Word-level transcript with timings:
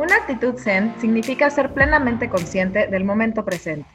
Una 0.00 0.16
actitud 0.16 0.56
zen 0.56 0.94
significa 0.98 1.50
ser 1.50 1.74
plenamente 1.74 2.30
consciente 2.30 2.86
del 2.86 3.04
momento 3.04 3.44
presente. 3.44 3.86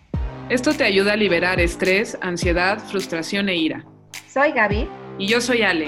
Esto 0.50 0.72
te 0.72 0.84
ayuda 0.84 1.14
a 1.14 1.16
liberar 1.16 1.60
estrés, 1.60 2.16
ansiedad, 2.22 2.78
frustración 2.78 3.50
e 3.50 3.56
ira. 3.56 3.84
Soy 4.32 4.52
Gaby. 4.52 4.88
Y 5.18 5.26
yo 5.28 5.42
soy 5.42 5.64
Ale. 5.64 5.88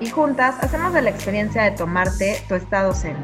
Y 0.00 0.08
juntas 0.08 0.56
hacemos 0.62 0.94
de 0.94 1.02
la 1.02 1.10
experiencia 1.10 1.64
de 1.64 1.72
tomarte 1.72 2.40
tu 2.48 2.54
estado 2.54 2.94
zen. 2.94 3.14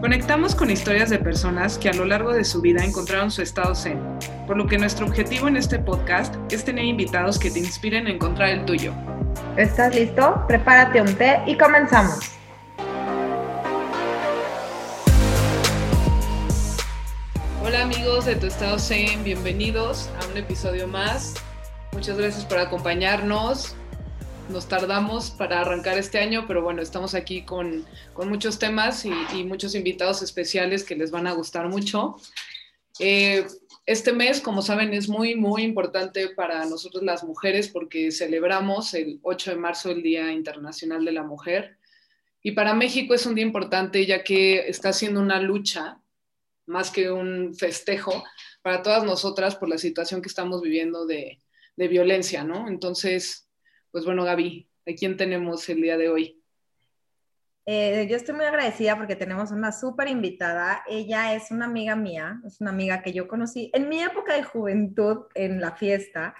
Conectamos 0.00 0.54
con 0.54 0.70
historias 0.70 1.10
de 1.10 1.18
personas 1.18 1.76
que 1.76 1.90
a 1.90 1.92
lo 1.92 2.06
largo 2.06 2.32
de 2.32 2.44
su 2.44 2.62
vida 2.62 2.82
encontraron 2.82 3.30
su 3.30 3.42
estado 3.42 3.74
zen, 3.74 4.00
por 4.46 4.56
lo 4.56 4.66
que 4.66 4.78
nuestro 4.78 5.04
objetivo 5.04 5.48
en 5.48 5.58
este 5.58 5.78
podcast 5.78 6.34
es 6.50 6.64
tener 6.64 6.86
invitados 6.86 7.38
que 7.38 7.50
te 7.50 7.58
inspiren 7.58 8.06
a 8.06 8.10
encontrar 8.10 8.48
el 8.48 8.64
tuyo. 8.64 8.94
¿Estás 9.58 9.94
listo? 9.94 10.46
Prepárate 10.48 11.02
un 11.02 11.14
té 11.14 11.42
y 11.46 11.58
comenzamos. 11.58 12.33
De 18.24 18.36
Tu 18.36 18.46
Estado 18.46 18.78
Zen, 18.78 19.22
bienvenidos 19.22 20.08
a 20.18 20.26
un 20.30 20.38
episodio 20.38 20.88
más. 20.88 21.34
Muchas 21.92 22.16
gracias 22.16 22.46
por 22.46 22.56
acompañarnos. 22.56 23.76
Nos 24.48 24.66
tardamos 24.66 25.30
para 25.30 25.60
arrancar 25.60 25.98
este 25.98 26.18
año, 26.18 26.46
pero 26.48 26.62
bueno, 26.62 26.80
estamos 26.80 27.14
aquí 27.14 27.42
con, 27.42 27.84
con 28.14 28.30
muchos 28.30 28.58
temas 28.58 29.04
y, 29.04 29.12
y, 29.34 29.44
muchos 29.44 29.74
invitados 29.74 30.22
especiales 30.22 30.84
que 30.84 30.96
les 30.96 31.10
van 31.10 31.26
a 31.26 31.32
gustar 31.32 31.68
mucho. 31.68 32.16
Eh, 32.98 33.46
este 33.84 34.14
mes, 34.14 34.40
como 34.40 34.62
saben, 34.62 34.94
es 34.94 35.06
muy, 35.06 35.34
muy 35.34 35.62
importante 35.62 36.30
para 36.30 36.64
nosotros 36.64 37.02
las 37.02 37.24
mujeres 37.24 37.68
porque 37.68 38.10
celebramos 38.10 38.94
el 38.94 39.20
8 39.22 39.50
de 39.50 39.56
marzo 39.56 39.90
el 39.90 40.02
Día 40.02 40.32
Internacional 40.32 41.04
de 41.04 41.12
la 41.12 41.24
Mujer. 41.24 41.76
Y 42.42 42.52
para 42.52 42.72
México 42.72 43.12
es 43.12 43.26
un 43.26 43.34
día 43.34 43.44
importante 43.44 44.06
ya 44.06 44.24
que 44.24 44.66
está 44.66 44.90
haciendo 44.90 45.20
una 45.20 45.42
lucha 45.42 45.98
más 46.66 46.90
que 46.90 47.10
un 47.10 47.54
festejo 47.54 48.24
para 48.62 48.82
todas 48.82 49.04
nosotras 49.04 49.56
por 49.56 49.68
la 49.68 49.78
situación 49.78 50.22
que 50.22 50.28
estamos 50.28 50.62
viviendo 50.62 51.06
de, 51.06 51.40
violencia, 51.76 52.44
¿no? 52.44 52.68
Entonces, 52.68 53.48
pues 53.90 54.04
bueno, 54.04 54.24
Gaby, 54.24 54.68
¿a 54.86 54.92
quién 54.92 55.16
tenemos 55.16 55.68
el 55.68 55.82
día 55.82 55.96
de 55.96 56.08
hoy? 56.08 56.40
Eh, 57.66 58.06
yo 58.08 58.16
estoy 58.16 58.34
muy 58.34 58.44
agradecida 58.44 58.96
porque 58.96 59.16
tenemos 59.16 59.50
una 59.50 59.72
súper 59.72 60.08
invitada. 60.08 60.84
Ella 60.86 61.34
es 61.34 61.50
una 61.50 61.64
amiga 61.64 61.96
mía, 61.96 62.40
es 62.46 62.60
una 62.60 62.70
amiga 62.70 63.02
que 63.02 63.12
yo 63.12 63.26
conocí 63.26 63.70
en 63.74 63.88
mi 63.88 64.02
época 64.02 64.34
de 64.34 64.44
juventud 64.44 65.24
en 65.34 65.60
la 65.60 65.74
fiesta. 65.74 66.34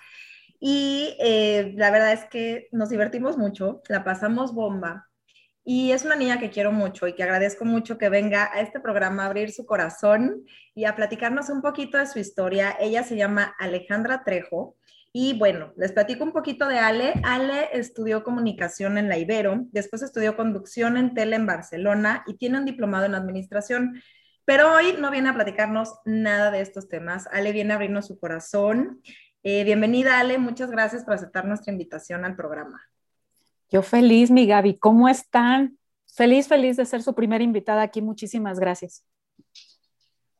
Y 0.60 1.16
eh, 1.18 1.74
la 1.76 1.90
verdad 1.90 2.12
es 2.12 2.24
que 2.26 2.68
nos 2.72 2.90
divertimos 2.90 3.36
mucho, 3.36 3.82
la 3.88 4.04
pasamos 4.04 4.54
bomba. 4.54 5.10
Y 5.66 5.92
es 5.92 6.04
una 6.04 6.14
niña 6.14 6.38
que 6.38 6.50
quiero 6.50 6.72
mucho 6.72 7.08
y 7.08 7.14
que 7.14 7.22
agradezco 7.22 7.64
mucho 7.64 7.96
que 7.96 8.10
venga 8.10 8.50
a 8.52 8.60
este 8.60 8.80
programa 8.80 9.22
a 9.22 9.26
abrir 9.26 9.50
su 9.50 9.64
corazón 9.64 10.44
y 10.74 10.84
a 10.84 10.94
platicarnos 10.94 11.48
un 11.48 11.62
poquito 11.62 11.96
de 11.96 12.06
su 12.06 12.18
historia. 12.18 12.76
Ella 12.78 13.02
se 13.02 13.16
llama 13.16 13.54
Alejandra 13.58 14.24
Trejo. 14.24 14.76
Y 15.10 15.38
bueno, 15.38 15.72
les 15.76 15.92
platico 15.92 16.22
un 16.22 16.32
poquito 16.32 16.68
de 16.68 16.78
Ale. 16.78 17.14
Ale 17.22 17.70
estudió 17.72 18.24
comunicación 18.24 18.98
en 18.98 19.08
la 19.08 19.16
Ibero, 19.16 19.64
después 19.70 20.02
estudió 20.02 20.36
conducción 20.36 20.98
en 20.98 21.14
tele 21.14 21.36
en 21.36 21.46
Barcelona 21.46 22.24
y 22.26 22.36
tiene 22.36 22.58
un 22.58 22.66
diplomado 22.66 23.06
en 23.06 23.14
administración. 23.14 24.02
Pero 24.44 24.74
hoy 24.74 24.96
no 24.98 25.10
viene 25.10 25.30
a 25.30 25.34
platicarnos 25.34 25.94
nada 26.04 26.50
de 26.50 26.60
estos 26.60 26.88
temas. 26.88 27.26
Ale 27.32 27.52
viene 27.52 27.72
a 27.72 27.76
abrirnos 27.76 28.08
su 28.08 28.18
corazón. 28.18 29.00
Eh, 29.42 29.64
bienvenida, 29.64 30.18
Ale. 30.18 30.36
Muchas 30.36 30.70
gracias 30.70 31.04
por 31.04 31.14
aceptar 31.14 31.46
nuestra 31.46 31.72
invitación 31.72 32.26
al 32.26 32.36
programa. 32.36 32.82
Yo 33.74 33.82
feliz, 33.82 34.30
mi 34.30 34.46
Gaby. 34.46 34.78
¿Cómo 34.78 35.08
están? 35.08 35.80
Feliz, 36.06 36.46
feliz 36.46 36.76
de 36.76 36.86
ser 36.86 37.02
su 37.02 37.12
primera 37.12 37.42
invitada 37.42 37.82
aquí. 37.82 38.00
Muchísimas 38.00 38.60
gracias. 38.60 39.04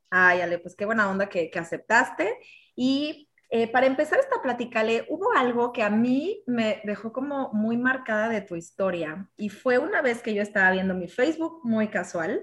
Ay, 0.09 0.41
Ale, 0.41 0.61
pues 0.61 0.77
qué 0.77 0.85
buena 0.85 1.11
onda 1.11 1.29
que, 1.29 1.51
que 1.51 1.59
aceptaste. 1.59 2.39
Y 2.77 3.29
eh, 3.51 3.67
para 3.67 3.87
empezar 3.87 4.21
esta 4.21 4.41
plática, 4.41 4.79
Ale, 4.79 5.05
hubo 5.09 5.33
algo 5.37 5.73
que 5.73 5.83
a 5.83 5.91
mí 5.91 6.45
me 6.47 6.81
dejó 6.85 7.13
como 7.13 7.53
muy 7.53 7.77
marcada 7.77 8.29
de 8.29 8.41
tu 8.41 8.55
historia. 8.55 9.29
Y 9.37 9.49
fue 9.49 9.79
una 9.79 10.01
vez 10.01 10.23
que 10.23 10.33
yo 10.33 10.41
estaba 10.41 10.71
viendo 10.71 10.95
mi 10.95 11.09
Facebook 11.09 11.59
muy 11.65 11.89
casual 11.89 12.41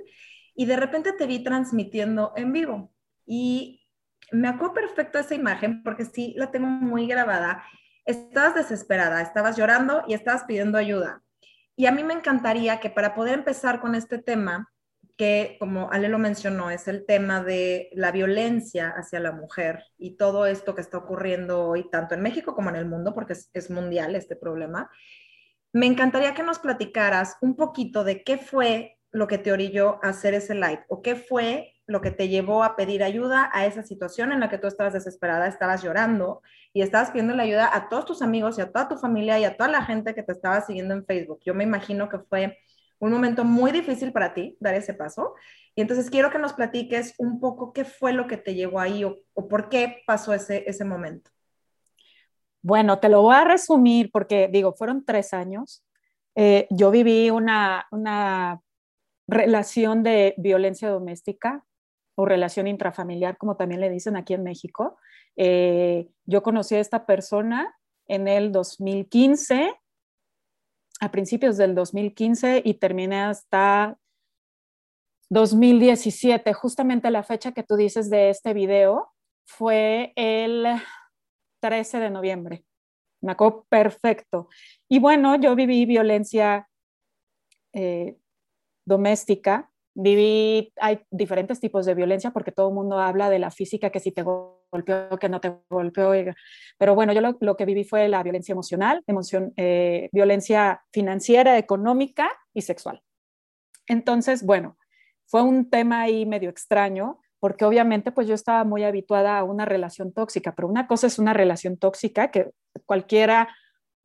y 0.55 0.65
de 0.65 0.75
repente 0.75 1.13
te 1.13 1.25
vi 1.25 1.41
transmitiendo 1.41 2.33
en 2.35 2.51
vivo. 2.51 2.93
Y 3.25 3.87
me 4.33 4.49
acuerdo 4.49 4.73
perfecto 4.73 5.19
esa 5.19 5.35
imagen 5.35 5.83
porque 5.83 6.03
sí 6.03 6.33
la 6.35 6.51
tengo 6.51 6.67
muy 6.67 7.07
grabada 7.07 7.63
estabas 8.05 8.55
desesperada, 8.55 9.21
estabas 9.21 9.57
llorando 9.57 10.03
y 10.07 10.13
estabas 10.13 10.43
pidiendo 10.43 10.77
ayuda. 10.77 11.23
Y 11.75 11.85
a 11.85 11.91
mí 11.91 12.03
me 12.03 12.13
encantaría 12.13 12.79
que 12.79 12.89
para 12.89 13.15
poder 13.15 13.33
empezar 13.33 13.81
con 13.81 13.95
este 13.95 14.17
tema, 14.17 14.71
que 15.17 15.57
como 15.59 15.91
Ale 15.91 16.09
lo 16.09 16.19
mencionó, 16.19 16.71
es 16.71 16.87
el 16.87 17.05
tema 17.05 17.43
de 17.43 17.89
la 17.93 18.11
violencia 18.11 18.89
hacia 18.89 19.19
la 19.19 19.31
mujer 19.31 19.83
y 19.97 20.17
todo 20.17 20.45
esto 20.45 20.73
que 20.73 20.81
está 20.81 20.97
ocurriendo 20.97 21.63
hoy, 21.63 21.89
tanto 21.89 22.15
en 22.15 22.21
México 22.21 22.55
como 22.55 22.69
en 22.69 22.75
el 22.75 22.85
mundo, 22.85 23.13
porque 23.13 23.33
es, 23.53 23.69
mundial 23.69 24.15
este 24.15 24.35
problema, 24.35 24.89
me 25.73 25.85
encantaría 25.85 26.33
que 26.33 26.43
nos 26.43 26.59
platicaras 26.59 27.37
un 27.41 27.55
poquito 27.55 28.03
de 28.03 28.23
qué 28.23 28.37
fue 28.37 28.97
lo 29.11 29.27
que 29.27 29.37
te 29.37 29.51
orilló 29.51 29.99
a 30.03 30.09
hacer 30.09 30.33
ese 30.33 30.55
live 30.55 30.85
o 30.87 31.01
qué 31.01 31.15
fue 31.15 31.70
lo 31.87 32.01
que 32.01 32.11
te 32.11 32.29
llevó 32.29 32.63
a 32.63 32.75
pedir 32.75 33.03
ayuda 33.03 33.49
a 33.53 33.65
esa 33.65 33.83
situación 33.83 34.31
en 34.31 34.39
la 34.39 34.49
que 34.49 34.57
tú 34.57 34.67
estabas 34.67 34.93
desesperada, 34.93 35.47
estabas 35.47 35.83
llorando 35.83 36.41
y 36.73 36.81
estabas 36.81 37.11
pidiendo 37.11 37.35
la 37.35 37.43
ayuda 37.43 37.69
a 37.73 37.89
todos 37.89 38.05
tus 38.05 38.21
amigos 38.21 38.57
y 38.57 38.61
a 38.61 38.71
toda 38.71 38.87
tu 38.87 38.97
familia 38.97 39.39
y 39.39 39.43
a 39.43 39.57
toda 39.57 39.69
la 39.69 39.83
gente 39.83 40.15
que 40.15 40.23
te 40.23 40.31
estaba 40.31 40.61
siguiendo 40.61 40.93
en 40.93 41.05
Facebook. 41.05 41.39
Yo 41.45 41.53
me 41.53 41.63
imagino 41.63 42.07
que 42.07 42.19
fue 42.19 42.57
un 42.99 43.11
momento 43.11 43.43
muy 43.43 43.71
difícil 43.71 44.11
para 44.11 44.33
ti 44.33 44.55
dar 44.59 44.75
ese 44.75 44.93
paso. 44.93 45.33
Y 45.75 45.81
entonces 45.81 46.09
quiero 46.09 46.29
que 46.29 46.37
nos 46.37 46.53
platiques 46.53 47.15
un 47.17 47.39
poco 47.39 47.73
qué 47.73 47.83
fue 47.83 48.13
lo 48.13 48.27
que 48.27 48.37
te 48.37 48.53
llevó 48.53 48.79
ahí 48.79 49.03
o, 49.03 49.17
por 49.49 49.69
qué 49.69 50.03
pasó 50.05 50.33
ese, 50.33 50.63
ese 50.67 50.85
momento. 50.85 51.31
Bueno, 52.61 52.99
te 52.99 53.09
lo 53.09 53.23
voy 53.23 53.35
a 53.35 53.43
resumir 53.43 54.11
porque 54.11 54.49
digo, 54.51 54.73
fueron 54.73 55.03
tres 55.03 55.33
años. 55.33 55.83
Eh, 56.35 56.67
yo 56.69 56.91
viví 56.91 57.31
una, 57.31 57.87
una 57.91 58.61
relación 59.27 60.03
de 60.03 60.35
violencia 60.37 60.89
doméstica 60.89 61.65
o 62.15 62.25
relación 62.25 62.67
intrafamiliar, 62.67 63.37
como 63.37 63.55
también 63.55 63.81
le 63.81 63.89
dicen 63.89 64.15
aquí 64.15 64.33
en 64.33 64.43
México. 64.43 64.97
Eh, 65.35 66.09
yo 66.25 66.43
conocí 66.43 66.75
a 66.75 66.79
esta 66.79 67.05
persona 67.05 67.75
en 68.07 68.27
el 68.27 68.51
2015, 68.51 69.73
a 70.99 71.11
principios 71.11 71.57
del 71.57 71.73
2015 71.73 72.61
y 72.63 72.73
terminé 72.75 73.21
hasta 73.21 73.97
2017. 75.29 76.53
Justamente 76.53 77.09
la 77.09 77.23
fecha 77.23 77.53
que 77.53 77.63
tú 77.63 77.75
dices 77.75 78.09
de 78.09 78.29
este 78.29 78.53
video 78.53 79.11
fue 79.45 80.13
el 80.15 80.67
13 81.61 81.99
de 81.99 82.09
noviembre. 82.09 82.65
Me 83.21 83.31
acuerdo 83.31 83.65
perfecto. 83.69 84.49
Y 84.89 84.99
bueno, 84.99 85.35
yo 85.35 85.55
viví 85.55 85.85
violencia 85.85 86.67
eh, 87.73 88.17
doméstica 88.85 89.70
viví, 89.93 90.73
hay 90.79 91.01
diferentes 91.09 91.59
tipos 91.59 91.85
de 91.85 91.95
violencia 91.95 92.31
porque 92.31 92.51
todo 92.51 92.69
el 92.69 92.75
mundo 92.75 92.99
habla 92.99 93.29
de 93.29 93.39
la 93.39 93.51
física, 93.51 93.89
que 93.89 93.99
si 93.99 94.11
te 94.11 94.23
golpeó, 94.23 95.09
que 95.19 95.29
no 95.29 95.41
te 95.41 95.53
golpeó, 95.69 96.13
pero 96.77 96.95
bueno, 96.95 97.13
yo 97.13 97.21
lo, 97.21 97.37
lo 97.39 97.57
que 97.57 97.65
viví 97.65 97.83
fue 97.83 98.07
la 98.07 98.23
violencia 98.23 98.53
emocional, 98.53 99.03
emoción, 99.07 99.53
eh, 99.57 100.09
violencia 100.11 100.83
financiera, 100.91 101.57
económica 101.57 102.31
y 102.53 102.61
sexual. 102.61 103.01
Entonces, 103.87 104.45
bueno, 104.45 104.77
fue 105.25 105.41
un 105.41 105.69
tema 105.69 106.01
ahí 106.01 106.25
medio 106.25 106.49
extraño 106.49 107.19
porque 107.39 107.65
obviamente 107.65 108.11
pues 108.11 108.27
yo 108.27 108.35
estaba 108.35 108.63
muy 108.63 108.83
habituada 108.83 109.39
a 109.39 109.43
una 109.43 109.65
relación 109.65 110.13
tóxica, 110.13 110.53
pero 110.53 110.67
una 110.67 110.87
cosa 110.87 111.07
es 111.07 111.17
una 111.17 111.33
relación 111.33 111.75
tóxica 111.75 112.29
que 112.29 112.51
cualquiera 112.85 113.49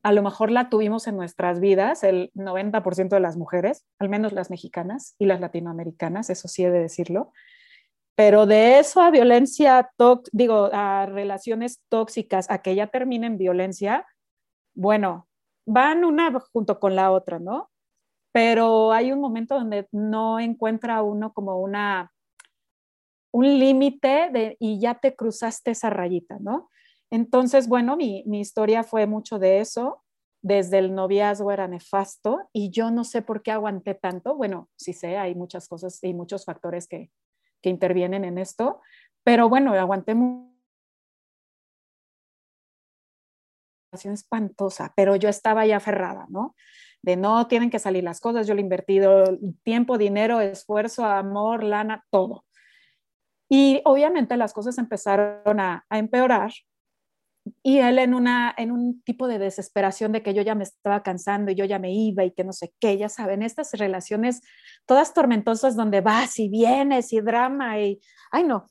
a 0.03 0.11
lo 0.11 0.23
mejor 0.23 0.51
la 0.51 0.69
tuvimos 0.69 1.07
en 1.07 1.17
nuestras 1.17 1.59
vidas, 1.59 2.03
el 2.03 2.31
90% 2.33 3.09
de 3.09 3.19
las 3.19 3.37
mujeres, 3.37 3.85
al 3.99 4.09
menos 4.09 4.31
las 4.33 4.49
mexicanas 4.49 5.15
y 5.19 5.25
las 5.25 5.41
latinoamericanas, 5.41 6.29
eso 6.29 6.47
sí 6.47 6.63
he 6.63 6.71
de 6.71 6.79
decirlo. 6.79 7.31
Pero 8.15 8.45
de 8.45 8.79
eso 8.79 9.01
a 9.01 9.11
violencia, 9.11 9.91
digo, 10.31 10.69
a 10.73 11.05
relaciones 11.05 11.81
tóxicas, 11.89 12.49
a 12.49 12.63
que 12.63 12.73
ya 12.73 12.87
terminen 12.87 13.37
violencia, 13.37 14.05
bueno, 14.73 15.27
van 15.67 16.03
una 16.03 16.33
junto 16.51 16.79
con 16.79 16.95
la 16.95 17.11
otra, 17.11 17.39
¿no? 17.39 17.69
Pero 18.31 18.91
hay 18.91 19.11
un 19.11 19.19
momento 19.19 19.55
donde 19.55 19.87
no 19.91 20.39
encuentra 20.39 21.01
uno 21.01 21.33
como 21.33 21.59
una, 21.59 22.11
un 23.31 23.59
límite 23.59 24.55
y 24.59 24.79
ya 24.79 24.95
te 24.95 25.15
cruzaste 25.15 25.71
esa 25.71 25.89
rayita, 25.89 26.37
¿no? 26.39 26.69
Entonces, 27.09 27.67
bueno, 27.67 27.95
mi, 27.95 28.23
historia 28.39 28.83
fue 28.83 29.07
mucho 29.07 29.39
de 29.39 29.59
eso. 29.59 30.03
Desde 30.41 30.77
el 30.77 30.93
noviazgo 30.93 31.51
era 31.51 31.67
nefasto 31.67 32.47
y 32.53 32.69
yo 32.69 32.91
no 32.91 33.03
sé 33.03 33.21
por 33.21 33.41
qué 33.41 33.51
aguanté 33.51 33.95
tanto. 33.95 34.35
Bueno, 34.35 34.69
sí 34.77 34.93
sé, 34.93 35.17
hay 35.17 35.35
muchas 35.35 35.67
cosas 35.67 35.99
y 36.03 36.13
muchos 36.13 36.45
factores 36.45 36.87
que, 36.87 37.11
intervienen 37.63 38.23
en 38.23 38.37
esto, 38.37 38.79
pero 39.25 39.49
bueno, 39.49 39.73
aguanté 39.73 40.15
mucho 40.15 40.53
espantosa, 44.05 44.93
pero 44.95 45.17
yo 45.17 45.27
estaba 45.27 45.65
ya 45.65 45.77
aferrada, 45.77 46.27
¿no? 46.29 46.55
De 47.01 47.17
no 47.17 47.45
tienen 47.47 47.69
que 47.69 47.79
salir 47.79 48.05
las 48.05 48.21
cosas, 48.21 48.47
yo 48.47 48.53
le 48.53 48.61
he 48.61 48.63
invertido 48.63 49.37
tiempo, 49.63 49.97
dinero, 49.97 50.39
esfuerzo, 50.39 51.03
amor, 51.03 51.61
lana, 51.61 52.05
todo. 52.09 52.45
Y 53.49 53.81
obviamente 53.83 54.37
las 54.37 54.53
cosas 54.53 54.77
empezaron 54.77 55.59
a 55.59 55.85
empeorar 55.89 56.53
y 57.63 57.79
él 57.79 57.99
en, 57.99 58.13
una, 58.13 58.53
en 58.57 58.71
un 58.71 59.01
tipo 59.03 59.27
de 59.27 59.39
desesperación 59.39 60.11
de 60.11 60.23
que 60.23 60.33
yo 60.33 60.41
ya 60.41 60.55
me 60.55 60.63
estaba 60.63 61.03
cansando 61.03 61.51
y 61.51 61.55
yo 61.55 61.65
ya 61.65 61.79
me 61.79 61.93
iba 61.93 62.23
y 62.23 62.31
que 62.31 62.43
no 62.43 62.53
sé 62.53 62.73
qué, 62.79 62.97
ya 62.97 63.09
saben, 63.09 63.43
estas 63.43 63.73
relaciones 63.73 64.41
todas 64.85 65.13
tormentosas 65.13 65.75
donde 65.75 66.01
vas 66.01 66.39
y 66.39 66.49
vienes 66.49 67.13
y 67.13 67.21
drama 67.21 67.79
y, 67.79 67.99
ay 68.31 68.43
no, 68.43 68.69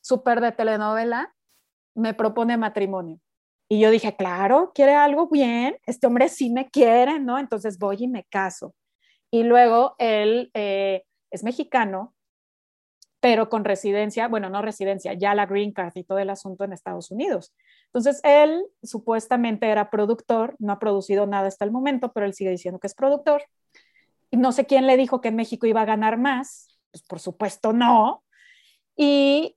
súper 0.00 0.40
de 0.40 0.52
telenovela, 0.52 1.34
me 1.94 2.14
propone 2.14 2.56
matrimonio. 2.56 3.20
Y 3.68 3.80
yo 3.80 3.90
dije, 3.90 4.16
claro, 4.16 4.72
quiere 4.74 4.94
algo 4.94 5.28
bien, 5.28 5.78
este 5.86 6.06
hombre 6.06 6.28
sí 6.28 6.50
me 6.50 6.70
quiere, 6.70 7.20
¿no? 7.20 7.38
Entonces 7.38 7.78
voy 7.78 7.98
y 8.00 8.08
me 8.08 8.24
caso. 8.24 8.74
Y 9.30 9.44
luego 9.44 9.94
él 9.98 10.50
eh, 10.54 11.04
es 11.30 11.44
mexicano, 11.44 12.14
pero 13.20 13.48
con 13.48 13.64
residencia, 13.64 14.28
bueno, 14.28 14.50
no 14.50 14.62
residencia, 14.62 15.12
ya 15.12 15.34
la 15.34 15.46
green 15.46 15.72
card 15.72 15.92
y 15.94 16.04
todo 16.04 16.18
el 16.18 16.30
asunto 16.30 16.64
en 16.64 16.72
Estados 16.72 17.10
Unidos. 17.10 17.54
Entonces, 17.92 18.20
él 18.22 18.64
supuestamente 18.84 19.68
era 19.68 19.90
productor, 19.90 20.54
no 20.60 20.72
ha 20.72 20.78
producido 20.78 21.26
nada 21.26 21.48
hasta 21.48 21.64
el 21.64 21.72
momento, 21.72 22.12
pero 22.12 22.24
él 22.24 22.34
sigue 22.34 22.50
diciendo 22.50 22.78
que 22.78 22.86
es 22.86 22.94
productor. 22.94 23.42
Y 24.30 24.36
no 24.36 24.52
sé 24.52 24.64
quién 24.64 24.86
le 24.86 24.96
dijo 24.96 25.20
que 25.20 25.28
en 25.28 25.36
México 25.36 25.66
iba 25.66 25.80
a 25.80 25.86
ganar 25.86 26.16
más, 26.16 26.78
pues 26.92 27.02
por 27.02 27.18
supuesto 27.18 27.72
no. 27.72 28.22
Y 28.96 29.56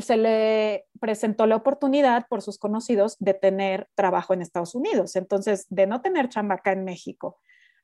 se 0.00 0.16
le 0.16 0.86
presentó 1.00 1.46
la 1.46 1.56
oportunidad 1.56 2.26
por 2.28 2.42
sus 2.42 2.58
conocidos 2.58 3.16
de 3.18 3.34
tener 3.34 3.88
trabajo 3.96 4.34
en 4.34 4.42
Estados 4.42 4.76
Unidos. 4.76 5.16
Entonces, 5.16 5.66
de 5.68 5.88
no 5.88 6.00
tener 6.00 6.28
chamba 6.28 6.54
acá 6.54 6.72
en 6.72 6.84
México 6.84 7.40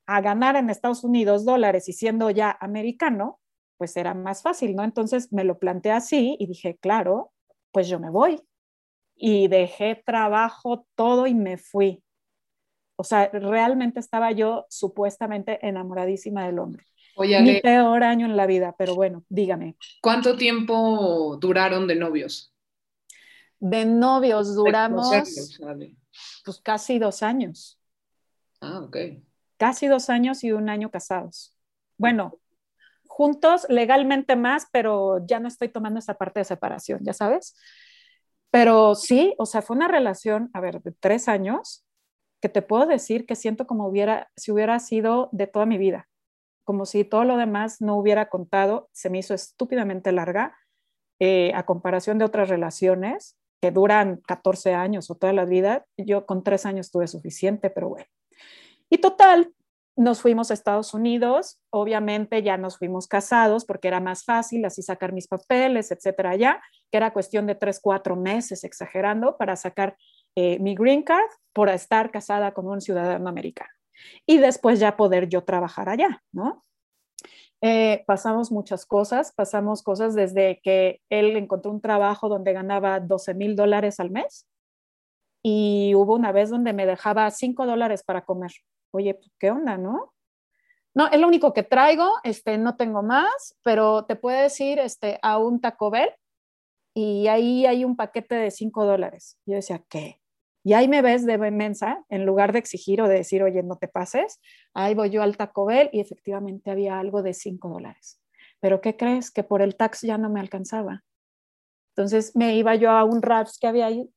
a 0.06 0.20
ganar 0.20 0.54
en 0.54 0.70
Estados 0.70 1.02
Unidos 1.04 1.44
dólares 1.44 1.88
y 1.88 1.92
siendo 1.92 2.30
ya 2.30 2.56
americano, 2.60 3.40
pues 3.76 3.96
era 3.96 4.14
más 4.14 4.42
fácil, 4.42 4.76
¿no? 4.76 4.84
Entonces 4.84 5.32
me 5.32 5.44
lo 5.44 5.58
planteé 5.58 5.92
así 5.92 6.36
y 6.38 6.46
dije, 6.46 6.78
claro, 6.80 7.32
pues 7.72 7.88
yo 7.88 7.98
me 7.98 8.10
voy 8.10 8.40
y 9.22 9.48
dejé 9.48 10.02
trabajo, 10.04 10.86
todo 10.94 11.26
y 11.26 11.34
me 11.34 11.58
fui. 11.58 12.02
O 12.96 13.04
sea, 13.04 13.28
realmente 13.32 14.00
estaba 14.00 14.32
yo 14.32 14.66
supuestamente 14.70 15.64
enamoradísima 15.66 16.46
del 16.46 16.58
hombre. 16.58 16.86
Oye, 17.16 17.40
Mi 17.42 17.60
peor 17.60 18.02
año 18.02 18.24
en 18.24 18.36
la 18.36 18.46
vida, 18.46 18.74
pero 18.78 18.94
bueno, 18.94 19.24
dígame. 19.28 19.76
¿Cuánto 20.00 20.36
tiempo 20.36 21.36
duraron 21.38 21.86
de 21.86 21.96
novios? 21.96 22.54
De 23.58 23.84
novios 23.84 24.54
duramos 24.54 25.10
pues 26.44 26.60
casi 26.62 26.98
dos 26.98 27.22
años. 27.22 27.78
Ah, 28.60 28.80
ok. 28.80 28.96
Casi 29.58 29.86
dos 29.86 30.08
años 30.08 30.42
y 30.44 30.52
un 30.52 30.70
año 30.70 30.90
casados. 30.90 31.54
Bueno, 31.98 32.38
juntos 33.06 33.66
legalmente 33.68 34.34
más, 34.34 34.66
pero 34.72 35.24
ya 35.26 35.40
no 35.40 35.48
estoy 35.48 35.68
tomando 35.68 35.98
esa 35.98 36.14
parte 36.14 36.40
de 36.40 36.44
separación, 36.44 37.00
ya 37.02 37.12
sabes. 37.12 37.54
Pero 38.50 38.94
sí, 38.94 39.34
o 39.38 39.46
sea, 39.46 39.62
fue 39.62 39.76
una 39.76 39.88
relación, 39.88 40.50
a 40.52 40.60
ver, 40.60 40.82
de 40.82 40.92
tres 40.92 41.28
años, 41.28 41.84
que 42.40 42.48
te 42.48 42.62
puedo 42.62 42.86
decir 42.86 43.26
que 43.26 43.36
siento 43.36 43.66
como 43.66 43.86
hubiera, 43.86 44.30
si 44.36 44.50
hubiera 44.50 44.78
sido 44.80 45.28
de 45.32 45.46
toda 45.46 45.66
mi 45.66 45.78
vida, 45.78 46.08
como 46.64 46.86
si 46.86 47.04
todo 47.04 47.24
lo 47.24 47.36
demás 47.36 47.80
no 47.80 47.96
hubiera 47.96 48.28
contado, 48.28 48.88
se 48.92 49.10
me 49.10 49.18
hizo 49.18 49.34
estúpidamente 49.34 50.12
larga 50.12 50.56
eh, 51.20 51.52
a 51.54 51.64
comparación 51.64 52.18
de 52.18 52.24
otras 52.24 52.48
relaciones 52.48 53.36
que 53.60 53.70
duran 53.70 54.22
14 54.26 54.74
años 54.74 55.10
o 55.10 55.16
toda 55.16 55.32
la 55.32 55.44
vida. 55.44 55.84
Yo 55.98 56.24
con 56.24 56.42
tres 56.42 56.64
años 56.64 56.90
tuve 56.90 57.06
suficiente, 57.08 57.68
pero 57.68 57.90
bueno. 57.90 58.06
Y 58.88 58.98
total, 58.98 59.52
nos 60.00 60.22
fuimos 60.22 60.50
a 60.50 60.54
Estados 60.54 60.94
Unidos, 60.94 61.60
obviamente 61.68 62.42
ya 62.42 62.56
nos 62.56 62.78
fuimos 62.78 63.06
casados 63.06 63.66
porque 63.66 63.88
era 63.88 64.00
más 64.00 64.24
fácil 64.24 64.64
así 64.64 64.80
sacar 64.80 65.12
mis 65.12 65.28
papeles, 65.28 65.90
etcétera, 65.90 66.36
ya, 66.36 66.62
que 66.90 66.96
era 66.96 67.12
cuestión 67.12 67.46
de 67.46 67.54
tres, 67.54 67.80
cuatro 67.82 68.16
meses, 68.16 68.64
exagerando, 68.64 69.36
para 69.36 69.56
sacar 69.56 69.98
eh, 70.36 70.58
mi 70.58 70.74
green 70.74 71.02
card 71.02 71.28
por 71.52 71.68
estar 71.68 72.10
casada 72.10 72.54
con 72.54 72.66
un 72.66 72.80
ciudadano 72.80 73.28
americano. 73.28 73.68
Y 74.24 74.38
después 74.38 74.80
ya 74.80 74.96
poder 74.96 75.28
yo 75.28 75.44
trabajar 75.44 75.90
allá, 75.90 76.22
¿no? 76.32 76.64
Eh, 77.60 78.02
pasamos 78.06 78.50
muchas 78.50 78.86
cosas, 78.86 79.34
pasamos 79.34 79.82
cosas 79.82 80.14
desde 80.14 80.62
que 80.62 81.02
él 81.10 81.36
encontró 81.36 81.70
un 81.72 81.82
trabajo 81.82 82.30
donde 82.30 82.54
ganaba 82.54 83.00
12 83.00 83.34
mil 83.34 83.54
dólares 83.54 84.00
al 84.00 84.10
mes 84.10 84.48
y 85.42 85.94
hubo 85.94 86.14
una 86.14 86.32
vez 86.32 86.48
donde 86.48 86.72
me 86.72 86.86
dejaba 86.86 87.30
5 87.30 87.66
dólares 87.66 88.02
para 88.02 88.24
comer 88.24 88.50
oye, 88.92 89.14
pues, 89.14 89.30
¿qué 89.38 89.50
onda, 89.50 89.76
no? 89.76 90.14
No, 90.94 91.06
es 91.08 91.20
lo 91.20 91.28
único 91.28 91.52
que 91.52 91.62
traigo, 91.62 92.10
este, 92.24 92.58
no 92.58 92.76
tengo 92.76 93.02
más, 93.02 93.56
pero 93.62 94.04
te 94.06 94.16
puedes 94.16 94.58
ir 94.60 94.78
este, 94.78 95.18
a 95.22 95.38
un 95.38 95.60
Taco 95.60 95.90
Bell 95.90 96.10
y 96.94 97.28
ahí 97.28 97.66
hay 97.66 97.84
un 97.84 97.96
paquete 97.96 98.34
de 98.34 98.50
5 98.50 98.84
dólares. 98.84 99.38
Yo 99.46 99.54
decía, 99.54 99.82
¿qué? 99.88 100.20
Y 100.64 100.74
ahí 100.74 100.88
me 100.88 101.00
ves 101.00 101.24
de 101.24 101.38
mensa, 101.38 102.04
en 102.08 102.26
lugar 102.26 102.52
de 102.52 102.58
exigir 102.58 103.00
o 103.00 103.08
de 103.08 103.16
decir, 103.16 103.42
oye, 103.42 103.62
no 103.62 103.76
te 103.76 103.88
pases, 103.88 104.40
ahí 104.74 104.94
voy 104.94 105.10
yo 105.10 105.22
al 105.22 105.36
Taco 105.36 105.64
Bell 105.64 105.88
y 105.92 106.00
efectivamente 106.00 106.70
había 106.70 106.98
algo 106.98 107.22
de 107.22 107.34
5 107.34 107.68
dólares. 107.68 108.20
Pero 108.60 108.80
¿qué 108.80 108.96
crees? 108.96 109.30
Que 109.30 109.42
por 109.42 109.62
el 109.62 109.76
tax 109.76 110.02
ya 110.02 110.18
no 110.18 110.28
me 110.28 110.40
alcanzaba. 110.40 111.04
Entonces 111.94 112.36
me 112.36 112.54
iba 112.56 112.74
yo 112.74 112.90
a 112.90 113.04
un 113.04 113.22
Raps 113.22 113.58
que 113.58 113.66
había 113.66 113.86
ahí 113.86 114.10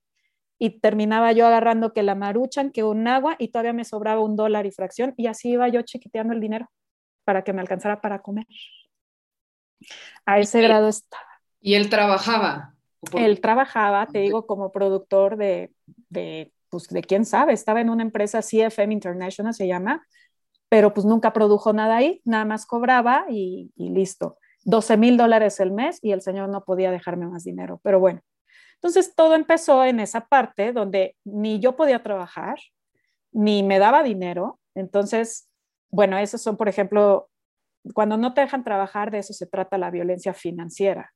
y 0.63 0.79
terminaba 0.79 1.33
yo 1.33 1.45
agarrando 1.45 1.91
que 1.91 2.03
la 2.03 2.15
maruchan, 2.15 2.71
que 2.71 2.85
un 2.85 3.05
agua 3.05 3.35
y 3.37 3.49
todavía 3.49 3.73
me 3.73 3.83
sobraba 3.83 4.21
un 4.21 4.37
dólar 4.37 4.65
y 4.65 4.71
fracción 4.71 5.13
y 5.17 5.27
así 5.27 5.49
iba 5.49 5.67
yo 5.67 5.81
chiquiteando 5.81 6.33
el 6.33 6.39
dinero 6.39 6.71
para 7.25 7.43
que 7.43 7.51
me 7.51 7.59
alcanzara 7.59 7.99
para 7.99 8.21
comer. 8.21 8.47
A 10.25 10.39
ese 10.39 10.61
grado 10.61 10.87
estaba. 10.87 11.27
¿Y 11.59 11.73
él 11.73 11.89
trabajaba? 11.89 12.75
Él 13.13 13.41
trabajaba, 13.41 14.07
te 14.07 14.19
digo, 14.19 14.47
como 14.47 14.71
productor 14.71 15.35
de, 15.35 15.73
de, 16.07 16.53
pues, 16.69 16.87
de 16.87 17.01
quién 17.01 17.25
sabe, 17.25 17.51
estaba 17.51 17.81
en 17.81 17.89
una 17.89 18.03
empresa 18.03 18.39
CFM 18.41 18.93
International, 18.93 19.53
se 19.53 19.67
llama, 19.67 20.07
pero 20.69 20.93
pues 20.93 21.05
nunca 21.05 21.33
produjo 21.33 21.73
nada 21.73 21.97
ahí, 21.97 22.21
nada 22.23 22.45
más 22.45 22.65
cobraba 22.65 23.25
y, 23.29 23.73
y 23.75 23.89
listo. 23.89 24.37
12 24.63 24.95
mil 24.95 25.17
dólares 25.17 25.59
el 25.59 25.73
mes 25.73 25.99
y 26.01 26.13
el 26.13 26.21
señor 26.21 26.47
no 26.47 26.63
podía 26.63 26.89
dejarme 26.89 27.27
más 27.27 27.43
dinero, 27.43 27.81
pero 27.83 27.99
bueno, 27.99 28.21
entonces 28.83 29.15
todo 29.15 29.33
empezó 29.35 29.85
en 29.85 30.01
esa 30.01 30.27
parte 30.27 30.73
donde 30.73 31.15
ni 31.23 31.61
yo 31.61 31.77
podía 31.77 32.03
trabajar, 32.03 32.57
ni 33.31 33.63
me 33.63 33.79
daba 33.79 34.03
dinero. 34.03 34.59
Entonces, 34.75 35.49
bueno, 35.89 36.17
esos 36.17 36.41
son, 36.41 36.57
por 36.57 36.67
ejemplo, 36.67 37.29
cuando 37.93 38.17
no 38.17 38.33
te 38.33 38.41
dejan 38.41 38.65
trabajar, 38.65 39.09
de 39.09 39.19
eso 39.19 39.31
se 39.31 39.47
trata 39.47 39.77
la 39.77 39.89
violencia 39.89 40.33
financiera. 40.33 41.13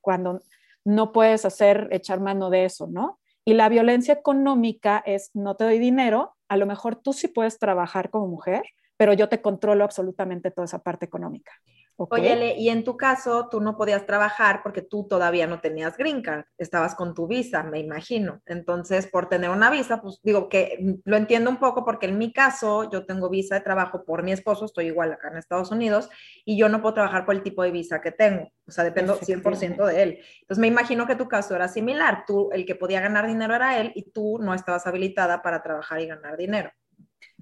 Cuando 0.00 0.42
no 0.84 1.12
puedes 1.12 1.44
hacer, 1.44 1.86
echar 1.92 2.18
mano 2.18 2.50
de 2.50 2.64
eso, 2.64 2.88
¿no? 2.88 3.20
Y 3.44 3.54
la 3.54 3.68
violencia 3.68 4.14
económica 4.14 5.00
es, 5.06 5.30
no 5.32 5.54
te 5.54 5.62
doy 5.62 5.78
dinero, 5.78 6.34
a 6.48 6.56
lo 6.56 6.66
mejor 6.66 6.96
tú 6.96 7.12
sí 7.12 7.28
puedes 7.28 7.60
trabajar 7.60 8.10
como 8.10 8.26
mujer, 8.26 8.64
pero 8.96 9.12
yo 9.12 9.28
te 9.28 9.40
controlo 9.40 9.84
absolutamente 9.84 10.50
toda 10.50 10.64
esa 10.64 10.80
parte 10.80 11.06
económica. 11.06 11.52
Oye, 11.96 12.56
y 12.58 12.68
en 12.70 12.82
tu 12.82 12.96
caso, 12.96 13.48
tú 13.48 13.60
no 13.60 13.76
podías 13.76 14.04
trabajar 14.04 14.62
porque 14.62 14.82
tú 14.82 15.06
todavía 15.08 15.46
no 15.46 15.60
tenías 15.60 15.96
green 15.96 16.22
card, 16.22 16.44
estabas 16.58 16.94
con 16.94 17.14
tu 17.14 17.26
visa, 17.26 17.62
me 17.62 17.78
imagino. 17.78 18.40
Entonces, 18.46 19.06
por 19.06 19.28
tener 19.28 19.50
una 19.50 19.70
visa, 19.70 20.02
pues 20.02 20.18
digo 20.22 20.48
que 20.48 20.98
lo 21.04 21.16
entiendo 21.16 21.50
un 21.50 21.58
poco 21.58 21.84
porque 21.84 22.06
en 22.06 22.18
mi 22.18 22.32
caso, 22.32 22.90
yo 22.90 23.06
tengo 23.06 23.30
visa 23.30 23.54
de 23.54 23.60
trabajo 23.60 24.04
por 24.04 24.22
mi 24.22 24.32
esposo, 24.32 24.64
estoy 24.64 24.86
igual 24.86 25.12
acá 25.12 25.28
en 25.28 25.36
Estados 25.36 25.70
Unidos, 25.70 26.10
y 26.44 26.56
yo 26.58 26.68
no 26.68 26.82
puedo 26.82 26.94
trabajar 26.94 27.24
por 27.24 27.34
el 27.34 27.42
tipo 27.42 27.62
de 27.62 27.70
visa 27.70 28.00
que 28.00 28.10
tengo, 28.10 28.50
o 28.66 28.70
sea, 28.70 28.82
dependo 28.84 29.16
100% 29.16 29.86
de 29.86 30.02
él. 30.02 30.18
Entonces, 30.40 30.60
me 30.60 30.66
imagino 30.66 31.06
que 31.06 31.14
tu 31.16 31.28
caso 31.28 31.54
era 31.54 31.68
similar, 31.68 32.24
tú, 32.26 32.50
el 32.52 32.66
que 32.66 32.74
podía 32.74 33.00
ganar 33.00 33.26
dinero 33.26 33.54
era 33.54 33.78
él 33.78 33.92
y 33.94 34.10
tú 34.10 34.38
no 34.40 34.52
estabas 34.54 34.86
habilitada 34.86 35.42
para 35.42 35.62
trabajar 35.62 36.00
y 36.00 36.06
ganar 36.06 36.36
dinero. 36.36 36.70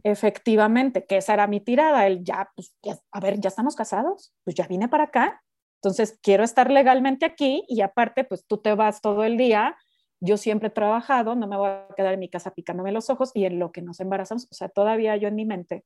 Efectivamente, 0.04 1.06
que 1.06 1.16
esa 1.18 1.35
era 1.35 1.47
mi 1.47 1.61
tirada, 1.61 2.06
el 2.09 2.25
ya, 2.25 2.50
pues, 2.56 2.75
a 3.12 3.21
ver, 3.21 3.38
ya 3.40 3.49
estamos 3.49 3.76
casados, 3.76 4.32
pues 4.44 4.56
ya 4.56 4.66
vine 4.66 4.88
para 4.88 5.04
acá, 5.04 5.42
entonces 5.80 6.18
quiero 6.23 6.42
estar 6.42 6.71
legalmente 6.73 7.25
aquí 7.25 7.64
y 7.68 7.82
aparte, 7.82 8.25
pues 8.25 8.44
tú 8.47 8.59
te 8.59 8.75
vas 8.75 9.00
todo 9.00 9.23
el 9.23 9.37
día, 9.37 9.76
yo 10.21 10.37
siempre 10.37 10.68
he 10.68 10.71
trabajado, 10.73 11.37
no 11.37 11.47
me 11.47 11.56
voy 11.56 11.68
a 11.71 11.87
quedar 11.97 12.14
en 12.14 12.21
mi 12.21 12.28
casa 12.28 12.52
picándome 12.52 12.90
los 12.90 13.11
ojos 13.11 13.30
y 13.35 13.44
en 13.44 13.59
lo 13.61 13.71
que 13.71 13.82
nos 13.82 14.00
embarazamos, 14.00 14.49
o 14.50 14.54
sea, 14.54 14.68
todavía 14.68 15.16
yo 15.16 15.28
en 15.28 15.37
mi 15.37 15.44
mente 15.44 15.85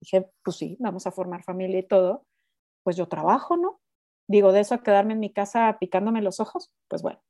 dije, 0.00 0.30
pues 0.44 0.56
sí, 0.58 0.76
vamos 0.80 1.06
a 1.06 1.12
formar 1.12 1.44
familia 1.44 1.80
y 1.80 1.88
todo, 1.88 2.26
pues 2.84 2.96
yo 2.96 3.08
trabajo, 3.08 3.56
¿no? 3.56 3.80
Digo, 4.28 4.52
de 4.52 4.60
eso 4.60 4.74
a 4.76 4.82
quedarme 4.82 5.14
en 5.14 5.20
mi 5.20 5.32
casa 5.32 5.76
picándome 5.80 6.22
los 6.22 6.40
ojos, 6.40 6.70
pues 6.88 7.02
bueno. 7.02 7.20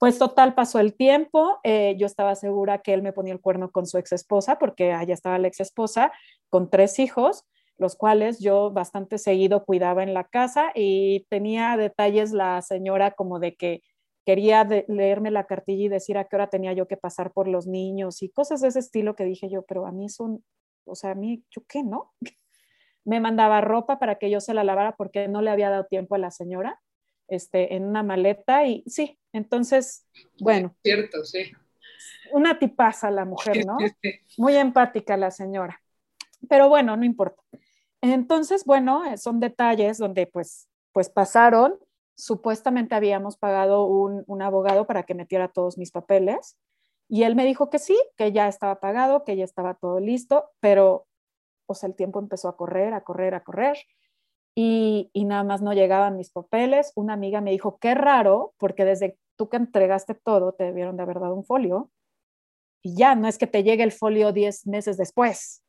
Pues 0.00 0.18
total, 0.18 0.54
pasó 0.54 0.80
el 0.80 0.94
tiempo, 0.94 1.58
eh, 1.62 1.94
yo 1.98 2.06
estaba 2.06 2.34
segura 2.34 2.78
que 2.78 2.94
él 2.94 3.02
me 3.02 3.12
ponía 3.12 3.34
el 3.34 3.40
cuerno 3.42 3.70
con 3.70 3.86
su 3.86 3.98
ex 3.98 4.12
esposa, 4.12 4.58
porque 4.58 4.92
allá 4.94 5.12
estaba 5.12 5.38
la 5.38 5.48
ex 5.48 5.60
esposa, 5.60 6.10
con 6.48 6.70
tres 6.70 6.98
hijos, 6.98 7.44
los 7.76 7.96
cuales 7.96 8.38
yo 8.40 8.70
bastante 8.70 9.18
seguido 9.18 9.66
cuidaba 9.66 10.02
en 10.02 10.14
la 10.14 10.24
casa 10.24 10.72
y 10.74 11.26
tenía 11.28 11.76
detalles 11.76 12.32
la 12.32 12.62
señora 12.62 13.10
como 13.10 13.40
de 13.40 13.56
que 13.56 13.82
quería 14.24 14.64
leerme 14.88 15.30
la 15.30 15.44
cartilla 15.44 15.84
y 15.84 15.88
decir 15.88 16.16
a 16.16 16.24
qué 16.24 16.36
hora 16.36 16.48
tenía 16.48 16.72
yo 16.72 16.88
que 16.88 16.96
pasar 16.96 17.32
por 17.34 17.46
los 17.46 17.66
niños 17.66 18.22
y 18.22 18.30
cosas 18.30 18.62
de 18.62 18.68
ese 18.68 18.78
estilo 18.78 19.14
que 19.14 19.24
dije 19.24 19.50
yo, 19.50 19.64
pero 19.66 19.86
a 19.86 19.92
mí 19.92 20.08
son, 20.08 20.42
o 20.86 20.94
sea, 20.94 21.10
a 21.10 21.14
mí, 21.14 21.44
¿yo 21.50 21.62
qué 21.68 21.82
no? 21.82 22.14
me 23.04 23.20
mandaba 23.20 23.60
ropa 23.60 23.98
para 23.98 24.16
que 24.16 24.30
yo 24.30 24.40
se 24.40 24.54
la 24.54 24.64
lavara 24.64 24.96
porque 24.96 25.28
no 25.28 25.42
le 25.42 25.50
había 25.50 25.68
dado 25.70 25.84
tiempo 25.84 26.14
a 26.14 26.18
la 26.18 26.30
señora 26.30 26.80
este, 27.30 27.74
en 27.74 27.84
una 27.84 28.02
maleta 28.02 28.66
y 28.66 28.82
sí, 28.86 29.18
entonces, 29.32 30.06
bueno. 30.40 30.74
Cierto, 30.82 31.24
sí. 31.24 31.52
Una 32.32 32.58
tipaza 32.58 33.10
la 33.10 33.24
mujer, 33.24 33.64
¿no? 33.66 33.78
Muy 34.36 34.56
empática 34.56 35.16
la 35.16 35.30
señora. 35.30 35.82
Pero 36.48 36.68
bueno, 36.68 36.96
no 36.96 37.04
importa. 37.04 37.42
Entonces, 38.00 38.64
bueno, 38.64 39.02
son 39.16 39.40
detalles 39.40 39.98
donde 39.98 40.26
pues, 40.26 40.68
pues 40.92 41.08
pasaron. 41.08 41.78
Supuestamente 42.16 42.94
habíamos 42.94 43.36
pagado 43.36 43.86
un, 43.86 44.24
un 44.26 44.42
abogado 44.42 44.86
para 44.86 45.02
que 45.02 45.14
metiera 45.14 45.48
todos 45.48 45.78
mis 45.78 45.90
papeles 45.90 46.56
y 47.08 47.24
él 47.24 47.34
me 47.34 47.44
dijo 47.44 47.70
que 47.70 47.78
sí, 47.78 47.98
que 48.16 48.30
ya 48.30 48.46
estaba 48.46 48.78
pagado, 48.78 49.24
que 49.24 49.36
ya 49.36 49.44
estaba 49.44 49.74
todo 49.74 49.98
listo, 49.98 50.50
pero 50.60 51.08
o 51.66 51.74
sea, 51.74 51.88
el 51.88 51.94
tiempo 51.94 52.18
empezó 52.18 52.48
a 52.48 52.56
correr, 52.56 52.94
a 52.94 53.02
correr, 53.02 53.34
a 53.34 53.42
correr 53.42 53.76
y, 54.62 55.24
nada 55.24 55.42
más 55.42 55.62
no 55.62 55.72
llegaban 55.72 56.16
mis 56.18 56.30
papeles. 56.30 56.92
Una 56.94 57.14
amiga 57.14 57.40
me 57.40 57.50
dijo, 57.50 57.78
qué 57.78 57.94
raro, 57.94 58.54
porque 58.58 58.84
desde 58.84 59.18
tú 59.36 59.48
que 59.48 59.56
entregaste 59.56 60.14
todo, 60.14 60.52
te 60.52 60.64
debieron 60.64 60.96
de 60.96 61.02
haber 61.02 61.18
dado 61.18 61.34
un 61.34 61.44
folio 61.44 61.90
y 62.82 62.94
ya, 62.94 63.14
no 63.14 63.26
es 63.26 63.38
que 63.38 63.46
te 63.46 63.62
llegue 63.62 63.82
el 63.82 63.92
folio 63.92 64.32
10 64.32 64.66
meses 64.66 64.96
después. 64.98 65.62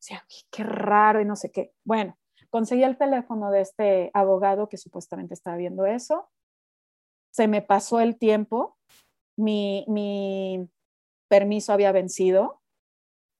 O 0.00 0.16
qué 0.50 0.62
raro 0.62 1.20
y 1.20 1.24
no 1.24 1.34
sé 1.34 1.50
qué. 1.50 1.72
Bueno, 1.84 2.16
conseguí 2.50 2.84
el 2.84 2.96
teléfono 2.96 3.50
de 3.50 3.60
este 3.60 4.10
abogado 4.14 4.68
que 4.68 4.76
supuestamente 4.76 5.34
estaba 5.34 5.56
viendo 5.56 5.86
eso. 5.86 6.30
Se 7.32 7.48
me 7.48 7.62
pasó 7.62 8.00
el 8.00 8.18
tiempo, 8.18 8.76
mi, 9.36 9.84
mi 9.88 10.68
permiso 11.28 11.72
había 11.72 11.90
vencido 11.90 12.62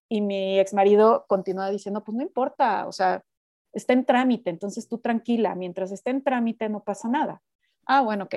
y 0.09 0.23
mi 0.23 0.59
ex 0.59 0.75
marido 0.75 1.25
continúa 1.29 1.71
diciendo, 1.71 2.03
pues 2.03 2.17
no 2.17 2.23
importa, 2.23 2.87
o 2.89 2.93
sea, 2.93 3.25
está 3.73 3.93
en 3.93 4.05
trámite, 4.05 4.51
entonces 4.51 4.89
tú 4.89 4.99
tranquila, 4.99 5.55
mientras 5.55 5.93
esté 5.93 6.11
en 6.11 6.23
trámite 6.23 6.69
no 6.69 6.83
pasa 6.83 7.09
nada. 7.09 7.43
Ah, 7.87 8.03
bueno, 8.03 8.25
ok. 8.25 8.35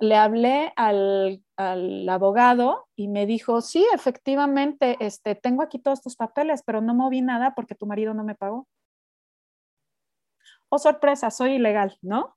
Le 0.00 0.16
hablé 0.16 0.72
al, 0.76 1.44
al, 1.56 2.08
abogado 2.08 2.88
y 2.96 3.08
me 3.08 3.26
dijo, 3.26 3.60
sí, 3.60 3.86
efectivamente, 3.92 4.96
este, 5.00 5.34
tengo 5.34 5.62
aquí 5.62 5.78
todos 5.78 6.00
tus 6.00 6.16
papeles, 6.16 6.62
pero 6.64 6.80
no 6.80 6.94
moví 6.94 7.20
nada 7.20 7.54
porque 7.54 7.74
tu 7.74 7.86
marido 7.86 8.14
no 8.14 8.24
me 8.24 8.34
pagó. 8.34 8.66
Oh, 10.70 10.78
sorpresa, 10.78 11.30
soy 11.30 11.54
ilegal, 11.54 11.98
¿no? 12.00 12.36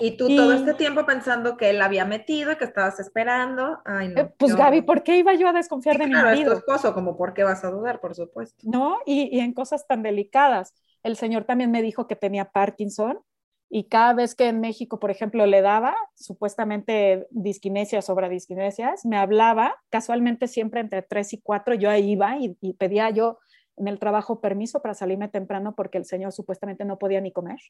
Y 0.00 0.16
tú 0.16 0.34
todo 0.34 0.54
este 0.54 0.72
tiempo 0.74 1.04
pensando 1.04 1.58
que 1.58 1.70
él 1.70 1.82
había 1.82 2.06
metido 2.06 2.52
y 2.52 2.56
que 2.56 2.64
estabas 2.64 2.98
esperando. 3.00 3.82
Ay, 3.84 4.08
no, 4.08 4.22
eh, 4.22 4.34
pues 4.38 4.56
Gaby, 4.56 4.82
¿por 4.82 5.02
qué 5.02 5.18
iba 5.18 5.34
yo 5.34 5.46
a 5.46 5.52
desconfiar 5.52 5.98
de 5.98 6.06
mi 6.06 6.14
marido? 6.14 6.54
Es 6.54 6.64
tu 6.64 6.72
esposo, 6.72 6.94
como 6.94 7.18
por 7.18 7.34
qué 7.34 7.44
vas 7.44 7.62
a 7.64 7.70
dudar, 7.70 8.00
por 8.00 8.14
supuesto. 8.14 8.56
No, 8.62 8.98
y, 9.04 9.36
y, 9.36 9.40
en 9.40 9.52
cosas 9.52 9.86
tan 9.86 10.02
delicadas. 10.02 10.74
El 11.02 11.16
señor 11.16 11.44
también 11.44 11.70
me 11.70 11.82
dijo 11.82 12.06
que 12.06 12.16
tenía 12.16 12.50
Parkinson 12.50 13.20
y 13.68 13.84
cada 13.84 14.14
vez 14.14 14.34
que 14.34 14.48
en 14.48 14.60
México, 14.60 14.98
por 14.98 15.10
ejemplo, 15.10 15.46
le 15.46 15.62
daba 15.62 15.94
supuestamente 16.16 17.26
disquinesias 17.30 18.04
sobre 18.04 18.28
disquinesias, 18.28 19.04
me 19.06 19.16
hablaba, 19.16 19.76
casualmente 19.90 20.48
siempre 20.48 20.80
entre 20.80 21.02
tres 21.02 21.32
y 21.32 21.40
cuatro, 21.40 21.74
yo 21.74 21.88
ahí 21.88 22.10
iba 22.12 22.36
y, 22.38 22.56
y 22.60 22.74
pedía 22.74 23.10
yo 23.10 23.38
en 23.76 23.88
el 23.88 23.98
trabajo 23.98 24.40
permiso 24.40 24.82
para 24.82 24.94
salirme 24.94 25.28
temprano 25.28 25.74
porque 25.76 25.98
el 25.98 26.04
señor 26.04 26.32
supuestamente 26.32 26.84
no 26.84 26.98
podía 26.98 27.20
ni 27.20 27.32
comer, 27.32 27.60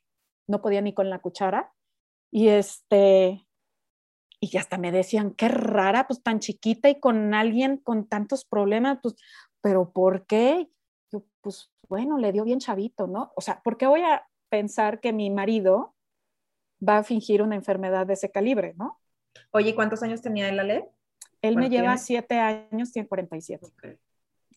no 0.48 0.62
podía 0.62 0.80
ni 0.80 0.94
con 0.94 1.10
la 1.10 1.18
cuchara 1.20 1.72
y 2.30 2.48
este, 2.48 3.46
y 4.40 4.56
hasta 4.56 4.78
me 4.78 4.92
decían, 4.92 5.32
qué 5.34 5.48
rara, 5.48 6.06
pues 6.06 6.22
tan 6.22 6.40
chiquita 6.40 6.88
y 6.88 6.98
con 6.98 7.34
alguien 7.34 7.76
con 7.76 8.06
tantos 8.06 8.44
problemas, 8.44 8.98
pues, 9.02 9.14
pero 9.60 9.92
¿por 9.92 10.26
qué? 10.26 10.68
Yo, 11.12 11.24
pues 11.42 11.70
bueno, 11.90 12.18
le 12.18 12.30
dio 12.30 12.44
bien 12.44 12.60
chavito, 12.60 13.08
¿no? 13.08 13.32
O 13.34 13.40
sea, 13.40 13.60
¿por 13.62 13.76
qué 13.76 13.86
voy 13.86 14.02
a 14.02 14.24
pensar 14.48 15.00
que 15.00 15.12
mi 15.12 15.28
marido 15.28 15.94
va 16.86 16.98
a 16.98 17.04
fingir 17.04 17.42
una 17.42 17.56
enfermedad 17.56 18.06
de 18.06 18.14
ese 18.14 18.30
calibre, 18.30 18.74
¿no? 18.78 19.00
Oye, 19.50 19.74
¿cuántos 19.74 20.02
años 20.04 20.22
tenía 20.22 20.48
él, 20.48 20.60
Ale? 20.60 20.88
Él 21.42 21.56
me 21.56 21.68
lleva 21.68 21.98
siete 21.98 22.38
años, 22.38 22.92
tiene 22.92 23.08
47. 23.08 23.66
Okay. 23.66 23.98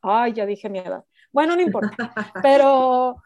Ay, 0.04 0.34
ya 0.34 0.46
dije 0.46 0.70
mi 0.70 0.80
edad. 0.80 1.04
Bueno, 1.32 1.56
no 1.56 1.62
importa. 1.62 2.14
Pero 2.44 3.18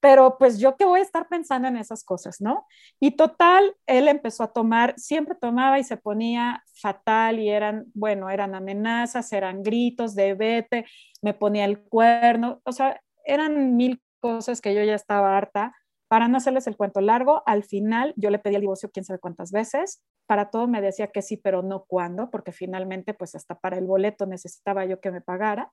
pero 0.00 0.38
pues 0.38 0.58
yo 0.58 0.76
que 0.76 0.84
voy 0.84 1.00
a 1.00 1.02
estar 1.02 1.28
pensando 1.28 1.66
en 1.66 1.76
esas 1.76 2.04
cosas, 2.04 2.40
¿no? 2.40 2.66
Y 3.00 3.12
total, 3.12 3.74
él 3.86 4.08
empezó 4.08 4.44
a 4.44 4.52
tomar, 4.52 4.94
siempre 4.96 5.34
tomaba 5.34 5.78
y 5.78 5.84
se 5.84 5.96
ponía 5.96 6.62
fatal 6.80 7.40
y 7.40 7.48
eran, 7.48 7.86
bueno, 7.94 8.30
eran 8.30 8.54
amenazas, 8.54 9.32
eran 9.32 9.62
gritos 9.62 10.14
de 10.14 10.34
vete, 10.34 10.86
me 11.20 11.34
ponía 11.34 11.64
el 11.64 11.80
cuerno, 11.80 12.60
o 12.64 12.72
sea, 12.72 13.00
eran 13.28 13.76
mil 13.76 14.02
cosas 14.20 14.60
que 14.60 14.74
yo 14.74 14.82
ya 14.82 14.94
estaba 14.94 15.36
harta. 15.36 15.74
Para 16.08 16.28
no 16.28 16.38
hacerles 16.38 16.66
el 16.66 16.76
cuento 16.76 17.00
largo, 17.00 17.42
al 17.46 17.64
final 17.64 18.14
yo 18.16 18.30
le 18.30 18.38
pedí 18.38 18.54
el 18.54 18.62
divorcio 18.62 18.90
quién 18.90 19.04
sabe 19.04 19.18
cuántas 19.20 19.52
veces. 19.52 20.02
Para 20.26 20.50
todo 20.50 20.66
me 20.66 20.80
decía 20.80 21.08
que 21.08 21.22
sí, 21.22 21.36
pero 21.36 21.62
no 21.62 21.84
cuándo, 21.84 22.30
porque 22.30 22.52
finalmente, 22.52 23.14
pues 23.14 23.34
hasta 23.34 23.58
para 23.58 23.78
el 23.78 23.86
boleto 23.86 24.26
necesitaba 24.26 24.86
yo 24.86 25.00
que 25.00 25.10
me 25.10 25.20
pagara. 25.20 25.72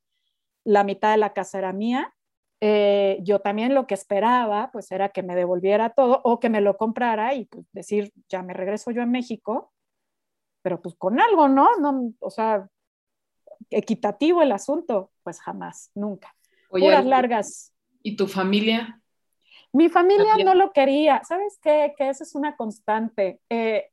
La 0.65 0.83
mitad 0.83 1.11
de 1.11 1.17
la 1.17 1.33
casa 1.33 1.59
era 1.59 1.73
mía 1.73 2.13
eh, 2.61 3.19
yo 3.21 3.39
también 3.41 3.75
lo 3.75 3.85
que 3.85 3.93
esperaba 3.93 4.71
pues 4.71 4.91
era 4.91 5.09
que 5.09 5.23
me 5.23 5.35
devolviera 5.35 5.89
todo 5.91 6.21
o 6.23 6.39
que 6.39 6.49
me 6.49 6.61
lo 6.61 6.77
comprara 6.77 7.33
y 7.33 7.45
pues 7.45 7.65
decir, 7.73 8.13
ya 8.29 8.41
me 8.43 8.53
regreso 8.53 8.91
yo 8.91 9.01
a 9.03 9.05
México, 9.05 9.73
pero 10.61 10.81
pues 10.81 10.95
con 10.95 11.19
algo, 11.19 11.47
¿no? 11.49 11.75
no 11.79 12.13
o 12.19 12.29
sea, 12.31 12.67
equitativo 13.69 14.41
el 14.41 14.51
asunto, 14.51 15.11
pues 15.23 15.39
jamás, 15.41 15.91
nunca. 15.95 16.35
Oye, 16.75 16.85
Puras 16.85 17.05
largas. 17.05 17.73
¿Y 18.03 18.15
tu 18.15 18.27
familia? 18.27 19.01
Mi 19.71 19.89
familia 19.89 20.35
no 20.43 20.55
lo 20.55 20.71
quería, 20.71 21.21
¿sabes 21.27 21.57
qué? 21.61 21.93
Que 21.97 22.09
esa 22.09 22.23
es 22.23 22.35
una 22.35 22.55
constante. 22.55 23.39
Eh, 23.49 23.85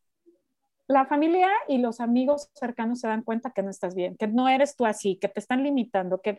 la 0.88 1.06
familia 1.06 1.48
y 1.68 1.78
los 1.78 2.00
amigos 2.00 2.50
cercanos 2.54 3.00
se 3.00 3.08
dan 3.08 3.22
cuenta 3.22 3.52
que 3.52 3.62
no 3.62 3.70
estás 3.70 3.94
bien, 3.94 4.16
que 4.16 4.26
no 4.26 4.48
eres 4.48 4.76
tú 4.76 4.84
así, 4.84 5.16
que 5.16 5.28
te 5.28 5.38
están 5.40 5.62
limitando, 5.62 6.20
que 6.20 6.38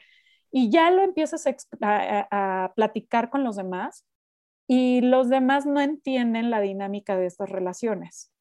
y 0.52 0.70
ya 0.70 0.92
lo 0.92 1.02
empiezas 1.02 1.46
a, 1.82 2.74
platicar 2.76 3.30
con 3.30 3.44
los 3.44 3.56
demás 3.56 4.06
y 4.68 5.02
los 5.02 5.30
demás 5.30 5.66
no 5.66 5.80
entienden 5.80 6.52
la 6.52 6.60
dinámica 6.60 7.18
de 7.18 7.26
estas 7.26 7.50
relaciones. 7.50 8.32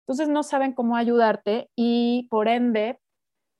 Entonces 0.00 0.28
no 0.28 0.42
saben 0.42 0.72
cómo 0.72 0.96
ayudarte 0.96 1.70
y 1.76 2.26
por 2.30 2.48
ende 2.48 2.98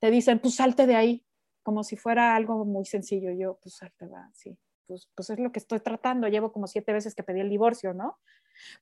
te 0.01 0.11
dicen, 0.11 0.41
pues 0.41 0.57
salte 0.57 0.87
de 0.87 0.97
ahí, 0.97 1.25
como 1.63 1.85
si 1.85 1.97
fuera 1.97 2.37
algo 2.37 2.65
muy 2.65 2.85
sencillo. 2.85 3.31
Yo, 3.33 3.59
pues 3.63 3.77
salte, 3.77 4.07
va, 4.07 4.31
sí. 4.33 4.59
Pues, 4.87 5.09
pues 5.15 5.31
es 5.31 5.39
lo 5.39 5.53
que 5.53 5.59
estoy 5.59 5.81
tratando. 5.81 6.29
Llevo 6.29 6.53
como 6.53 6.67
siete 6.67 6.93
veces 6.93 7.15
que 7.15 7.23
pedí 7.23 7.41
el 7.41 7.49
divorcio, 7.49 7.95
¿no? 7.95 8.19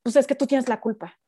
Pues 0.02 0.16
es 0.16 0.26
que 0.26 0.34
tú 0.34 0.46
tienes 0.46 0.68
la 0.68 0.80
culpa. 0.80 1.18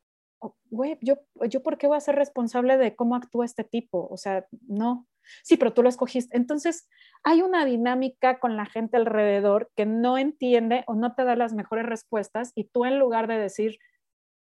Güey, 0.71 0.97
yo, 1.03 1.19
yo, 1.49 1.63
¿por 1.63 1.77
qué 1.77 1.87
voy 1.87 1.99
a 1.99 2.01
ser 2.01 2.15
responsable 2.15 2.79
de 2.79 2.97
cómo 2.97 3.15
actúa 3.15 3.45
este 3.45 3.63
tipo? 3.65 4.09
O 4.11 4.17
sea, 4.17 4.47
no. 4.67 5.07
Sí, 5.43 5.57
pero 5.57 5.75
tú 5.75 5.83
lo 5.83 5.89
escogiste. 5.89 6.37
Entonces, 6.37 6.89
hay 7.23 7.43
una 7.43 7.65
dinámica 7.67 8.39
con 8.39 8.57
la 8.57 8.65
gente 8.65 8.97
alrededor 8.97 9.71
que 9.77 9.85
no 9.85 10.17
entiende 10.17 10.85
o 10.87 10.95
no 10.95 11.15
te 11.15 11.25
da 11.25 11.37
las 11.37 11.53
mejores 11.53 11.85
respuestas 11.85 12.53
y 12.55 12.65
tú 12.65 12.87
en 12.87 12.99
lugar 12.99 13.27
de 13.27 13.39
decir 13.39 13.79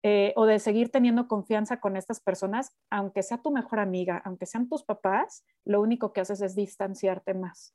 eh, 0.07 0.33
o 0.35 0.45
de 0.45 0.59
seguir 0.59 0.91
teniendo 0.91 1.27
confianza 1.27 1.79
con 1.79 1.97
estas 1.97 2.19
personas, 2.19 2.75
aunque 2.91 3.23
sea 3.23 3.39
tu 3.39 3.49
mejor 3.49 3.79
amiga, 3.79 4.21
aunque 4.23 4.45
sean 4.45 4.69
tus 4.69 4.83
papás, 4.83 5.43
lo 5.65 5.81
único 5.81 6.13
que 6.13 6.21
haces 6.21 6.43
es 6.43 6.53
distanciarte 6.53 7.33
más. 7.33 7.73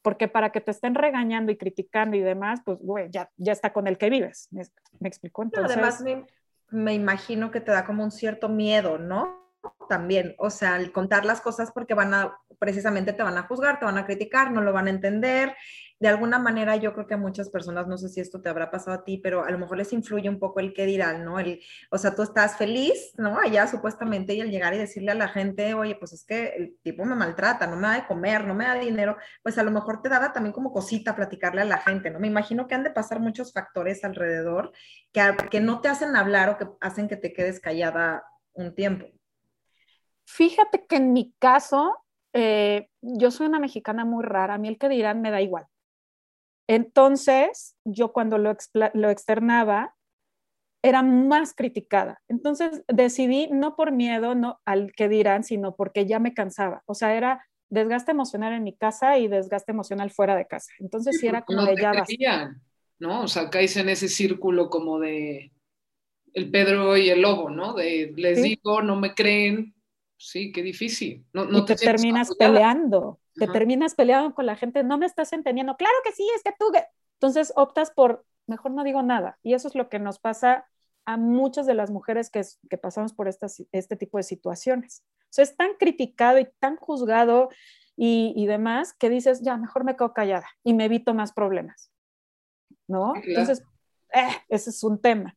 Porque 0.00 0.26
para 0.26 0.52
que 0.52 0.62
te 0.62 0.70
estén 0.70 0.94
regañando 0.94 1.52
y 1.52 1.58
criticando 1.58 2.16
y 2.16 2.20
demás, 2.20 2.62
pues, 2.64 2.78
güey, 2.80 3.10
ya, 3.10 3.30
ya 3.36 3.52
está 3.52 3.74
con 3.74 3.88
el 3.88 3.98
que 3.98 4.08
vives. 4.08 4.48
¿Me, 4.50 4.62
me 5.00 5.08
explicó? 5.10 5.42
Entonces, 5.42 5.76
además, 5.76 6.00
me, 6.00 6.24
me 6.70 6.94
imagino 6.94 7.50
que 7.50 7.60
te 7.60 7.72
da 7.72 7.84
como 7.84 8.02
un 8.02 8.10
cierto 8.10 8.48
miedo, 8.48 8.96
¿no? 8.96 9.49
También, 9.88 10.34
o 10.38 10.50
sea, 10.50 10.76
al 10.76 10.92
contar 10.92 11.24
las 11.24 11.40
cosas 11.40 11.72
porque 11.72 11.94
van 11.94 12.14
a, 12.14 12.38
precisamente 12.60 13.12
te 13.12 13.24
van 13.24 13.36
a 13.36 13.42
juzgar, 13.42 13.80
te 13.80 13.84
van 13.84 13.98
a 13.98 14.06
criticar, 14.06 14.52
no 14.52 14.60
lo 14.60 14.72
van 14.72 14.86
a 14.86 14.90
entender. 14.90 15.56
De 15.98 16.08
alguna 16.08 16.38
manera 16.38 16.76
yo 16.76 16.94
creo 16.94 17.06
que 17.06 17.14
a 17.14 17.18
muchas 17.18 17.50
personas, 17.50 17.88
no 17.88 17.98
sé 17.98 18.08
si 18.08 18.20
esto 18.20 18.40
te 18.40 18.48
habrá 18.48 18.70
pasado 18.70 18.96
a 18.96 19.04
ti, 19.04 19.18
pero 19.18 19.44
a 19.44 19.50
lo 19.50 19.58
mejor 19.58 19.76
les 19.78 19.92
influye 19.92 20.28
un 20.28 20.38
poco 20.38 20.60
el 20.60 20.72
qué 20.72 20.86
dirán, 20.86 21.24
¿no? 21.24 21.38
El, 21.40 21.60
o 21.90 21.98
sea, 21.98 22.14
tú 22.14 22.22
estás 22.22 22.56
feliz, 22.56 23.12
¿no? 23.18 23.38
Allá 23.38 23.66
supuestamente 23.66 24.32
y 24.32 24.40
al 24.40 24.50
llegar 24.50 24.72
y 24.74 24.78
decirle 24.78 25.10
a 25.10 25.16
la 25.16 25.28
gente, 25.28 25.74
oye, 25.74 25.96
pues 25.96 26.12
es 26.12 26.24
que 26.24 26.54
el 26.56 26.78
tipo 26.82 27.04
me 27.04 27.16
maltrata, 27.16 27.66
no 27.66 27.76
me 27.76 27.88
da 27.88 27.94
de 27.94 28.06
comer, 28.06 28.46
no 28.46 28.54
me 28.54 28.64
da 28.66 28.76
dinero, 28.76 29.16
pues 29.42 29.58
a 29.58 29.62
lo 29.64 29.72
mejor 29.72 30.00
te 30.02 30.08
daba 30.08 30.32
también 30.32 30.52
como 30.52 30.72
cosita 30.72 31.16
platicarle 31.16 31.62
a 31.62 31.66
la 31.66 31.78
gente, 31.78 32.10
¿no? 32.10 32.20
Me 32.20 32.28
imagino 32.28 32.68
que 32.68 32.76
han 32.76 32.84
de 32.84 32.90
pasar 32.90 33.20
muchos 33.20 33.52
factores 33.52 34.04
alrededor 34.04 34.72
que, 35.12 35.20
que 35.50 35.60
no 35.60 35.80
te 35.80 35.88
hacen 35.88 36.16
hablar 36.16 36.48
o 36.50 36.58
que 36.58 36.66
hacen 36.80 37.08
que 37.08 37.16
te 37.16 37.32
quedes 37.32 37.60
callada 37.60 38.24
un 38.54 38.74
tiempo. 38.74 39.19
Fíjate 40.32 40.86
que 40.86 40.96
en 40.96 41.12
mi 41.12 41.34
caso, 41.38 41.96
eh, 42.32 42.88
yo 43.02 43.30
soy 43.30 43.46
una 43.46 43.58
mexicana 43.58 44.04
muy 44.04 44.24
rara, 44.24 44.54
a 44.54 44.58
mí 44.58 44.68
el 44.68 44.78
que 44.78 44.88
dirán 44.88 45.20
me 45.20 45.30
da 45.30 45.40
igual. 45.40 45.66
Entonces, 46.68 47.76
yo 47.84 48.12
cuando 48.12 48.38
lo, 48.38 48.56
lo 48.94 49.10
externaba, 49.10 49.96
era 50.82 51.02
más 51.02 51.52
criticada. 51.52 52.22
Entonces, 52.28 52.84
decidí 52.86 53.48
no 53.50 53.74
por 53.74 53.92
miedo 53.92 54.34
no, 54.34 54.60
al 54.64 54.92
que 54.92 55.08
dirán, 55.08 55.42
sino 55.42 55.74
porque 55.74 56.06
ya 56.06 56.20
me 56.20 56.32
cansaba. 56.32 56.82
O 56.86 56.94
sea, 56.94 57.14
era 57.14 57.44
desgaste 57.68 58.12
emocional 58.12 58.52
en 58.52 58.62
mi 58.62 58.74
casa 58.74 59.18
y 59.18 59.26
desgaste 59.26 59.72
emocional 59.72 60.10
fuera 60.10 60.36
de 60.36 60.46
casa. 60.46 60.70
Entonces, 60.78 61.18
sí, 61.18 61.26
era 61.26 61.42
como 61.42 61.64
de 61.64 61.76
ya 61.76 61.92
¿no? 62.98 63.22
O 63.22 63.28
sea, 63.28 63.50
caes 63.50 63.76
en 63.76 63.88
ese 63.88 64.08
círculo 64.08 64.70
como 64.70 65.00
de 65.00 65.52
el 66.34 66.50
Pedro 66.50 66.96
y 66.96 67.10
el 67.10 67.22
lobo, 67.22 67.50
¿no? 67.50 67.74
De 67.74 68.12
les 68.16 68.42
digo, 68.42 68.82
no 68.82 68.94
me 68.94 69.14
creen, 69.14 69.74
sí, 70.20 70.52
qué 70.52 70.62
difícil. 70.62 71.24
No, 71.32 71.46
no 71.46 71.58
y 71.58 71.64
te, 71.64 71.76
terminas 71.76 72.34
peleando, 72.36 73.18
te 73.34 73.48
terminas 73.48 73.94
peleando 73.94 74.34
con 74.34 74.46
la 74.46 74.54
gente, 74.54 74.84
no 74.84 74.98
me 74.98 75.06
estás 75.06 75.32
entendiendo, 75.32 75.76
claro 75.76 75.94
que 76.04 76.12
sí, 76.12 76.28
es 76.36 76.42
que 76.42 76.52
tú, 76.58 76.70
entonces 77.14 77.52
optas 77.56 77.90
por, 77.90 78.24
mejor 78.46 78.72
no 78.72 78.84
digo 78.84 79.02
nada, 79.02 79.38
y 79.42 79.54
eso 79.54 79.66
es 79.66 79.74
lo 79.74 79.88
que 79.88 79.98
nos 79.98 80.18
pasa 80.18 80.66
a 81.06 81.16
muchas 81.16 81.66
de 81.66 81.74
las 81.74 81.90
mujeres 81.90 82.30
que, 82.30 82.42
que 82.68 82.78
pasamos 82.78 83.14
por 83.14 83.26
estas, 83.26 83.64
este 83.72 83.96
tipo 83.96 84.18
de 84.18 84.22
situaciones. 84.22 85.02
O 85.22 85.32
sea, 85.32 85.42
es 85.44 85.56
tan 85.56 85.74
criticado 85.78 86.38
y 86.38 86.48
tan 86.58 86.76
juzgado 86.76 87.48
y, 87.96 88.32
y 88.36 88.46
demás 88.46 88.92
que 88.92 89.08
dices, 89.08 89.40
ya, 89.42 89.56
mejor 89.56 89.84
me 89.84 89.96
quedo 89.96 90.12
callada 90.12 90.46
y 90.62 90.74
me 90.74 90.84
evito 90.84 91.14
más 91.14 91.32
problemas. 91.32 91.90
¿No? 92.86 93.14
Entonces, 93.24 93.62
eh, 94.12 94.36
ese 94.48 94.70
es 94.70 94.82
un 94.84 95.00
tema. 95.00 95.36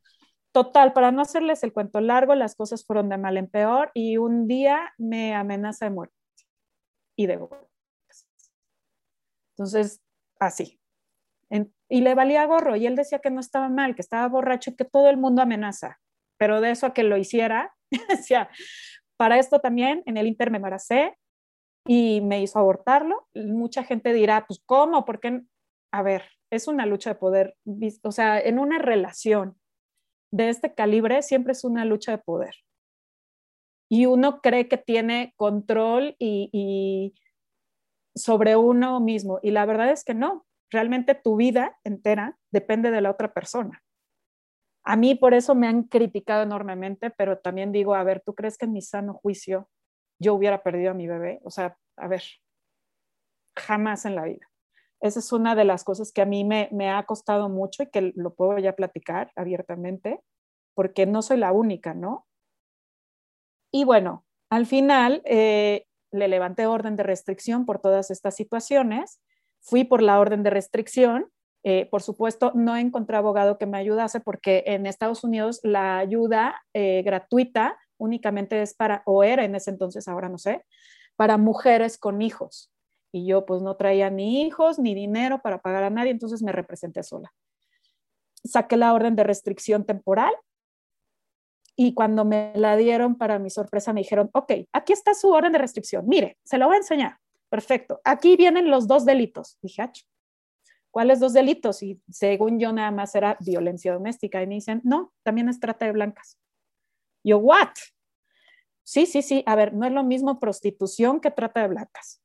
Total, 0.54 0.94
para 0.94 1.12
no 1.12 1.24
hacerles 1.24 1.64
el 1.64 1.74
cuento 1.74 2.00
largo, 2.00 2.36
las 2.36 2.56
cosas 2.56 2.86
fueron 2.86 3.10
de 3.10 3.18
mal 3.18 3.38
en 3.38 3.48
peor 3.48 3.90
y 3.96 4.18
un 4.18 4.48
día 4.48 4.94
me 5.00 5.34
amenaza 5.34 5.86
de 5.86 5.92
muerte 5.92 6.16
y 7.18 7.26
de 7.26 7.40
Entonces, 9.58 10.00
así. 10.40 10.80
y 11.90 12.02
le 12.02 12.14
valía 12.14 12.46
gorro 12.46 12.76
y 12.76 12.86
él 12.86 12.96
decía 12.96 13.18
que 13.18 13.32
no 13.32 13.40
estaba 13.40 13.68
mal, 13.68 13.96
que 13.96 14.02
estaba 14.04 14.28
borracho 14.28 14.70
y 14.70 14.76
que 14.76 14.86
todo 14.86 15.10
el 15.10 15.18
mundo 15.18 15.42
amenaza. 15.42 16.00
Pero 16.38 16.62
de 16.62 16.70
eso 16.70 16.86
a 16.86 16.94
que 16.94 17.04
lo 17.04 17.18
hiciera, 17.18 17.76
decía, 18.10 18.50
para 19.18 19.40
esto 19.40 19.60
también 19.60 20.04
en 20.06 20.18
el 20.18 20.28
Inter 20.28 20.52
me 20.52 20.58
embaracé 20.58 21.18
y 21.88 22.22
me 22.22 22.44
hizo 22.44 22.60
abortarlo. 22.60 23.28
Mucha 23.34 23.84
gente 23.84 24.14
dirá, 24.14 24.46
pues, 24.46 24.62
¿cómo? 24.68 25.04
¿Por 25.04 25.20
qué? 25.20 25.42
A 25.92 26.04
ver, 26.04 26.26
es 26.52 26.68
una 26.68 26.86
lucha 26.86 27.12
de 27.12 27.16
poder, 27.16 27.58
o 28.04 28.12
sea, 28.12 28.40
en 28.40 28.60
una 28.60 28.78
relación 28.78 29.58
de 30.34 30.50
este 30.50 30.74
calibre 30.74 31.22
siempre 31.22 31.52
es 31.52 31.64
una 31.64 31.86
lucha 31.86 32.12
de 32.12 32.18
poder. 32.18 32.56
Y 33.88 34.08
uno 34.08 34.42
cree 34.42 34.68
que 34.68 34.78
tiene 34.78 35.34
control 35.38 36.16
y, 36.18 37.14
sobre 38.16 38.56
uno 38.56 39.00
mismo. 39.00 39.40
Y 39.44 39.52
la 39.52 39.66
verdad 39.66 39.92
es 39.92 40.04
que 40.04 40.16
no. 40.16 40.46
Realmente 40.72 41.14
tu 41.14 41.36
vida 41.36 41.78
entera 41.84 42.40
depende 42.52 42.90
de 42.90 43.02
la 43.02 43.12
otra 43.12 43.32
persona. 43.32 43.84
A 44.84 44.96
mí 44.96 45.14
por 45.14 45.36
eso 45.36 45.54
me 45.54 45.68
han 45.68 45.84
criticado 45.84 46.42
enormemente, 46.42 47.12
pero 47.12 47.38
también 47.38 47.72
digo, 47.72 47.94
a 47.94 48.04
ver, 48.04 48.24
¿tú 48.26 48.34
crees 48.34 48.58
que 48.58 48.66
en 48.66 48.74
mi 48.74 48.82
sano 48.82 49.14
juicio 49.14 49.70
yo 50.20 50.34
hubiera 50.34 50.64
perdido 50.64 50.92
a 50.92 50.96
mi 50.96 51.08
bebé? 51.08 51.42
O 51.44 51.52
sea, 51.52 51.78
a 51.96 52.08
ver, 52.08 52.24
jamás 53.56 54.06
en 54.06 54.16
la 54.16 54.24
vida. 54.24 54.50
Esa 55.04 55.20
es 55.20 55.34
una 55.34 55.54
de 55.54 55.66
las 55.66 55.84
cosas 55.84 56.14
que 56.14 56.22
a 56.22 56.26
mí 56.26 56.46
me, 56.46 56.90
ha 56.90 57.04
costado 57.04 57.50
mucho 57.50 57.84
y 57.84 57.88
que 57.88 58.14
lo 58.16 58.36
puedo 58.36 58.58
ya 58.58 58.74
platicar 58.74 59.34
abiertamente, 59.36 60.22
porque 60.76 61.06
no 61.06 61.22
soy 61.22 61.36
la 61.36 61.52
única, 61.52 61.94
¿no? 61.94 62.26
Y 63.70 63.84
bueno, 63.84 64.24
al 64.50 64.66
final 64.66 65.22
eh, 65.26 65.88
le 66.14 66.30
levanté 66.30 66.68
orden 66.68 66.96
de 66.96 67.04
restricción 67.04 67.66
por 67.66 67.80
todas 67.80 68.12
estas 68.12 68.38
situaciones, 68.38 69.20
fui 69.60 69.84
por 69.84 70.02
la 70.02 70.22
orden 70.22 70.42
de 70.42 70.52
restricción, 70.52 71.30
eh, 71.64 71.86
por 71.92 72.02
supuesto, 72.02 72.54
no 72.56 72.78
encontré 72.78 73.18
abogado 73.18 73.58
que 73.58 73.66
me 73.66 73.80
ayudase 73.80 74.22
porque 74.22 74.64
en 74.68 74.86
Estados 74.86 75.26
Unidos 75.26 75.60
la 75.64 75.98
ayuda 75.98 76.64
eh, 76.74 77.02
gratuita 77.04 77.78
únicamente 77.98 78.62
es 78.62 78.74
para, 78.74 79.04
o 79.06 79.26
era 79.26 79.44
en 79.44 79.56
ese 79.56 79.70
entonces, 79.70 80.08
ahora 80.08 80.30
no 80.30 80.38
sé, 80.38 80.64
para 81.18 81.38
mujeres 81.38 81.98
con 81.98 82.22
hijos 82.22 82.73
y 83.14 83.28
yo 83.28 83.46
pues 83.46 83.62
no 83.62 83.76
traía 83.76 84.10
ni 84.10 84.42
hijos 84.42 84.80
ni 84.80 84.96
dinero 84.96 85.40
para 85.42 85.62
pagar 85.62 85.84
a 85.84 85.92
nadie, 85.92 86.10
entonces 86.12 86.42
me 86.42 86.52
representé 86.52 87.04
sola. 87.04 87.32
Saqué 88.44 88.76
la 88.76 88.92
orden 88.92 89.16
de 89.16 89.24
restricción 89.24 89.86
temporal 89.86 90.34
y 91.76 91.94
cuando 91.94 92.26
me 92.26 92.52
la 92.56 92.76
dieron, 92.76 93.16
para 93.16 93.38
mi 93.38 93.52
sorpresa, 93.52 93.94
me 93.94 94.02
dijeron, 94.02 94.32
ok, 94.34 94.52
aquí 94.74 94.94
está 94.94 95.14
su 95.14 95.30
orden 95.30 95.52
de 95.52 95.60
restricción, 95.60 96.08
mire, 96.08 96.40
se 96.44 96.58
lo 96.58 96.66
voy 96.66 96.76
a 96.76 96.80
enseñar. 96.80 97.20
Perfecto, 97.50 98.02
aquí 98.04 98.36
vienen 98.36 98.72
los 98.72 98.88
dos 98.88 99.06
delitos. 99.06 99.60
Dije, 99.62 99.88
¿cuáles 100.90 101.20
dos 101.20 101.34
delitos? 101.34 101.84
Y 101.84 102.02
según 102.10 102.60
yo 102.60 102.74
nada 102.74 102.90
más 102.90 103.14
era 103.14 103.38
violencia 103.42 103.94
doméstica. 103.94 104.42
Y 104.42 104.48
me 104.48 104.56
dicen, 104.56 104.82
no, 104.84 105.14
también 105.22 105.50
es 105.50 105.60
trata 105.60 105.86
de 105.86 105.92
blancas. 105.92 106.40
Yo, 107.24 107.38
¿what? 107.38 107.74
Sí, 108.82 109.06
sí, 109.06 109.22
sí, 109.22 109.44
a 109.46 109.56
ver, 109.56 109.76
no 109.76 109.86
es 109.86 109.92
lo 109.92 110.04
mismo 110.04 110.40
prostitución 110.40 111.20
que 111.20 111.30
trata 111.30 111.62
de 111.62 111.68
blancas 111.68 112.23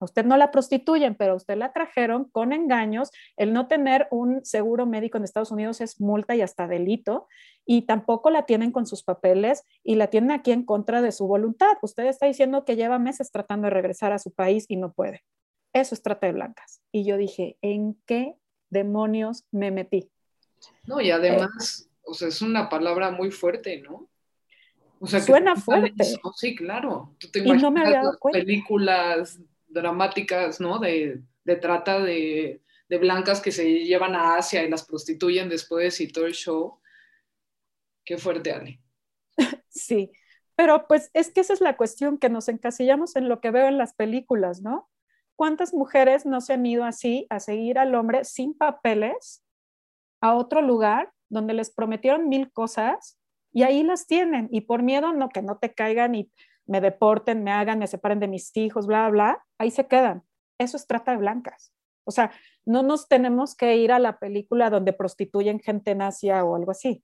usted 0.00 0.24
no 0.24 0.36
la 0.36 0.50
prostituyen, 0.50 1.14
pero 1.14 1.34
usted 1.36 1.56
la 1.56 1.72
trajeron 1.72 2.24
con 2.24 2.52
engaños. 2.52 3.10
El 3.36 3.52
no 3.52 3.68
tener 3.68 4.08
un 4.10 4.44
seguro 4.44 4.86
médico 4.86 5.18
en 5.18 5.24
Estados 5.24 5.50
Unidos 5.50 5.80
es 5.80 6.00
multa 6.00 6.34
y 6.36 6.42
hasta 6.42 6.66
delito. 6.66 7.26
Y 7.64 7.82
tampoco 7.82 8.30
la 8.30 8.46
tienen 8.46 8.72
con 8.72 8.86
sus 8.86 9.02
papeles 9.02 9.64
y 9.82 9.96
la 9.96 10.08
tienen 10.08 10.30
aquí 10.30 10.52
en 10.52 10.64
contra 10.64 11.02
de 11.02 11.12
su 11.12 11.26
voluntad. 11.26 11.76
Usted 11.82 12.06
está 12.06 12.26
diciendo 12.26 12.64
que 12.64 12.76
lleva 12.76 12.98
meses 12.98 13.30
tratando 13.30 13.66
de 13.66 13.70
regresar 13.74 14.12
a 14.12 14.18
su 14.18 14.32
país 14.32 14.64
y 14.68 14.76
no 14.76 14.92
puede. 14.92 15.24
Eso 15.72 15.94
es 15.94 16.02
trata 16.02 16.26
de 16.26 16.32
blancas. 16.32 16.80
Y 16.92 17.04
yo 17.04 17.16
dije, 17.16 17.56
¿en 17.60 18.00
qué 18.06 18.36
demonios 18.70 19.44
me 19.50 19.70
metí? 19.70 20.10
No, 20.84 21.00
y 21.00 21.10
además, 21.10 21.88
o 22.02 22.14
sea, 22.14 22.28
es 22.28 22.42
una 22.42 22.68
palabra 22.68 23.10
muy 23.10 23.30
fuerte, 23.30 23.80
¿no? 23.82 24.08
O 25.00 25.06
sea, 25.06 25.20
Suena 25.20 25.54
fuerte. 25.56 26.04
sí, 26.36 26.56
claro. 26.56 27.14
Tú 27.18 27.28
te 27.28 27.38
imaginas 27.38 27.60
y 27.60 27.62
no 27.62 27.70
me 27.70 27.80
había 27.82 27.98
dado 28.02 28.18
cuenta. 28.18 28.40
películas 28.40 29.38
dramáticas, 29.68 30.60
¿no? 30.60 30.78
De, 30.78 31.22
trata 31.60 32.00
de, 32.00 32.62
blancas 32.88 33.40
que 33.40 33.52
se 33.52 33.84
llevan 33.84 34.14
a 34.14 34.36
Asia 34.36 34.62
y 34.62 34.70
las 34.70 34.84
prostituyen 34.84 35.48
después 35.48 36.00
y 36.00 36.10
todo 36.10 36.26
el 36.26 36.34
show. 36.34 36.80
Qué 38.04 38.18
fuerte, 38.18 38.52
Ale. 38.52 38.80
Sí, 39.68 40.10
pero 40.56 40.88
pues 40.88 41.10
es 41.14 41.30
que 41.30 41.40
esa 41.40 41.52
es 41.52 41.60
la 41.60 41.76
cuestión, 41.76 42.18
que 42.18 42.28
nos 42.28 42.48
encasillamos 42.48 43.14
en 43.14 43.28
lo 43.28 43.40
que 43.40 43.52
veo 43.52 43.68
en 43.68 43.78
las 43.78 43.94
películas, 43.94 44.60
¿no? 44.60 44.90
¿Cuántas 45.36 45.72
mujeres 45.72 46.26
no 46.26 46.40
se 46.40 46.54
han 46.54 46.66
ido 46.66 46.82
así 46.82 47.28
a 47.30 47.38
seguir 47.38 47.78
al 47.78 47.94
hombre 47.94 48.24
sin 48.24 48.54
papeles 48.54 49.44
a 50.20 50.34
otro 50.34 50.62
lugar 50.62 51.12
donde 51.28 51.54
les 51.54 51.70
prometieron 51.70 52.28
mil 52.28 52.50
cosas 52.50 53.18
y 53.52 53.62
ahí 53.62 53.84
las 53.84 54.06
tienen 54.06 54.48
y 54.50 54.62
por 54.62 54.82
miedo 54.82 55.12
no 55.12 55.28
que 55.28 55.42
no 55.42 55.58
te 55.58 55.72
caigan 55.72 56.14
y 56.14 56.30
me 56.68 56.80
deporten, 56.80 57.42
me 57.42 57.50
hagan, 57.50 57.78
me 57.78 57.86
separen 57.86 58.20
de 58.20 58.28
mis 58.28 58.56
hijos, 58.56 58.86
bla, 58.86 59.08
bla, 59.08 59.44
ahí 59.58 59.70
se 59.70 59.86
quedan. 59.88 60.22
Eso 60.58 60.76
es 60.76 60.86
trata 60.86 61.12
de 61.12 61.18
blancas. 61.18 61.72
O 62.04 62.10
sea, 62.10 62.30
no 62.64 62.82
nos 62.82 63.08
tenemos 63.08 63.54
que 63.54 63.76
ir 63.76 63.92
a 63.92 63.98
la 63.98 64.18
película 64.18 64.70
donde 64.70 64.92
prostituyen 64.92 65.60
gente 65.60 65.90
en 65.90 66.02
Asia 66.02 66.44
o 66.44 66.56
algo 66.56 66.70
así. 66.70 67.02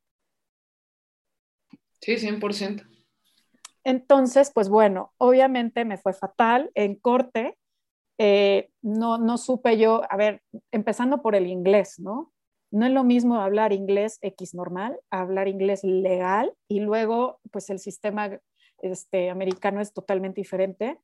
Sí, 2.00 2.16
100%. 2.16 2.87
Entonces, 3.85 4.50
pues 4.55 4.68
bueno, 4.68 5.12
obviamente 5.18 5.85
me 5.85 5.98
fue 5.98 6.14
fatal 6.14 6.70
en 6.74 6.96
corte. 6.96 7.59
Eh, 8.18 8.70
no, 8.83 9.18
no 9.18 9.38
supe 9.38 9.77
yo, 9.77 10.03
a 10.11 10.16
ver, 10.16 10.42
empezando 10.70 11.20
por 11.20 11.35
el 11.35 11.46
inglés, 11.46 11.98
¿no? 11.98 12.33
No 12.70 12.87
es 12.87 12.92
lo 12.92 13.05
mismo 13.05 13.37
hablar 13.37 13.72
inglés 13.72 14.18
X 14.20 14.55
normal, 14.55 14.98
hablar 15.11 15.48
inglés 15.48 15.85
legal 15.85 16.55
y 16.68 16.81
luego, 16.81 17.40
pues 17.53 17.70
el 17.70 17.79
sistema 17.79 18.40
este, 18.85 19.31
americano 19.31 19.81
es 19.81 19.92
totalmente 19.92 20.40
diferente. 20.40 20.99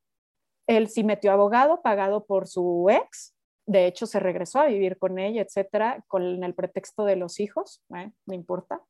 Él 0.67 0.87
sí 0.87 1.03
metió 1.03 1.31
abogado 1.31 1.81
pagado 1.81 2.25
por 2.25 2.47
su 2.47 2.87
ex, 2.89 3.35
de 3.65 3.87
hecho 3.87 4.05
se 4.05 4.19
regresó 4.19 4.59
a 4.59 4.65
vivir 4.65 4.97
con 4.97 5.19
ella, 5.19 5.41
etcétera, 5.41 6.03
con 6.07 6.43
el 6.43 6.53
pretexto 6.53 7.05
de 7.05 7.15
los 7.15 7.39
hijos, 7.39 7.81
¿eh? 7.95 8.11
no 8.25 8.33
importa. 8.33 8.81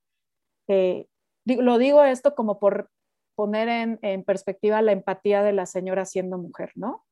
Eh, 0.68 1.08
lo 1.46 1.78
digo 1.78 2.04
esto 2.04 2.36
como 2.36 2.60
por 2.60 2.90
poner 3.36 3.98
en, 4.02 4.24
perspectiva 4.24 4.82
la 4.82 4.92
empatía 4.92 5.44
de 5.44 5.54
la 5.54 5.66
señora 5.66 6.06
siendo 6.06 6.38
mujer, 6.38 6.72
¿no? 6.76 7.06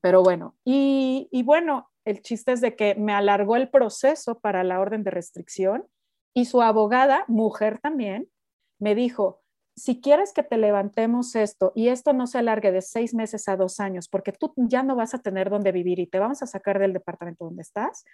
Pero 0.00 0.22
bueno, 0.22 0.56
y, 0.64 1.28
y 1.30 1.42
bueno, 1.42 1.90
el 2.04 2.22
chiste 2.22 2.52
es 2.52 2.60
de 2.60 2.76
que 2.76 2.94
me 2.94 3.12
alargó 3.12 3.56
el 3.56 3.68
proceso 3.68 4.38
para 4.38 4.62
la 4.64 4.80
orden 4.80 5.02
de 5.02 5.10
restricción 5.10 5.86
y 6.34 6.44
su 6.44 6.62
abogada, 6.62 7.24
mujer 7.26 7.80
también, 7.80 8.30
me 8.78 8.94
dijo, 8.94 9.42
si 9.78 10.00
quieres 10.00 10.32
que 10.32 10.42
te 10.42 10.58
levantemos 10.58 11.34
esto 11.36 11.72
y 11.74 11.88
esto 11.88 12.12
no 12.12 12.26
se 12.26 12.38
alargue 12.38 12.72
de 12.72 12.82
seis 12.82 13.14
meses 13.14 13.48
a 13.48 13.56
dos 13.56 13.80
años, 13.80 14.08
porque 14.08 14.32
tú 14.32 14.52
ya 14.56 14.82
no 14.82 14.96
vas 14.96 15.14
a 15.14 15.18
tener 15.18 15.50
dónde 15.50 15.72
vivir 15.72 15.98
y 15.98 16.06
te 16.06 16.18
vamos 16.18 16.42
a 16.42 16.46
sacar 16.46 16.78
del 16.78 16.92
departamento 16.92 17.44
donde 17.44 17.62
estás, 17.62 18.04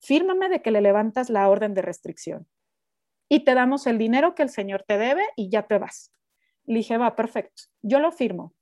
fírmame 0.00 0.48
de 0.48 0.62
que 0.62 0.70
le 0.70 0.80
levantas 0.80 1.30
la 1.30 1.48
orden 1.48 1.74
de 1.74 1.82
restricción 1.82 2.46
y 3.28 3.44
te 3.44 3.54
damos 3.54 3.86
el 3.86 3.98
dinero 3.98 4.34
que 4.34 4.42
el 4.42 4.50
señor 4.50 4.84
te 4.86 4.98
debe 4.98 5.22
y 5.36 5.48
ya 5.48 5.66
te 5.66 5.78
vas. 5.78 6.12
Le 6.64 6.78
dije, 6.78 6.98
va, 6.98 7.16
perfecto, 7.16 7.62
yo 7.80 7.98
lo 7.98 8.12
firmo. 8.12 8.52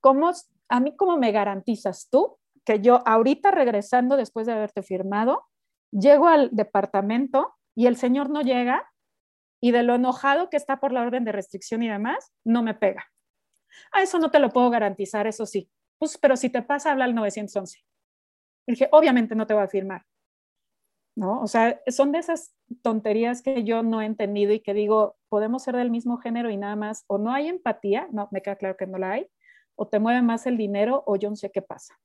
¿Cómo, 0.00 0.32
a 0.68 0.80
mí, 0.80 0.94
¿cómo 0.96 1.16
me 1.16 1.32
garantizas 1.32 2.08
tú 2.10 2.38
que 2.66 2.80
yo 2.80 3.00
ahorita 3.06 3.52
regresando 3.52 4.16
después 4.16 4.46
de 4.46 4.52
haberte 4.52 4.82
firmado, 4.82 5.44
llego 5.92 6.26
al 6.26 6.50
departamento 6.52 7.54
y 7.74 7.86
el 7.86 7.96
señor 7.96 8.28
no 8.28 8.42
llega 8.42 8.90
y 9.60 9.72
de 9.72 9.82
lo 9.82 9.94
enojado 9.94 10.50
que 10.50 10.56
está 10.56 10.78
por 10.80 10.92
la 10.92 11.02
orden 11.02 11.24
de 11.24 11.32
restricción 11.32 11.82
y 11.82 11.88
demás, 11.88 12.32
no 12.44 12.62
me 12.62 12.74
pega. 12.74 13.06
A 13.92 14.02
eso 14.02 14.18
no 14.18 14.30
te 14.30 14.38
lo 14.38 14.50
puedo 14.50 14.70
garantizar, 14.70 15.26
eso 15.26 15.46
sí. 15.46 15.70
Pues, 15.98 16.18
pero 16.18 16.36
si 16.36 16.50
te 16.50 16.62
pasa, 16.62 16.92
habla 16.92 17.04
al 17.04 17.14
911. 17.14 17.80
dije, 18.66 18.88
obviamente 18.92 19.34
no 19.34 19.46
te 19.46 19.54
voy 19.54 19.62
a 19.62 19.68
firmar. 19.68 20.04
¿no? 21.16 21.40
O 21.40 21.46
sea, 21.46 21.80
son 21.88 22.12
de 22.12 22.18
esas 22.18 22.54
tonterías 22.82 23.42
que 23.42 23.64
yo 23.64 23.82
no 23.82 24.02
he 24.02 24.04
entendido 24.04 24.52
y 24.52 24.60
que 24.60 24.74
digo, 24.74 25.16
podemos 25.28 25.62
ser 25.62 25.74
del 25.74 25.90
mismo 25.90 26.18
género 26.18 26.50
y 26.50 26.58
nada 26.58 26.76
más, 26.76 27.04
o 27.06 27.16
no 27.16 27.32
hay 27.32 27.48
empatía, 27.48 28.06
no, 28.12 28.28
me 28.30 28.42
queda 28.42 28.56
claro 28.56 28.76
que 28.76 28.86
no 28.86 28.98
la 28.98 29.12
hay, 29.12 29.26
o 29.76 29.88
te 29.88 29.98
mueve 29.98 30.20
más 30.20 30.46
el 30.46 30.58
dinero 30.58 31.02
o 31.06 31.16
yo 31.16 31.30
no 31.30 31.36
sé 31.36 31.50
qué 31.50 31.62
pasa. 31.62 31.98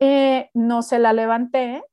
Eh, 0.00 0.50
no 0.54 0.82
se 0.82 0.98
la 0.98 1.12
levanté 1.12 1.84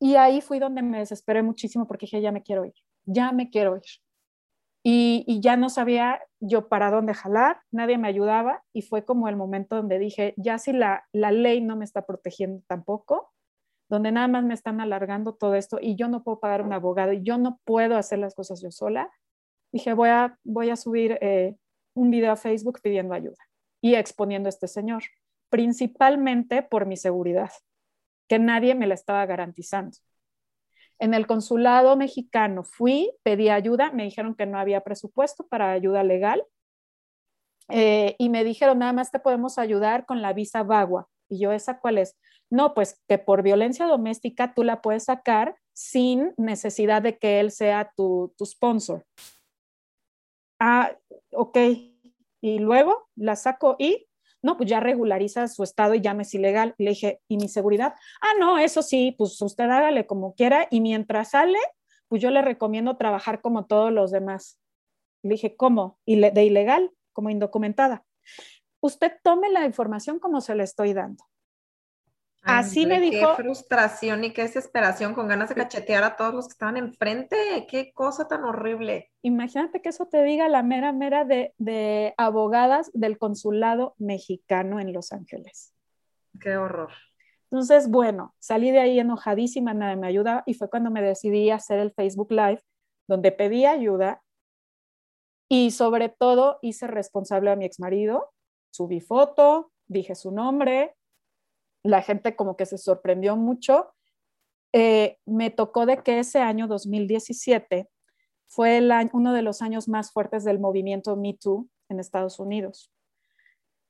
y 0.00 0.16
ahí 0.16 0.40
fui 0.40 0.58
donde 0.58 0.82
me 0.82 0.98
desesperé 0.98 1.42
muchísimo 1.42 1.86
porque 1.86 2.06
dije, 2.06 2.20
ya 2.20 2.32
me 2.32 2.42
quiero 2.42 2.64
ir, 2.64 2.74
ya 3.04 3.32
me 3.32 3.50
quiero 3.50 3.76
ir. 3.76 3.82
Y, 4.84 5.40
ya 5.40 5.56
no 5.56 5.68
sabía 5.68 6.20
yo 6.40 6.68
para 6.68 6.90
dónde 6.90 7.14
jalar, 7.14 7.60
nadie 7.70 7.98
me 7.98 8.08
ayudaba 8.08 8.64
y 8.72 8.82
fue 8.82 9.04
como 9.04 9.28
el 9.28 9.36
momento 9.36 9.76
donde 9.76 9.98
dije, 9.98 10.34
ya 10.36 10.58
si 10.58 10.72
la, 10.72 11.04
la 11.12 11.30
ley 11.30 11.60
no 11.60 11.76
me 11.76 11.84
está 11.84 12.04
protegiendo 12.04 12.62
tampoco, 12.66 13.32
donde 13.88 14.10
nada 14.10 14.26
más 14.26 14.44
me 14.44 14.54
están 14.54 14.80
alargando 14.80 15.34
todo 15.34 15.54
esto 15.54 15.78
y 15.80 15.94
yo 15.94 16.08
no 16.08 16.24
puedo 16.24 16.40
pagar 16.40 16.62
un 16.62 16.72
abogado 16.72 17.12
y 17.12 17.22
yo 17.22 17.38
no 17.38 17.60
puedo 17.64 17.96
hacer 17.96 18.18
las 18.18 18.34
cosas 18.34 18.60
yo 18.60 18.72
sola, 18.72 19.10
dije, 19.72 19.94
voy 19.94 20.08
a, 20.08 20.38
voy 20.42 20.70
a 20.70 20.76
subir 20.76 21.18
eh, 21.20 21.56
un 21.94 22.10
video 22.10 22.32
a 22.32 22.36
Facebook 22.36 22.80
pidiendo 22.82 23.14
ayuda 23.14 23.38
y 23.80 23.94
exponiendo 23.94 24.48
a 24.48 24.50
este 24.50 24.66
señor, 24.66 25.04
principalmente 25.48 26.62
por 26.62 26.86
mi 26.86 26.96
seguridad, 26.96 27.50
que 28.28 28.38
nadie 28.38 28.74
me 28.74 28.86
la 28.86 28.94
estaba 28.94 29.24
garantizando. 29.26 29.98
En 31.02 31.14
el 31.14 31.26
consulado 31.26 31.96
mexicano 31.96 32.62
fui, 32.62 33.10
pedí 33.24 33.48
ayuda, 33.48 33.90
me 33.90 34.04
dijeron 34.04 34.36
que 34.36 34.46
no 34.46 34.56
había 34.56 34.82
presupuesto 34.82 35.48
para 35.48 35.72
ayuda 35.72 36.04
legal 36.04 36.46
eh, 37.68 38.14
y 38.18 38.28
me 38.28 38.44
dijeron, 38.44 38.78
nada 38.78 38.92
más 38.92 39.10
te 39.10 39.18
podemos 39.18 39.58
ayudar 39.58 40.06
con 40.06 40.22
la 40.22 40.32
visa 40.32 40.62
VAGUA. 40.62 41.08
Y 41.28 41.40
yo, 41.40 41.50
¿esa 41.50 41.80
cuál 41.80 41.98
es? 41.98 42.16
No, 42.50 42.72
pues 42.72 43.02
que 43.08 43.18
por 43.18 43.42
violencia 43.42 43.86
doméstica 43.86 44.54
tú 44.54 44.62
la 44.62 44.80
puedes 44.80 45.06
sacar 45.06 45.56
sin 45.72 46.34
necesidad 46.36 47.02
de 47.02 47.18
que 47.18 47.40
él 47.40 47.50
sea 47.50 47.90
tu, 47.96 48.32
tu 48.38 48.46
sponsor. 48.46 49.04
Ah, 50.60 50.96
ok, 51.32 51.58
y 52.40 52.58
luego 52.60 53.08
la 53.16 53.34
saco 53.34 53.74
y, 53.76 54.06
no, 54.42 54.56
pues 54.56 54.68
ya 54.68 54.80
regulariza 54.80 55.46
su 55.48 55.62
estado 55.62 55.94
y 55.94 56.00
ya 56.00 56.12
es 56.12 56.34
ilegal. 56.34 56.74
le 56.78 56.90
dije, 56.90 57.20
¿y 57.28 57.36
mi 57.36 57.48
seguridad? 57.48 57.94
Ah, 58.20 58.32
no, 58.38 58.58
eso 58.58 58.82
sí, 58.82 59.14
pues 59.16 59.40
usted 59.40 59.64
hágale 59.64 60.06
como 60.06 60.34
quiera 60.34 60.66
y 60.70 60.80
mientras 60.80 61.30
sale, 61.30 61.58
pues 62.08 62.20
yo 62.20 62.30
le 62.30 62.42
recomiendo 62.42 62.96
trabajar 62.96 63.40
como 63.40 63.66
todos 63.66 63.92
los 63.92 64.10
demás. 64.10 64.58
Le 65.22 65.34
dije, 65.34 65.56
¿cómo? 65.56 65.98
¿De 66.06 66.44
ilegal? 66.44 66.90
Como 67.12 67.30
indocumentada. 67.30 68.04
Usted 68.80 69.12
tome 69.22 69.48
la 69.48 69.64
información 69.64 70.18
como 70.18 70.40
se 70.40 70.56
le 70.56 70.64
estoy 70.64 70.92
dando. 70.92 71.24
Así 72.42 72.86
me 72.86 73.00
dijo. 73.00 73.36
Qué 73.36 73.42
frustración 73.42 74.24
y 74.24 74.32
qué 74.32 74.42
desesperación 74.42 75.14
con 75.14 75.28
ganas 75.28 75.48
de 75.48 75.54
cachetear 75.54 76.02
a 76.04 76.16
todos 76.16 76.34
los 76.34 76.46
que 76.46 76.52
estaban 76.52 76.76
enfrente. 76.76 77.66
Qué 77.68 77.92
cosa 77.92 78.26
tan 78.26 78.44
horrible. 78.44 79.10
Imagínate 79.22 79.80
que 79.80 79.90
eso 79.90 80.06
te 80.06 80.22
diga 80.24 80.48
la 80.48 80.62
mera 80.62 80.92
mera 80.92 81.24
de, 81.24 81.54
de 81.58 82.14
abogadas 82.16 82.90
del 82.94 83.18
consulado 83.18 83.94
mexicano 83.98 84.80
en 84.80 84.92
Los 84.92 85.12
Ángeles. 85.12 85.74
Qué 86.40 86.56
horror. 86.56 86.90
Entonces, 87.52 87.90
bueno, 87.90 88.34
salí 88.38 88.70
de 88.70 88.80
ahí 88.80 88.98
enojadísima, 88.98 89.74
nadie 89.74 89.96
me 89.96 90.06
ayuda 90.06 90.42
y 90.46 90.54
fue 90.54 90.70
cuando 90.70 90.90
me 90.90 91.02
decidí 91.02 91.50
a 91.50 91.56
hacer 91.56 91.78
el 91.78 91.92
Facebook 91.92 92.32
Live, 92.32 92.62
donde 93.06 93.30
pedí 93.30 93.66
ayuda 93.66 94.22
y 95.50 95.70
sobre 95.70 96.08
todo 96.08 96.58
hice 96.62 96.86
responsable 96.86 97.50
a 97.50 97.56
mi 97.56 97.66
exmarido, 97.66 98.32
subí 98.70 99.00
foto, 99.00 99.70
dije 99.86 100.14
su 100.14 100.30
nombre, 100.30 100.96
la 101.82 102.02
gente 102.02 102.36
como 102.36 102.56
que 102.56 102.66
se 102.66 102.78
sorprendió 102.78 103.36
mucho. 103.36 103.92
Eh, 104.72 105.18
me 105.26 105.50
tocó 105.50 105.86
de 105.86 105.98
que 106.02 106.18
ese 106.18 106.40
año 106.40 106.66
2017 106.66 107.88
fue 108.48 108.86
uno 109.12 109.32
de 109.32 109.42
los 109.42 109.62
años 109.62 109.88
más 109.88 110.12
fuertes 110.12 110.44
del 110.44 110.58
movimiento 110.58 111.16
Me 111.16 111.34
Too 111.34 111.68
en 111.88 112.00
Estados 112.00 112.38
Unidos. 112.38 112.92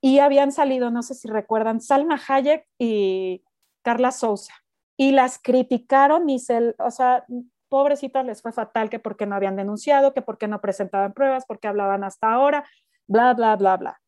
Y 0.00 0.18
habían 0.18 0.52
salido, 0.52 0.90
no 0.90 1.02
sé 1.02 1.14
si 1.14 1.28
recuerdan, 1.28 1.80
Salma 1.80 2.20
Hayek 2.28 2.66
y 2.78 3.44
Carla 3.82 4.10
Souza. 4.10 4.52
Y 4.96 5.12
las 5.12 5.38
criticaron 5.38 6.28
y 6.28 6.38
se, 6.38 6.74
o 6.78 6.90
sea, 6.90 7.24
pobrecitas 7.68 8.24
les 8.24 8.42
fue 8.42 8.52
fatal 8.52 8.90
que 8.90 8.98
porque 8.98 9.26
no 9.26 9.34
habían 9.34 9.56
denunciado, 9.56 10.12
que 10.12 10.22
porque 10.22 10.48
no 10.48 10.60
presentaban 10.60 11.12
pruebas, 11.12 11.44
porque 11.46 11.68
hablaban 11.68 12.04
hasta 12.04 12.32
ahora, 12.32 12.68
bla, 13.06 13.32
bla, 13.34 13.56
bla, 13.56 13.76
bla. 13.76 14.00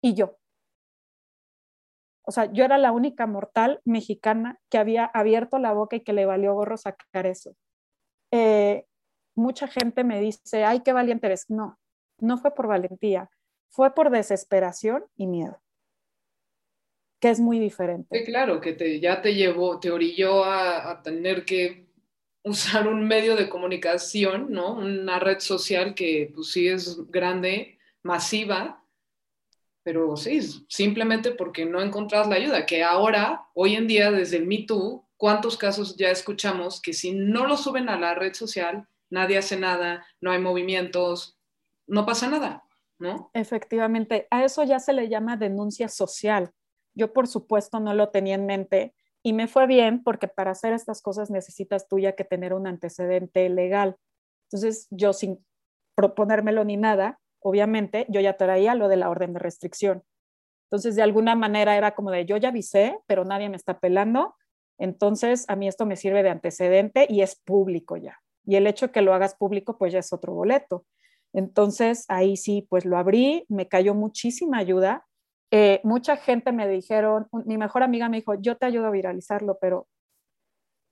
Y 0.00 0.14
yo, 0.14 0.36
o 2.26 2.32
sea, 2.32 2.50
yo 2.52 2.64
era 2.64 2.78
la 2.78 2.92
única 2.92 3.26
mortal 3.26 3.80
mexicana 3.84 4.58
que 4.70 4.78
había 4.78 5.04
abierto 5.04 5.58
la 5.58 5.72
boca 5.72 5.96
y 5.96 6.00
que 6.00 6.12
le 6.12 6.26
valió 6.26 6.54
gorro 6.54 6.76
sacar 6.76 7.26
eso. 7.26 7.54
Eh, 8.32 8.86
mucha 9.36 9.68
gente 9.68 10.04
me 10.04 10.20
dice, 10.20 10.64
ay, 10.64 10.80
qué 10.80 10.92
valiente 10.92 11.26
eres. 11.26 11.50
No, 11.50 11.78
no 12.18 12.38
fue 12.38 12.54
por 12.54 12.66
valentía, 12.66 13.30
fue 13.70 13.94
por 13.94 14.10
desesperación 14.10 15.04
y 15.16 15.26
miedo, 15.26 15.60
que 17.20 17.30
es 17.30 17.40
muy 17.40 17.58
diferente. 17.58 18.24
Claro, 18.24 18.60
que 18.60 19.00
ya 19.00 19.20
te 19.20 19.34
llevó, 19.34 19.78
te 19.78 19.90
orilló 19.90 20.44
a, 20.44 20.90
a 20.90 21.02
tener 21.02 21.44
que 21.44 21.84
usar 22.42 22.88
un 22.88 23.06
medio 23.06 23.36
de 23.36 23.48
comunicación, 23.48 24.50
¿no? 24.50 24.74
Una 24.74 25.18
red 25.18 25.40
social 25.40 25.94
que 25.94 26.30
pues 26.34 26.52
sí 26.52 26.68
es 26.68 27.10
grande, 27.10 27.78
masiva, 28.02 28.83
pero 29.84 30.16
sí, 30.16 30.40
simplemente 30.68 31.30
porque 31.30 31.66
no 31.66 31.80
encontrás 31.80 32.26
la 32.26 32.36
ayuda, 32.36 32.66
que 32.66 32.82
ahora, 32.82 33.46
hoy 33.54 33.76
en 33.76 33.86
día, 33.86 34.10
desde 34.10 34.38
el 34.38 34.46
Me 34.46 34.64
Too, 34.66 35.06
¿cuántos 35.16 35.56
casos 35.56 35.96
ya 35.96 36.10
escuchamos 36.10 36.80
que 36.80 36.94
si 36.94 37.12
no 37.12 37.46
lo 37.46 37.56
suben 37.56 37.88
a 37.90 37.98
la 37.98 38.14
red 38.14 38.32
social, 38.32 38.88
nadie 39.10 39.36
hace 39.36 39.58
nada, 39.58 40.04
no 40.20 40.32
hay 40.32 40.40
movimientos, 40.40 41.38
no 41.86 42.06
pasa 42.06 42.28
nada, 42.28 42.64
¿no? 42.98 43.30
Efectivamente, 43.34 44.26
a 44.30 44.44
eso 44.44 44.64
ya 44.64 44.80
se 44.80 44.94
le 44.94 45.08
llama 45.08 45.36
denuncia 45.36 45.88
social. 45.88 46.50
Yo, 46.94 47.12
por 47.12 47.28
supuesto, 47.28 47.78
no 47.78 47.92
lo 47.92 48.08
tenía 48.08 48.36
en 48.36 48.46
mente 48.46 48.94
y 49.22 49.34
me 49.34 49.48
fue 49.48 49.66
bien 49.66 50.02
porque 50.02 50.28
para 50.28 50.52
hacer 50.52 50.72
estas 50.72 51.02
cosas 51.02 51.30
necesitas 51.30 51.88
tú 51.88 51.98
ya 51.98 52.14
que 52.14 52.24
tener 52.24 52.54
un 52.54 52.66
antecedente 52.66 53.48
legal. 53.50 53.96
Entonces, 54.48 54.86
yo 54.90 55.12
sin 55.12 55.44
proponérmelo 55.94 56.64
ni 56.64 56.76
nada, 56.76 57.20
obviamente 57.44 58.06
yo 58.08 58.20
ya 58.20 58.36
traía 58.36 58.74
lo 58.74 58.88
de 58.88 58.96
la 58.96 59.10
orden 59.10 59.34
de 59.34 59.38
restricción. 59.38 60.02
Entonces, 60.70 60.96
de 60.96 61.02
alguna 61.02 61.36
manera 61.36 61.76
era 61.76 61.94
como 61.94 62.10
de 62.10 62.24
yo 62.24 62.36
ya 62.38 62.48
avisé, 62.48 62.98
pero 63.06 63.24
nadie 63.24 63.50
me 63.50 63.56
está 63.56 63.78
pelando. 63.78 64.34
Entonces, 64.78 65.44
a 65.48 65.54
mí 65.54 65.68
esto 65.68 65.86
me 65.86 65.96
sirve 65.96 66.22
de 66.22 66.30
antecedente 66.30 67.06
y 67.08 67.20
es 67.20 67.36
público 67.36 67.96
ya. 67.96 68.18
Y 68.46 68.56
el 68.56 68.66
hecho 68.66 68.86
de 68.86 68.92
que 68.92 69.02
lo 69.02 69.14
hagas 69.14 69.34
público, 69.36 69.76
pues 69.78 69.92
ya 69.92 69.98
es 69.98 70.12
otro 70.12 70.32
boleto. 70.32 70.86
Entonces, 71.32 72.06
ahí 72.08 72.36
sí, 72.36 72.66
pues 72.68 72.86
lo 72.86 72.96
abrí, 72.96 73.44
me 73.48 73.68
cayó 73.68 73.94
muchísima 73.94 74.58
ayuda. 74.58 75.06
Eh, 75.50 75.80
mucha 75.84 76.16
gente 76.16 76.50
me 76.50 76.66
dijeron, 76.66 77.28
mi 77.44 77.58
mejor 77.58 77.82
amiga 77.82 78.08
me 78.08 78.18
dijo, 78.18 78.34
yo 78.34 78.56
te 78.56 78.66
ayudo 78.66 78.86
a 78.86 78.90
viralizarlo, 78.90 79.58
pero 79.60 79.86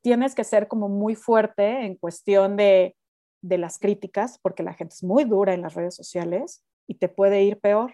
tienes 0.02 0.34
que 0.34 0.44
ser 0.44 0.68
como 0.68 0.88
muy 0.88 1.14
fuerte 1.14 1.86
en 1.86 1.96
cuestión 1.96 2.56
de, 2.56 2.94
de 3.42 3.58
las 3.58 3.78
críticas, 3.78 4.38
porque 4.38 4.62
la 4.62 4.72
gente 4.72 4.94
es 4.94 5.02
muy 5.02 5.24
dura 5.24 5.52
en 5.52 5.62
las 5.62 5.74
redes 5.74 5.94
sociales 5.94 6.64
y 6.86 6.94
te 6.94 7.08
puede 7.08 7.42
ir 7.42 7.60
peor. 7.60 7.92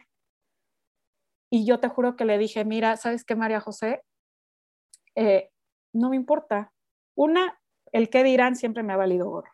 Y 1.50 1.66
yo 1.66 1.80
te 1.80 1.88
juro 1.88 2.14
que 2.14 2.26
le 2.26 2.36
dije, 2.36 2.64
mira, 2.64 2.96
¿sabes 2.96 3.24
qué, 3.24 3.34
María 3.34 3.60
José? 3.60 4.04
Eh, 5.14 5.50
no 5.94 6.10
me 6.10 6.16
importa. 6.16 6.72
Una, 7.14 7.58
el 7.92 8.10
qué 8.10 8.22
dirán 8.22 8.54
siempre 8.54 8.82
me 8.82 8.92
ha 8.92 8.96
valido 8.96 9.30
oro. 9.30 9.50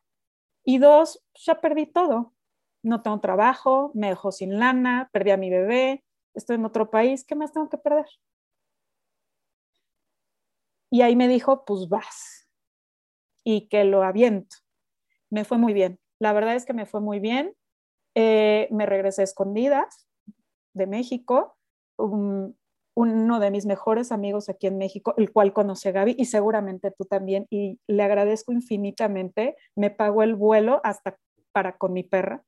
Y 0.64 0.78
dos, 0.78 1.24
ya 1.35 1.61
perdí 1.61 1.87
todo. 1.87 2.35
No 2.83 3.02
tengo 3.02 3.20
trabajo, 3.20 3.92
me 3.94 4.09
dejó 4.09 4.33
sin 4.33 4.59
lana, 4.59 5.09
perdí 5.12 5.30
a 5.30 5.37
mi 5.37 5.48
bebé, 5.48 6.04
estoy 6.35 6.57
en 6.57 6.64
otro 6.64 6.90
país, 6.90 7.24
¿qué 7.24 7.35
más 7.35 7.52
tengo 7.52 7.68
que 7.68 7.78
perder? 7.78 8.07
Y 10.90 11.02
ahí 11.02 11.16
me 11.16 11.28
dijo, 11.28 11.64
pues 11.64 11.88
vas. 11.88 12.48
Y 13.44 13.68
que 13.68 13.85
lo 13.85 14.02
aviento 14.02 14.63
me 15.35 15.44
fue 15.44 15.59
muy 15.59 15.73
bien. 15.73 15.99
La 16.20 16.33
verdad 16.33 16.55
es 16.55 16.64
que 16.64 16.75
me 16.75 16.87
fue 16.87 17.01
muy 17.01 17.18
bien. 17.18 17.57
Eh, 18.14 18.68
me 18.70 18.87
regresé 18.87 19.23
a 19.23 19.25
escondidas 19.25 20.07
de 20.75 20.87
México. 20.87 21.57
uno 22.97 23.40
de 23.40 23.51
mis 23.51 23.66
mejores 23.66 24.12
amigos 24.12 24.49
aquí 24.49 24.68
en 24.68 24.79
México, 24.79 25.14
el 25.16 25.33
cual 25.33 25.53
conoce 25.53 25.88
a 25.88 25.92
Gaby 25.92 26.14
y 26.16 26.27
seguramente 26.27 26.92
tú 26.92 27.05
también, 27.05 27.49
y 27.51 27.81
le 27.88 28.05
agradezco 28.05 28.53
infinitamente. 28.53 29.57
Me 29.75 29.90
pagó 29.90 30.23
el 30.23 30.37
vuelo 30.37 30.81
hasta 30.85 31.18
para 31.51 31.77
con 31.77 31.92
mi 31.92 32.05
perra. 32.05 32.44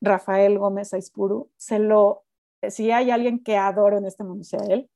Rafael 0.00 0.58
Gómez 0.58 0.92
Aispuru, 0.92 1.50
se 1.56 1.78
lo, 1.78 2.24
si 2.68 2.90
hay 2.90 3.12
alguien 3.12 3.44
que 3.44 3.56
adoro 3.56 3.98
en 3.98 4.06
este 4.06 4.24
mundo, 4.24 4.42
sea 4.42 4.64
él, 4.68 4.90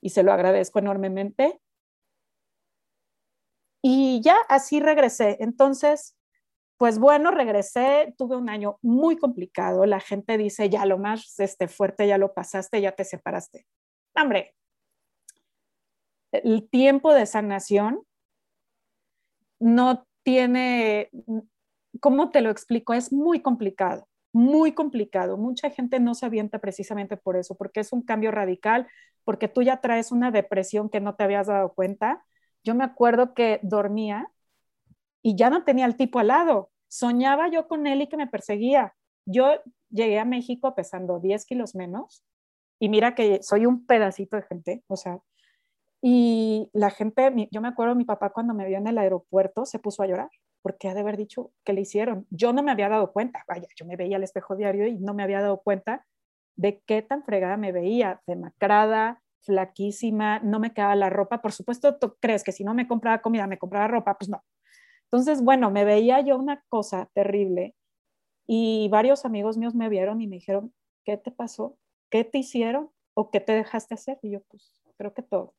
y 0.00 0.10
se 0.10 0.24
lo 0.24 0.32
agradezco 0.32 0.80
enormemente. 0.80 1.60
Y 3.82 4.20
ya 4.22 4.36
así 4.48 4.80
regresé. 4.80 5.36
Entonces, 5.40 6.16
pues 6.78 6.98
bueno, 6.98 7.30
regresé, 7.32 8.14
tuve 8.16 8.36
un 8.36 8.48
año 8.48 8.78
muy 8.82 9.16
complicado. 9.16 9.84
La 9.86 10.00
gente 10.00 10.38
dice, 10.38 10.70
ya 10.70 10.86
lo 10.86 10.98
más 10.98 11.38
este, 11.40 11.68
fuerte, 11.68 12.06
ya 12.06 12.18
lo 12.18 12.34
pasaste, 12.34 12.80
ya 12.80 12.92
te 12.92 13.04
separaste. 13.04 13.66
Hombre, 14.14 14.54
el 16.32 16.68
tiempo 16.68 17.14
de 17.14 17.26
sanación 17.26 18.02
no 19.60 20.06
tiene, 20.22 21.10
¿cómo 22.00 22.30
te 22.30 22.40
lo 22.40 22.50
explico? 22.50 22.94
Es 22.94 23.12
muy 23.12 23.40
complicado, 23.40 24.08
muy 24.32 24.72
complicado. 24.72 25.36
Mucha 25.36 25.70
gente 25.70 26.00
no 26.00 26.14
se 26.14 26.26
avienta 26.26 26.58
precisamente 26.58 27.16
por 27.16 27.36
eso, 27.36 27.56
porque 27.56 27.80
es 27.80 27.92
un 27.92 28.02
cambio 28.02 28.30
radical, 28.30 28.86
porque 29.24 29.48
tú 29.48 29.62
ya 29.62 29.80
traes 29.80 30.12
una 30.12 30.30
depresión 30.30 30.88
que 30.90 31.00
no 31.00 31.14
te 31.16 31.24
habías 31.24 31.48
dado 31.48 31.72
cuenta. 31.74 32.24
Yo 32.68 32.74
me 32.74 32.84
acuerdo 32.84 33.32
que 33.32 33.60
dormía 33.62 34.30
y 35.22 35.36
ya 35.36 35.48
no 35.48 35.64
tenía 35.64 35.86
al 35.86 35.96
tipo 35.96 36.18
al 36.18 36.26
lado. 36.26 36.70
Soñaba 36.86 37.48
yo 37.48 37.66
con 37.66 37.86
él 37.86 38.02
y 38.02 38.08
que 38.08 38.18
me 38.18 38.26
perseguía. 38.26 38.94
Yo 39.24 39.54
llegué 39.88 40.18
a 40.18 40.26
México 40.26 40.74
pesando 40.74 41.18
10 41.18 41.46
kilos 41.46 41.74
menos 41.74 42.22
y 42.78 42.90
mira 42.90 43.14
que 43.14 43.42
soy 43.42 43.64
un 43.64 43.86
pedacito 43.86 44.36
de 44.36 44.42
gente, 44.42 44.84
o 44.86 44.98
sea, 44.98 45.18
y 46.02 46.68
la 46.74 46.90
gente, 46.90 47.48
yo 47.50 47.62
me 47.62 47.68
acuerdo 47.68 47.94
mi 47.94 48.04
papá 48.04 48.34
cuando 48.34 48.52
me 48.52 48.66
vio 48.66 48.76
en 48.76 48.86
el 48.86 48.98
aeropuerto 48.98 49.64
se 49.64 49.78
puso 49.78 50.02
a 50.02 50.06
llorar 50.06 50.28
porque 50.60 50.88
ha 50.88 50.94
de 50.94 51.00
haber 51.00 51.16
dicho 51.16 51.50
que 51.64 51.72
le 51.72 51.80
hicieron. 51.80 52.26
Yo 52.28 52.52
no 52.52 52.62
me 52.62 52.70
había 52.70 52.90
dado 52.90 53.14
cuenta, 53.14 53.46
vaya, 53.48 53.66
yo 53.76 53.86
me 53.86 53.96
veía 53.96 54.16
al 54.16 54.24
espejo 54.24 54.56
diario 54.56 54.86
y 54.86 54.98
no 54.98 55.14
me 55.14 55.22
había 55.22 55.40
dado 55.40 55.62
cuenta 55.62 56.04
de 56.54 56.82
qué 56.84 57.00
tan 57.00 57.24
fregada 57.24 57.56
me 57.56 57.72
veía, 57.72 58.20
demacrada, 58.26 59.22
flaquísima, 59.40 60.40
no 60.40 60.60
me 60.60 60.72
quedaba 60.72 60.96
la 60.96 61.10
ropa. 61.10 61.40
Por 61.42 61.52
supuesto, 61.52 61.96
tú 61.98 62.16
crees 62.20 62.44
que 62.44 62.52
si 62.52 62.64
no 62.64 62.74
me 62.74 62.88
compraba 62.88 63.22
comida, 63.22 63.46
me 63.46 63.58
compraba 63.58 63.88
ropa, 63.88 64.16
pues 64.18 64.28
no. 64.28 64.44
Entonces, 65.04 65.42
bueno, 65.42 65.70
me 65.70 65.84
veía 65.84 66.20
yo 66.20 66.36
una 66.36 66.62
cosa 66.68 67.10
terrible 67.14 67.74
y 68.46 68.88
varios 68.90 69.24
amigos 69.24 69.56
míos 69.56 69.74
me 69.74 69.88
vieron 69.88 70.20
y 70.20 70.26
me 70.26 70.36
dijeron, 70.36 70.74
¿qué 71.04 71.16
te 71.16 71.30
pasó? 71.30 71.78
¿Qué 72.10 72.24
te 72.24 72.38
hicieron? 72.38 72.90
¿O 73.14 73.30
qué 73.30 73.40
te 73.40 73.52
dejaste 73.52 73.94
hacer? 73.94 74.18
Y 74.22 74.32
yo, 74.32 74.40
pues, 74.48 74.82
creo 74.96 75.14
que 75.14 75.22
todo. 75.22 75.54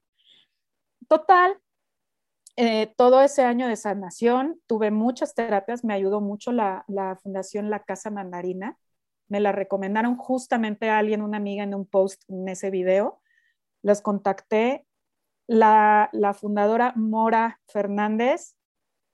Total, 1.08 1.60
eh, 2.62 2.94
todo 2.98 3.22
ese 3.22 3.44
año 3.44 3.70
de 3.70 3.78
sanación 3.78 4.60
tuve 4.68 4.92
muchas 4.92 5.34
terapias, 5.34 5.86
me 5.86 5.94
ayudó 5.94 6.20
mucho 6.20 6.52
la, 6.52 6.84
Fundación 7.24 7.70
La 7.70 7.84
Casa 7.84 8.12
Mandarina. 8.12 8.78
Me 9.30 9.39
la 9.39 9.54
recomendaron 9.54 10.18
justamente 10.18 10.89
a 10.89 10.98
alguien, 10.98 11.22
una 11.22 11.38
amiga 11.38 11.63
en 11.63 11.74
un 11.74 11.86
post 11.86 12.24
en 12.28 12.50
ese 12.50 12.70
video. 12.70 13.22
Los 13.84 14.02
contacté. 14.02 14.86
La, 15.48 16.10
la 16.13 16.34
fundadora 16.36 16.94
Mora 16.96 17.60
Fernández, 17.68 18.56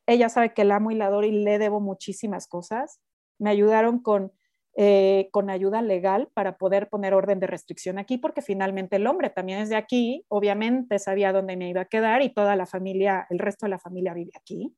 ella 0.05 0.27
sabe 0.27 0.53
que 0.53 0.65
la 0.65 0.75
amo 0.75 0.91
y 0.91 0.95
la 0.95 1.05
adoro 1.05 1.25
y 1.25 1.31
le 1.31 1.59
debo 1.59 1.79
muchísimas 1.79 2.47
cosas. 2.47 2.99
Me 3.39 3.49
ayudaron 3.49 3.99
con 3.99 4.33
eh, 4.77 5.29
con 5.31 5.49
ayuda 5.49 5.81
legal 5.81 6.29
para 6.33 6.57
poder 6.57 6.89
poner 6.89 7.13
orden 7.13 7.39
de 7.39 7.47
restricción 7.47 7.97
aquí, 7.97 8.17
porque 8.17 8.41
finalmente 8.41 8.97
el 8.97 9.07
hombre 9.07 9.29
también 9.29 9.59
es 9.59 9.69
de 9.69 9.77
aquí, 9.77 10.25
obviamente 10.27 10.99
sabía 10.99 11.31
dónde 11.31 11.55
me 11.55 11.69
iba 11.69 11.79
a 11.79 11.85
quedar 11.85 12.21
y 12.23 12.33
toda 12.33 12.57
la 12.57 12.65
familia, 12.65 13.25
el 13.29 13.39
resto 13.39 13.67
de 13.67 13.69
la 13.69 13.79
familia 13.79 14.13
vive 14.13 14.31
aquí. 14.35 14.75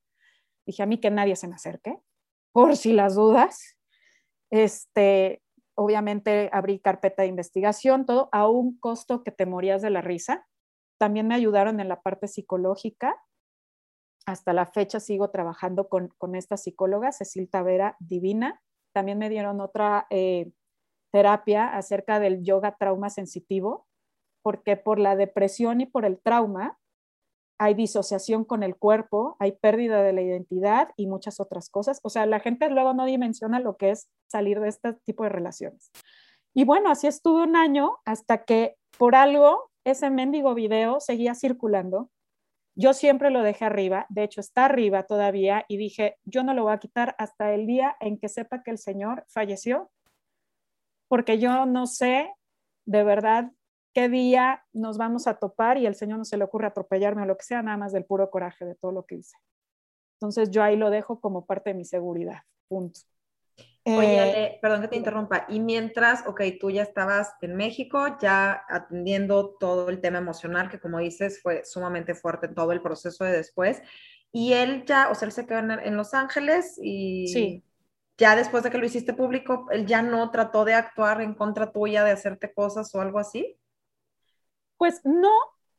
Dije 0.68 0.84
a 0.84 0.86
mí 0.86 1.00
que 1.00 1.10
nadie 1.10 1.36
se 1.36 1.48
me 1.48 1.56
acerque, 1.56 1.98
por 2.52 2.78
si 2.78 2.94
las 2.94 3.16
dudas. 3.16 3.80
Este, 4.52 5.42
obviamente 5.78 6.50
abrí 6.52 6.80
carpeta 6.80 7.22
de 7.22 7.30
investigación, 7.30 8.06
todo 8.06 8.30
a 8.32 8.50
un 8.50 8.80
costo 8.80 9.24
que 9.24 9.32
te 9.32 9.46
morías 9.46 9.82
de 9.82 9.90
la 9.90 10.02
risa. 10.02 10.48
También 11.00 11.28
me 11.28 11.36
ayudaron 11.36 11.80
en 11.80 11.88
la 11.88 12.02
parte 12.02 12.28
psicológica. 12.28 13.16
Hasta 14.26 14.54
la 14.54 14.66
fecha 14.66 15.00
sigo 15.00 15.30
trabajando 15.30 15.88
con, 15.88 16.10
con 16.18 16.36
esta 16.36 16.58
psicóloga, 16.58 17.12
Cecil 17.12 17.50
Tavera, 17.50 17.96
divina 18.00 18.62
también 18.98 19.20
me 19.20 19.30
dieron 19.30 19.62
otra 19.62 20.08
eh, 20.10 20.52
terapia 21.14 21.68
acerca 21.78 22.20
del 22.20 22.44
yoga 22.44 22.78
trauma 22.80 23.12
sensitivo, 23.12 23.86
porque 24.42 24.76
por 24.76 24.98
la 24.98 25.16
depresión 25.16 25.82
y 25.82 25.86
por 25.86 26.04
el 26.04 26.20
trauma 26.20 26.80
hay 27.60 27.74
disociación 27.74 28.46
con 28.46 28.64
el 28.64 28.76
cuerpo, 28.76 29.36
hay 29.40 29.54
pérdida 29.54 30.04
de 30.04 30.14
la 30.14 30.22
identidad 30.22 30.90
y 30.96 31.08
muchas 31.08 31.40
otras 31.40 31.70
cosas. 31.70 32.00
O 32.04 32.10
sea, 32.10 32.26
la 32.26 32.40
gente 32.40 32.70
luego 32.70 32.94
no 32.94 33.06
dimensiona 33.06 33.60
lo 33.60 33.78
que 33.78 33.92
es 33.92 34.10
salir 34.28 34.60
de 34.60 34.70
este 34.70 34.94
tipo 35.06 35.24
de 35.24 35.30
relaciones. 35.30 35.92
Y 36.54 36.66
bueno, 36.66 36.90
así 36.90 37.08
estuve 37.08 37.44
un 37.44 37.56
año 37.56 37.98
hasta 38.06 38.44
que 38.46 38.76
por 38.98 39.16
algo 39.16 39.72
ese 39.84 40.10
mendigo 40.10 40.54
video 40.54 41.00
seguía 41.00 41.36
circulando 41.36 42.10
yo 42.80 42.94
siempre 42.94 43.32
lo 43.32 43.42
dejé 43.42 43.66
arriba, 43.66 44.06
de 44.10 44.24
hecho 44.24 44.40
está 44.40 44.66
arriba 44.66 45.02
todavía 45.02 45.66
y 45.68 45.78
dije, 45.78 46.20
yo 46.26 46.44
no 46.44 46.54
lo 46.54 46.66
voy 46.66 46.74
a 46.74 46.78
quitar 46.78 47.16
hasta 47.18 47.52
el 47.56 47.66
día 47.66 47.98
en 48.00 48.20
que 48.20 48.30
sepa 48.30 48.62
que 48.62 48.70
el 48.70 48.78
Señor 48.78 49.26
falleció, 49.30 49.90
porque 51.08 51.40
yo 51.40 51.66
no 51.66 51.88
sé 51.88 52.32
de 52.86 53.04
verdad 53.04 53.52
qué 53.98 54.10
día 54.10 54.64
nos 54.74 55.00
vamos 55.00 55.26
a 55.26 55.40
topar 55.40 55.80
y 55.80 55.88
el 55.88 55.96
Señor 55.96 56.20
no 56.20 56.26
se 56.26 56.38
le 56.38 56.44
ocurre 56.44 56.68
atropellarme 56.68 57.24
o 57.24 57.26
lo 57.26 57.36
que 57.36 57.44
sea, 57.44 57.64
nada 57.64 57.78
más 57.78 57.94
del 57.94 58.06
puro 58.06 58.30
coraje 58.30 58.64
de 58.64 58.76
todo 58.76 58.92
lo 58.92 59.08
que 59.08 59.16
hice. 59.16 59.36
Entonces 60.18 60.52
yo 60.52 60.62
ahí 60.62 60.76
lo 60.76 60.92
dejo 60.92 61.20
como 61.20 61.48
parte 61.48 61.72
de 61.72 61.74
mi 61.74 61.84
seguridad, 61.84 62.44
punto. 62.68 63.00
Oye, 63.86 64.44
eh, 64.44 64.60
perdón 64.62 64.82
que 64.82 64.90
te 64.90 64.98
interrumpa. 64.98 65.48
Y 65.50 65.60
mientras, 65.60 66.28
ok, 66.28 66.42
tú 66.60 66.70
ya 66.70 66.84
estabas 66.84 67.34
en 67.42 67.56
México, 67.56 68.20
ya 68.22 68.66
atendiendo 68.70 69.56
todo 69.60 69.90
el 69.90 70.00
tema 70.00 70.20
emocional, 70.20 70.70
que 70.70 70.80
como 70.80 71.00
dices, 71.00 71.42
fue 71.42 71.66
sumamente 71.66 72.14
fuerte 72.14 72.46
en 72.46 72.54
todo 72.54 72.74
el 72.74 72.84
proceso 72.84 73.24
de 73.24 73.32
después. 73.32 73.82
Y 74.32 74.54
él 74.54 74.86
ya, 74.86 75.10
o 75.10 75.16
sea, 75.16 75.26
él 75.26 75.32
se 75.32 75.48
quedó 75.48 75.58
en, 75.58 75.98
Los 75.98 76.14
Ángeles 76.14 76.80
y 76.80 77.30
sí. 77.30 77.64
ya 78.16 78.36
después 78.36 78.62
de 78.62 78.70
que 78.70 78.78
lo 78.78 78.86
hiciste 78.86 79.14
público, 79.14 79.66
él 79.72 79.88
ya 79.88 80.04
no 80.04 80.30
trató 80.30 80.66
de 80.66 80.76
actuar 80.76 81.20
en 81.22 81.34
contra 81.34 81.72
tuya, 81.72 82.04
de 82.04 82.12
hacerte 82.12 82.54
cosas 82.54 82.94
o 82.94 83.02
algo 83.02 83.18
así. 83.18 83.58
Pues 84.78 85.02
no, 85.04 85.32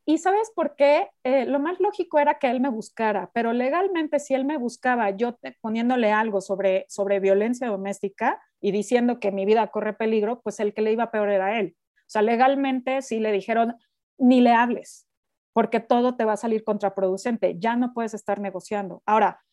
y 0.09 0.17
sabes 0.17 0.51
por 0.55 0.75
qué? 0.75 1.07
Eh, 1.23 1.45
lo 1.45 1.59
más 1.59 1.79
lógico 1.79 2.17
era 2.17 2.39
que 2.39 2.49
él 2.49 2.59
me 2.59 2.69
buscara, 2.69 3.29
pero 3.31 3.53
legalmente 3.53 4.19
si 4.19 4.33
él 4.33 4.43
me 4.43 4.57
buscaba, 4.57 5.11
yo 5.11 5.37
poniéndole 5.61 6.11
algo 6.11 6.41
sobre, 6.41 6.85
sobre 6.89 7.19
violencia 7.19 7.67
doméstica 7.67 8.41
y 8.59 8.71
diciendo 8.71 9.19
que 9.19 9.31
mi 9.31 9.45
vida 9.45 9.67
corre 9.67 9.93
peligro, 9.93 10.41
pues 10.41 10.59
el 10.59 10.73
que 10.73 10.81
le 10.81 10.93
iba 10.93 11.11
peor 11.11 11.29
era 11.29 11.59
él. 11.59 11.75
O 11.99 12.09
sea, 12.09 12.23
legalmente 12.23 13.03
sí 13.03 13.19
le 13.19 13.31
dijeron, 13.31 13.75
ni 14.17 14.41
le 14.41 14.51
hables, 14.51 15.07
porque 15.53 15.79
todo 15.79 16.15
te 16.15 16.25
va 16.25 16.33
a 16.33 16.37
salir 16.37 16.63
contraproducente, 16.63 17.59
ya 17.59 17.75
no 17.75 17.93
puedes 17.93 18.15
estar 18.15 18.39
negociando. 18.39 19.03
Ahora, 19.05 19.43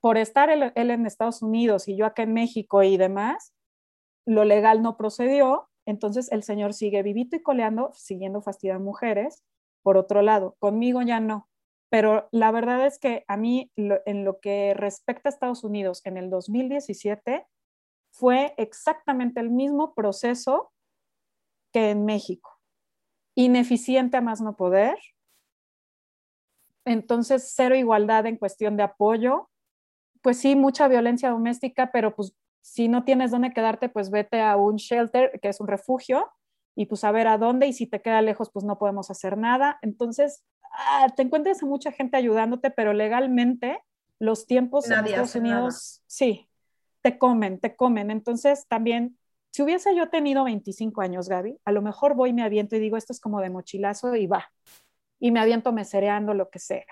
por 0.00 0.18
estar 0.18 0.50
él, 0.50 0.72
él 0.74 0.90
en 0.90 1.06
Estados 1.06 1.40
Unidos 1.40 1.86
y 1.86 1.96
yo 1.96 2.04
acá 2.04 2.24
en 2.24 2.32
México 2.32 2.82
y 2.82 2.96
demás, 2.96 3.54
lo 4.26 4.44
legal 4.44 4.82
no 4.82 4.96
procedió, 4.96 5.69
entonces 5.86 6.30
el 6.32 6.42
señor 6.42 6.74
sigue 6.74 7.02
vivito 7.02 7.36
y 7.36 7.42
coleando, 7.42 7.90
siguiendo 7.94 8.42
fastidiando 8.42 8.84
mujeres 8.84 9.44
por 9.82 9.96
otro 9.96 10.22
lado. 10.22 10.56
Conmigo 10.58 11.02
ya 11.02 11.20
no. 11.20 11.48
Pero 11.90 12.28
la 12.30 12.52
verdad 12.52 12.86
es 12.86 12.98
que 12.98 13.24
a 13.26 13.36
mí, 13.36 13.72
en 13.76 14.24
lo 14.24 14.38
que 14.38 14.74
respecta 14.74 15.28
a 15.28 15.32
Estados 15.32 15.64
Unidos, 15.64 16.02
en 16.04 16.16
el 16.16 16.30
2017 16.30 17.46
fue 18.12 18.54
exactamente 18.56 19.40
el 19.40 19.50
mismo 19.50 19.94
proceso 19.94 20.72
que 21.72 21.90
en 21.90 22.04
México. 22.04 22.58
Ineficiente 23.34 24.16
a 24.16 24.20
más 24.20 24.40
no 24.40 24.56
poder. 24.56 24.96
Entonces, 26.84 27.52
cero 27.54 27.74
igualdad 27.74 28.26
en 28.26 28.36
cuestión 28.36 28.76
de 28.76 28.84
apoyo. 28.84 29.48
Pues 30.22 30.38
sí, 30.38 30.54
mucha 30.54 30.86
violencia 30.86 31.30
doméstica, 31.30 31.90
pero 31.92 32.14
pues 32.14 32.34
si 32.60 32.88
no 32.88 33.04
tienes 33.04 33.30
dónde 33.30 33.52
quedarte, 33.52 33.88
pues 33.88 34.10
vete 34.10 34.40
a 34.40 34.56
un 34.56 34.76
shelter, 34.76 35.38
que 35.40 35.48
es 35.48 35.60
un 35.60 35.68
refugio, 35.68 36.30
y 36.74 36.86
pues 36.86 37.04
a 37.04 37.12
ver 37.12 37.26
a 37.26 37.38
dónde 37.38 37.66
y 37.66 37.72
si 37.72 37.86
te 37.86 38.00
queda 38.00 38.22
lejos 38.22 38.50
pues 38.50 38.64
no 38.64 38.78
podemos 38.78 39.10
hacer 39.10 39.36
nada. 39.36 39.78
Entonces, 39.82 40.44
ah, 40.72 41.08
te 41.14 41.22
encuentras 41.22 41.62
a 41.62 41.66
mucha 41.66 41.92
gente 41.92 42.16
ayudándote, 42.16 42.70
pero 42.70 42.92
legalmente 42.92 43.82
los 44.18 44.46
tiempos 44.46 44.88
en 44.90 45.04
Estados 45.04 45.34
Unidos, 45.34 46.02
sí, 46.06 46.48
te 47.02 47.18
comen, 47.18 47.58
te 47.58 47.74
comen. 47.74 48.10
Entonces 48.10 48.66
también, 48.68 49.18
si 49.50 49.62
hubiese 49.62 49.94
yo 49.96 50.08
tenido 50.10 50.44
25 50.44 51.00
años, 51.00 51.28
Gaby, 51.28 51.58
a 51.64 51.72
lo 51.72 51.82
mejor 51.82 52.14
voy, 52.14 52.32
me 52.32 52.42
aviento 52.42 52.76
y 52.76 52.78
digo, 52.78 52.96
esto 52.96 53.12
es 53.12 53.20
como 53.20 53.40
de 53.40 53.50
mochilazo 53.50 54.14
y 54.14 54.26
va. 54.26 54.50
Y 55.18 55.32
me 55.32 55.40
aviento 55.40 55.72
mesereando 55.72 56.34
lo 56.34 56.50
que 56.50 56.60
sea. 56.60 56.86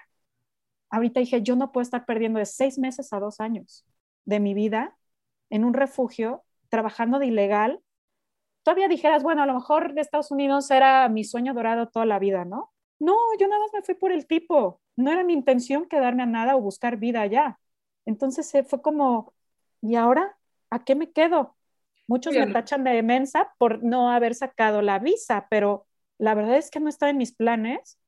Ahorita 0.90 1.20
dije, 1.20 1.42
yo 1.42 1.54
no 1.54 1.70
puedo 1.70 1.83
estar 1.83 2.04
perdiendo 2.04 2.38
de 2.38 2.46
seis 2.46 2.78
meses 2.78 3.12
a 3.12 3.20
dos 3.20 3.40
años 3.40 3.87
de 4.24 4.40
mi 4.40 4.54
vida 4.54 4.97
en 5.50 5.64
un 5.64 5.74
refugio, 5.74 6.44
trabajando 6.68 7.18
de 7.18 7.26
ilegal, 7.26 7.80
todavía 8.62 8.88
dijeras, 8.88 9.22
bueno, 9.22 9.42
a 9.42 9.46
lo 9.46 9.54
mejor 9.54 9.94
de 9.94 10.00
Estados 10.00 10.30
Unidos 10.30 10.70
era 10.70 11.08
mi 11.08 11.24
sueño 11.24 11.54
dorado 11.54 11.88
toda 11.88 12.06
la 12.06 12.18
vida, 12.18 12.44
¿no? 12.44 12.72
No, 12.98 13.16
yo 13.38 13.48
nada 13.48 13.61
más 13.62 13.70
me 13.72 13.82
fui 13.82 13.94
por 13.94 14.12
el 14.12 14.26
tipo. 14.26 14.80
No 14.96 15.11
era 15.12 15.24
mi 15.24 15.32
intención 15.32 15.87
quedarme 15.87 16.24
a 16.24 16.26
nada 16.26 16.56
o 16.56 16.61
buscar 16.61 16.96
vida 16.96 17.22
allá. 17.22 17.58
Entonces 18.04 18.52
fue 18.68 18.82
como, 18.82 19.32
¿y 19.80 19.94
ahora 19.94 20.37
a 20.70 20.84
qué 20.84 20.94
me 20.94 21.12
quedo? 21.12 21.56
Muchos 22.06 22.34
me 22.34 22.46
tachan 22.46 22.84
de 22.84 23.02
mensa 23.02 23.54
por 23.58 23.82
no 23.82 24.11
haber 24.11 24.34
sacado 24.34 24.82
la 24.82 24.98
visa, 24.98 25.46
pero 25.50 25.87
la 26.18 26.34
verdad 26.34 26.56
es 26.56 26.70
que 26.70 26.80
no 26.80 26.88
estaba 26.88 27.11
en 27.11 27.18
mis 27.18 27.34
planes 27.34 27.98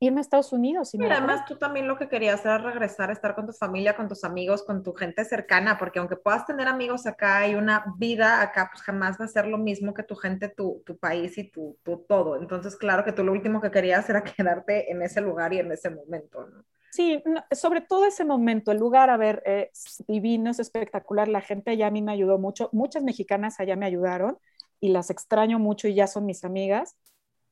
irme 0.00 0.20
a 0.20 0.22
Estados 0.22 0.52
Unidos. 0.52 0.94
Y 0.94 1.02
además 1.02 1.44
tú 1.44 1.56
también 1.56 1.88
lo 1.88 1.96
que 1.96 2.08
querías 2.08 2.44
era 2.44 2.58
regresar, 2.58 3.10
estar 3.10 3.34
con 3.34 3.46
tu 3.46 3.52
familia, 3.52 3.96
con 3.96 4.08
tus 4.08 4.24
amigos, 4.24 4.62
con 4.62 4.82
tu 4.82 4.92
gente 4.94 5.24
cercana, 5.24 5.76
porque 5.76 5.98
aunque 5.98 6.16
puedas 6.16 6.46
tener 6.46 6.68
amigos 6.68 7.06
acá 7.06 7.48
y 7.48 7.54
una 7.54 7.84
vida 7.96 8.40
acá, 8.40 8.70
pues 8.72 8.82
jamás 8.82 9.18
va 9.20 9.24
a 9.24 9.28
ser 9.28 9.46
lo 9.46 9.58
mismo 9.58 9.94
que 9.94 10.04
tu 10.04 10.14
gente, 10.14 10.48
tu, 10.48 10.82
tu 10.86 10.96
país 10.98 11.36
y 11.38 11.50
tu, 11.50 11.78
tu, 11.82 11.98
todo. 12.08 12.36
Entonces, 12.36 12.76
claro 12.76 13.04
que 13.04 13.12
tú 13.12 13.24
lo 13.24 13.32
último 13.32 13.60
que 13.60 13.70
querías 13.70 14.08
era 14.08 14.22
quedarte 14.36 14.90
en 14.90 15.02
ese 15.02 15.20
lugar 15.20 15.52
y 15.52 15.58
en 15.58 15.72
ese 15.72 15.90
momento, 15.90 16.46
¿no? 16.46 16.64
Sí, 16.90 17.22
sobre 17.52 17.82
todo 17.82 18.06
ese 18.06 18.24
momento, 18.24 18.72
el 18.72 18.78
lugar, 18.78 19.10
a 19.10 19.18
ver, 19.18 19.42
es 19.44 20.02
divino, 20.08 20.50
es 20.50 20.58
espectacular, 20.58 21.28
la 21.28 21.42
gente 21.42 21.72
allá 21.72 21.88
a 21.88 21.90
mí 21.90 22.00
me 22.00 22.12
ayudó 22.12 22.38
mucho, 22.38 22.70
muchas 22.72 23.02
mexicanas 23.02 23.60
allá 23.60 23.76
me 23.76 23.84
ayudaron 23.84 24.38
y 24.80 24.88
las 24.88 25.10
extraño 25.10 25.58
mucho 25.58 25.86
y 25.86 25.94
ya 25.94 26.06
son 26.06 26.24
mis 26.24 26.44
amigas, 26.44 26.96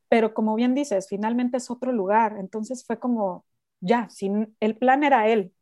pero 0.09 0.35
como 0.35 0.55
bien 0.55 0.75
dices, 0.75 1.09
finalmente 1.09 1.57
es 1.57 1.71
otro 1.71 1.92
lugar, 1.92 2.37
entonces 2.38 2.85
fue 2.87 2.99
como, 2.99 3.45
ya, 3.81 4.09
sin, 4.09 4.57
el 4.61 4.77
plan 4.77 5.05
era 5.05 5.29
él, 5.29 5.53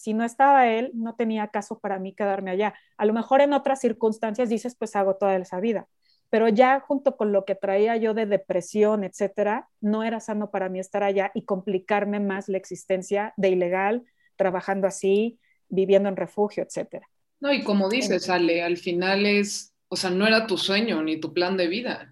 si 0.00 0.14
no 0.14 0.24
estaba 0.24 0.66
él, 0.66 0.92
no 0.94 1.14
tenía 1.14 1.48
caso 1.48 1.78
para 1.78 1.98
mí 1.98 2.14
quedarme 2.14 2.50
allá. 2.50 2.72
A 2.96 3.04
lo 3.04 3.12
mejor 3.12 3.42
en 3.42 3.52
otras 3.52 3.80
circunstancias 3.80 4.48
dices, 4.48 4.74
pues 4.74 4.96
hago 4.96 5.16
toda 5.16 5.36
esa 5.36 5.60
vida, 5.60 5.88
pero 6.30 6.48
ya 6.48 6.80
junto 6.80 7.18
con 7.18 7.32
lo 7.32 7.44
que 7.44 7.54
traía 7.54 7.98
yo 7.98 8.14
de 8.14 8.24
depresión, 8.24 9.04
etcétera, 9.04 9.68
no 9.82 10.02
era 10.02 10.20
sano 10.20 10.50
para 10.50 10.70
mí 10.70 10.80
estar 10.80 11.02
allá 11.02 11.30
y 11.34 11.44
complicarme 11.44 12.18
más 12.18 12.48
la 12.48 12.56
existencia 12.56 13.34
de 13.36 13.50
ilegal, 13.50 14.04
trabajando 14.36 14.86
así, 14.86 15.38
viviendo 15.68 16.08
en 16.08 16.16
refugio, 16.16 16.62
etcétera. 16.62 17.06
No, 17.40 17.52
y 17.52 17.62
como 17.62 17.90
dices, 17.90 18.30
Ale, 18.30 18.62
al 18.62 18.78
final 18.78 19.26
es, 19.26 19.74
o 19.88 19.96
sea, 19.96 20.08
no 20.08 20.26
era 20.26 20.46
tu 20.46 20.56
sueño 20.56 21.02
ni 21.02 21.20
tu 21.20 21.34
plan 21.34 21.58
de 21.58 21.68
vida. 21.68 22.08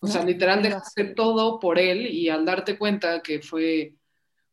O 0.00 0.06
sea, 0.06 0.24
literal 0.24 0.62
dejaste 0.62 1.04
todo 1.04 1.58
por 1.58 1.78
él 1.78 2.06
y 2.06 2.28
al 2.28 2.44
darte 2.44 2.78
cuenta 2.78 3.20
que 3.20 3.40
fue 3.40 3.94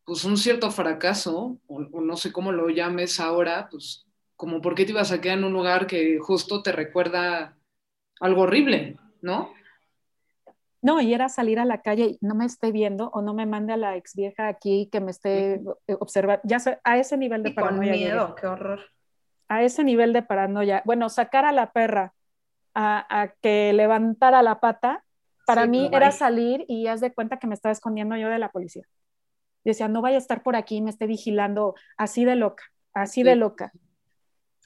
pues 0.03 0.23
un 0.23 0.37
cierto 0.37 0.71
fracaso, 0.71 1.59
o, 1.67 1.81
no 1.81 2.15
sé 2.15 2.31
cómo 2.31 2.51
lo 2.51 2.69
llames 2.69 3.19
ahora, 3.19 3.67
pues 3.69 4.05
como 4.35 4.61
por 4.61 4.75
qué 4.75 4.85
te 4.85 4.91
ibas 4.91 5.11
a 5.11 5.21
quedar 5.21 5.39
en 5.39 5.45
un 5.45 5.53
lugar 5.53 5.87
que 5.87 6.19
justo 6.19 6.61
te 6.61 6.71
recuerda 6.71 7.57
algo 8.19 8.41
horrible, 8.41 8.97
¿no? 9.21 9.51
No, 10.81 11.01
y 11.01 11.15
era 11.15 11.29
salir 11.29 11.59
a 11.59 11.65
la 11.65 11.81
calle 11.81 12.05
y 12.05 12.17
no 12.21 12.35
me 12.35 12.45
esté 12.45 12.71
viendo 12.71 13.09
o 13.09 13.23
no 13.23 13.33
me 13.33 13.47
mande 13.47 13.73
a 13.73 13.77
la 13.77 13.95
ex 13.95 14.15
vieja 14.15 14.47
aquí 14.47 14.87
que 14.91 14.99
me 14.99 15.09
esté 15.09 15.59
observando. 15.99 16.43
Ya 16.43 16.59
sé, 16.59 16.79
a 16.83 16.99
ese 16.99 17.17
nivel 17.17 17.41
de 17.41 17.51
paranoia. 17.51 17.91
Con 17.91 17.99
miedo, 17.99 18.35
qué 18.35 18.45
horror. 18.45 18.81
A 19.47 19.63
ese 19.63 19.83
nivel 19.83 20.13
de 20.13 20.21
paranoia. 20.21 20.83
Bueno, 20.85 21.09
sacar 21.09 21.43
a 21.43 21.51
la 21.51 21.71
perra 21.71 22.13
a, 22.75 23.33
que 23.41 23.73
levantara 23.73 24.43
la 24.43 24.59
pata, 24.59 25.04
para 25.45 25.67
mí 25.67 25.89
era 25.91 26.11
salir 26.11 26.65
y 26.67 26.87
haz 26.87 27.01
de 27.01 27.13
cuenta 27.13 27.39
que 27.39 27.47
me 27.47 27.53
estaba 27.53 27.73
escondiendo 27.73 28.15
yo 28.15 28.29
de 28.29 28.39
la 28.39 28.51
policía. 28.51 28.83
decía, 29.63 29.87
no 29.87 30.01
vaya 30.01 30.17
a 30.17 30.19
estar 30.19 30.43
por 30.43 30.55
aquí, 30.55 30.81
me 30.81 30.89
esté 30.89 31.07
vigilando 31.07 31.75
así 31.97 32.25
de 32.25 32.35
loca, 32.35 32.63
así 32.93 33.23
de 33.23 33.35
loca. 33.35 33.71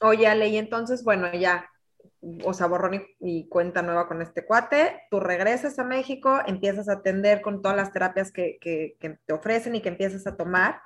Oye, 0.01 0.27
Ale, 0.27 0.47
y 0.47 0.57
entonces, 0.57 1.03
bueno, 1.03 1.31
ya 1.33 1.69
o 2.43 2.53
sea, 2.53 2.67
borrón 2.67 3.05
y, 3.19 3.47
cuenta 3.47 3.81
nueva 3.81 4.07
con 4.07 4.21
este 4.21 4.45
cuate, 4.45 5.03
tú 5.09 5.19
regresas 5.19 5.79
a 5.79 5.83
México, 5.83 6.39
empiezas 6.45 6.89
a 6.89 6.93
atender 6.93 7.41
con 7.41 7.61
todas 7.61 7.77
las 7.77 7.93
terapias 7.93 8.31
que, 8.31 8.57
que, 8.59 8.97
te 9.25 9.33
ofrecen 9.33 9.75
y 9.75 9.81
que 9.81 9.89
empiezas 9.89 10.27
a 10.27 10.35
tomar. 10.35 10.81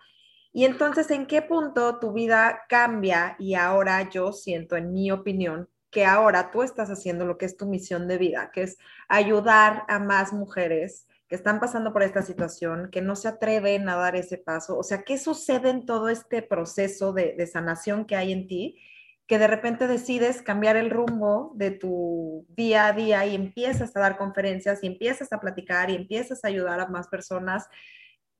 Y 0.52 0.66
entonces, 0.66 1.10
¿en 1.10 1.26
qué 1.26 1.42
punto 1.42 2.00
tu 2.00 2.14
vida 2.14 2.62
cambia? 2.70 3.36
Y 3.40 3.56
ahora 3.56 4.10
yo 4.10 4.32
siento, 4.32 4.78
en 4.78 4.94
mi 4.94 5.12
opinión, 5.12 5.68
que 5.94 6.06
ahora 6.06 6.52
tú 6.52 6.64
estás 6.64 6.90
haciendo 6.90 7.26
lo 7.26 7.38
que 7.38 7.46
es 7.46 7.56
tu 7.56 7.66
misión 7.68 8.08
de 8.08 8.18
vida, 8.18 8.52
que 8.52 8.64
es 8.64 8.78
ayudar 9.08 9.84
a 9.88 10.00
más 10.00 10.34
mujeres 10.34 11.08
que 11.28 11.36
están 11.36 11.60
pasando 11.60 11.94
por 11.94 12.04
esta 12.04 12.22
situación, 12.24 12.90
que 12.92 13.02
no 13.02 13.16
se 13.16 13.28
atreven 13.28 13.88
a 13.88 13.96
dar 13.96 14.16
ese 14.16 14.38
paso. 14.38 14.78
O 14.78 14.84
sea, 14.84 15.04
¿qué 15.04 15.18
sucede 15.18 15.70
en 15.70 15.86
todo 15.86 16.10
este 16.10 16.42
proceso 16.42 17.14
de, 17.14 17.36
de 17.38 17.48
sanación 17.48 18.06
que 18.06 18.16
hay 18.16 18.34
en 18.34 18.48
ti? 18.48 18.80
que 19.28 19.40
de 19.40 19.48
repente 19.48 19.88
decides 19.88 20.42
cambiar 20.42 20.76
el 20.76 20.90
rumbo 20.90 21.54
de 21.56 21.72
tu 21.72 22.46
día 22.50 22.88
a 22.88 22.94
día 22.94 23.26
y 23.26 23.36
empiezas 23.36 23.96
a 23.96 24.00
dar 24.02 24.18
conferencias 24.18 24.84
y 24.84 24.88
empiezas 24.88 25.32
a 25.32 25.40
platicar 25.40 25.90
y 25.90 25.96
empiezas 25.96 26.44
a 26.44 26.50
ayudar 26.50 26.80
a 26.82 26.88
más 26.88 27.08
personas. 27.08 27.70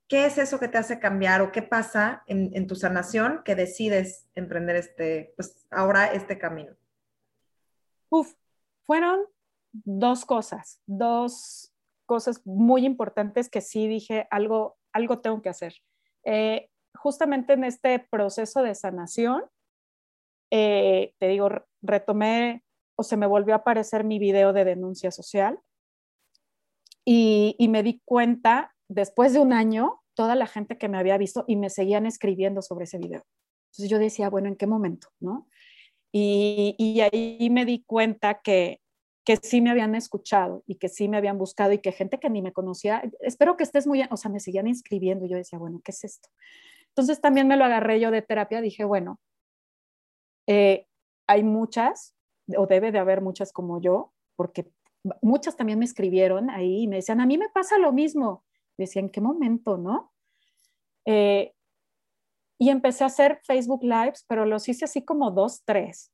¿Qué 0.10 0.26
es 0.26 0.38
eso 0.38 0.60
que 0.60 0.68
te 0.68 0.78
hace 0.78 1.00
cambiar 1.00 1.42
o 1.42 1.52
qué 1.52 1.62
pasa 1.62 2.24
en, 2.28 2.68
tu 2.68 2.76
sanación 2.76 3.42
que 3.46 3.56
decides 3.56 4.28
emprender 4.36 4.76
este, 4.76 5.34
pues 5.38 5.66
ahora 5.72 6.08
este 6.08 6.38
camino? 6.38 6.76
Uf, 8.14 8.36
fueron 8.84 9.22
dos 9.72 10.24
cosas, 10.24 10.80
dos 10.86 11.74
cosas 12.06 12.46
muy 12.46 12.86
importantes 12.86 13.50
que 13.50 13.60
sí 13.60 13.88
dije, 13.88 14.28
algo, 14.30 14.78
algo 14.92 15.20
tengo 15.20 15.42
que 15.42 15.50
hacer. 15.50 15.74
Eh, 16.24 16.70
justamente 16.94 17.54
en 17.54 17.64
este 17.64 17.98
proceso 17.98 18.62
de 18.62 18.76
sanación, 18.76 19.42
eh, 20.52 21.16
te 21.18 21.28
digo, 21.30 21.50
retomé 21.82 22.64
o 22.96 23.02
se 23.02 23.18
me 23.18 23.26
volvió 23.26 23.56
a 23.56 23.58
aparecer 23.58 24.04
mi 24.04 24.20
video 24.20 24.54
de 24.54 24.66
denuncia 24.66 25.10
social 25.10 25.60
y, 27.04 27.58
me 27.68 27.82
di 27.82 28.00
cuenta, 28.06 28.76
después 28.90 29.34
de 29.34 29.40
un 29.40 29.54
año, 29.54 30.02
toda 30.14 30.36
la 30.36 30.46
gente 30.46 30.78
que 30.78 30.88
me 30.88 31.00
había 31.00 31.18
visto 31.18 31.46
y 31.48 31.56
me 31.56 31.72
seguían 31.72 32.06
escribiendo 32.06 32.62
sobre 32.62 32.84
ese 32.84 33.00
video. 33.00 33.26
Entonces 33.72 33.90
yo 33.90 33.98
decía, 33.98 34.30
bueno, 34.30 34.50
¿en 34.50 34.56
qué 34.56 34.68
momento? 34.68 35.08
¿no? 35.20 35.48
Y, 36.14 36.76
y 36.78 37.02
ahí 37.02 37.50
me 37.50 37.66
di 37.66 37.84
cuenta 37.84 38.40
que, 38.42 38.80
que 39.26 39.38
sí 39.38 39.62
me 39.62 39.72
habían 39.72 39.96
escuchado 39.96 40.64
y 40.68 40.76
que 40.76 40.90
sí 40.90 41.08
me 41.08 41.18
habían 41.18 41.38
buscado 41.38 41.72
y 41.72 41.80
que 41.80 41.92
gente 41.92 42.20
que 42.20 42.30
ni 42.30 42.42
me 42.42 42.54
conocía, 42.54 43.04
espero 43.22 43.58
que 43.58 43.64
estés 43.64 43.88
muy, 43.88 44.04
o 44.10 44.18
sea, 44.18 44.30
me 44.30 44.40
seguían 44.40 44.68
inscribiendo. 44.68 45.26
Yo 45.26 45.38
decía, 45.38 45.58
bueno, 45.60 45.82
¿qué 45.84 45.92
es 45.92 46.04
esto? 46.04 46.30
Entonces 46.90 47.22
también 47.22 47.48
me 47.48 47.58
lo 47.58 47.66
agarré 47.66 48.00
yo 48.00 48.12
de 48.12 48.22
terapia, 48.22 48.62
dije, 48.62 48.84
bueno, 48.84 49.20
eh, 50.48 50.88
hay 51.28 51.44
muchas, 51.44 52.16
o 52.58 52.68
debe 52.68 52.92
de 52.92 53.00
haber 53.00 53.22
muchas 53.22 53.52
como 53.52 53.82
yo, 53.82 54.14
porque 54.36 54.70
muchas 55.22 55.56
también 55.56 55.80
me 55.80 55.86
escribieron 55.86 56.50
ahí 56.50 56.84
y 56.84 56.88
me 56.88 56.98
decían, 56.98 57.22
a 57.22 57.26
mí 57.26 57.38
me 57.38 57.50
pasa 57.50 57.78
lo 57.78 57.92
mismo. 57.92 58.44
Decía, 58.78 59.02
¿en 59.02 59.10
qué 59.10 59.22
momento, 59.22 59.78
no? 59.78 60.12
Eh, 61.06 61.54
y 62.60 62.70
empecé 62.70 63.04
a 63.04 63.08
hacer 63.08 63.40
Facebook 63.44 63.84
Lives, 63.84 64.26
pero 64.28 64.46
los 64.46 64.68
hice 64.70 64.86
así 64.86 65.04
como 65.04 65.32
dos, 65.32 65.64
tres, 65.66 66.12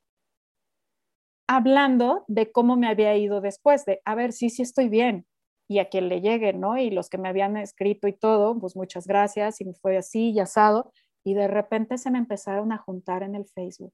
hablando 1.47 2.25
de 2.27 2.51
cómo 2.51 2.75
me 2.75 2.87
había 2.87 3.15
ido 3.17 3.41
después, 3.41 3.85
de, 3.85 4.01
a 4.05 4.15
ver, 4.15 4.33
sí, 4.33 4.49
sí 4.49 4.61
estoy 4.61 4.89
bien, 4.89 5.25
y 5.67 5.79
a 5.79 5.89
quien 5.89 6.09
le 6.09 6.21
llegue, 6.21 6.53
¿no? 6.53 6.77
Y 6.77 6.89
los 6.89 7.09
que 7.09 7.17
me 7.17 7.29
habían 7.29 7.57
escrito 7.57 8.07
y 8.07 8.13
todo, 8.13 8.57
pues 8.59 8.75
muchas 8.75 9.07
gracias, 9.07 9.61
y 9.61 9.65
me 9.65 9.73
fue 9.73 9.97
así 9.97 10.31
y 10.31 10.39
asado, 10.39 10.91
y 11.23 11.33
de 11.33 11.47
repente 11.47 11.97
se 11.97 12.11
me 12.11 12.17
empezaron 12.17 12.71
a 12.71 12.77
juntar 12.77 13.23
en 13.23 13.35
el 13.35 13.45
Facebook 13.45 13.93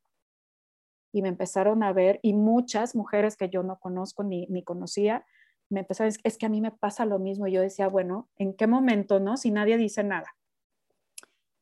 y 1.15 1.21
me 1.21 1.29
empezaron 1.29 1.81
a 1.81 1.93
ver 1.93 2.19
y 2.23 2.33
muchas 2.33 2.93
mujeres 2.93 3.37
que 3.37 3.47
yo 3.47 3.63
no 3.63 3.79
conozco 3.79 4.25
ni, 4.25 4.47
ni 4.47 4.63
conocía, 4.63 5.25
me 5.69 5.79
empezaron, 5.79 6.09
es, 6.09 6.19
es 6.25 6.37
que 6.37 6.45
a 6.45 6.49
mí 6.49 6.59
me 6.59 6.71
pasa 6.71 7.05
lo 7.05 7.19
mismo. 7.19 7.47
Y 7.47 7.53
yo 7.53 7.61
decía, 7.61 7.87
bueno, 7.87 8.27
¿en 8.35 8.53
qué 8.53 8.67
momento, 8.67 9.21
no? 9.21 9.37
Si 9.37 9.49
nadie 9.49 9.77
dice 9.77 10.03
nada. 10.03 10.35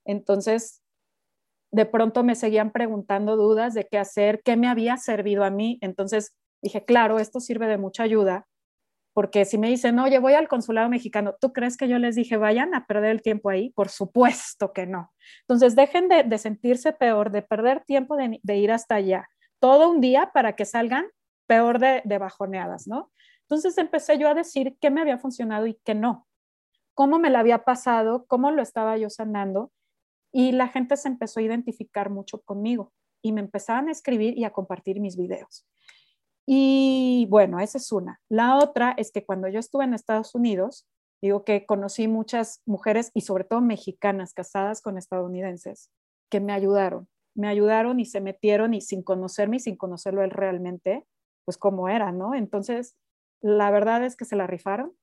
Entonces, 0.06 0.82
de 1.72 1.86
pronto 1.86 2.24
me 2.24 2.36
seguían 2.36 2.72
preguntando 2.72 3.36
dudas 3.36 3.74
de 3.74 3.88
qué 3.89 3.98
hacer, 3.98 4.42
qué 4.44 4.58
me 4.58 4.68
había 4.68 4.98
servido 4.98 5.44
a 5.44 5.50
mí. 5.50 5.80
Entonces 5.82 6.36
dije, 6.62 6.86
claro, 6.86 7.20
esto 7.20 7.39
sirve 7.39 7.68
de 7.68 7.78
mucha 7.78 8.04
ayuda, 8.04 8.48
porque 9.13 9.46
si 9.46 9.58
me 9.58 9.70
dicen, 9.70 10.00
oye, 10.00 10.20
voy 10.20 10.34
al 10.34 10.48
consulado 10.48 10.89
mexicano, 10.89 11.36
¿tú 11.39 11.54
crees 11.54 11.78
que 11.78 11.88
yo 11.88 12.00
les 12.00 12.16
dije, 12.16 12.38
vayan 12.38 12.74
a 12.74 12.86
perder 12.88 13.12
el 13.12 13.22
tiempo 13.22 13.50
ahí? 13.50 13.70
Por 13.72 13.89
supuesto 13.89 14.74
que 14.74 14.88
no. 14.88 15.13
Entonces, 15.42 15.76
dejen 15.76 16.10
de, 16.10 16.24
de 16.24 16.38
sentirse 16.38 16.94
peor, 16.94 17.32
de 17.32 17.44
perder 17.44 17.84
tiempo 17.86 18.16
de, 18.16 18.39
de, 18.42 18.58
ir 18.58 18.72
hasta 18.72 18.96
allá 18.96 19.28
todo 19.63 19.89
un 19.89 20.02
día 20.02 20.30
para 20.34 20.58
que 20.58 20.66
salgan 20.66 21.06
peor 21.48 21.80
de, 21.80 22.18
bajoneadas, 22.18 22.86
¿no? 22.86 23.13
Entonces 23.44 23.78
empecé 23.78 24.18
yo 24.18 24.28
a 24.28 24.34
decir 24.34 24.76
qué 24.82 24.89
me 24.89 25.00
había 25.00 25.18
funcionado 25.18 25.68
y 25.68 25.80
qué 25.86 25.96
no, 25.96 26.28
cómo 26.94 27.18
me 27.18 27.30
la 27.30 27.39
había 27.39 27.63
pasado, 27.63 28.26
cómo 28.28 28.52
lo 28.52 28.62
estaba 28.62 28.98
yo 28.98 29.10
sanando 29.10 29.72
y 30.34 30.52
la 30.52 30.67
gente 30.67 30.98
se 30.98 31.08
empezó 31.08 31.39
a 31.39 31.43
identificar 31.43 32.10
mucho 32.10 32.41
conmigo 32.41 32.91
y 33.22 33.32
me 33.32 33.39
empezaban 33.39 33.88
a 33.88 33.91
escribir 33.91 34.38
y 34.38 34.43
a 34.43 34.52
compartir 34.52 35.00
mis 35.00 35.15
videos. 35.15 35.65
Y 36.46 37.26
bueno, 37.30 37.62
esa 37.62 37.78
es 37.78 37.89
una. 37.93 38.19
La 38.28 38.58
otra 38.58 38.93
es 38.98 39.12
que 39.14 39.26
cuando 39.26 39.47
yo 39.47 39.60
estuve 39.60 39.86
en 39.86 39.93
Estados 39.93 40.36
Unidos, 40.36 40.86
digo 41.22 41.45
que 41.45 41.66
conocí 41.66 42.10
muchas 42.10 42.62
mujeres 42.66 43.12
y 43.14 43.22
sobre 43.22 43.45
todo 43.45 43.62
mexicanas 43.62 44.34
casadas 44.34 44.82
con 44.82 44.97
estadounidenses 44.97 45.89
que 46.30 46.41
me 46.41 46.51
ayudaron 46.51 47.07
me 47.36 47.47
ayudaron 47.47 47.99
y 47.99 48.05
se 48.05 48.22
metieron 48.22 48.74
y 48.74 48.82
sin 48.82 49.03
conocerme 49.03 49.57
y 49.57 49.60
sin 49.60 49.76
conocerlo 49.76 50.24
él 50.24 50.32
realmente, 50.32 51.05
pues 51.45 51.57
cómo 51.57 51.89
era, 51.89 52.12
¿no? 52.12 52.36
Entonces, 52.36 52.95
la 53.41 53.72
verdad 53.72 54.03
es 54.03 54.16
que 54.16 54.26
se 54.26 54.36
la 54.36 54.47
rifaron 54.47 54.93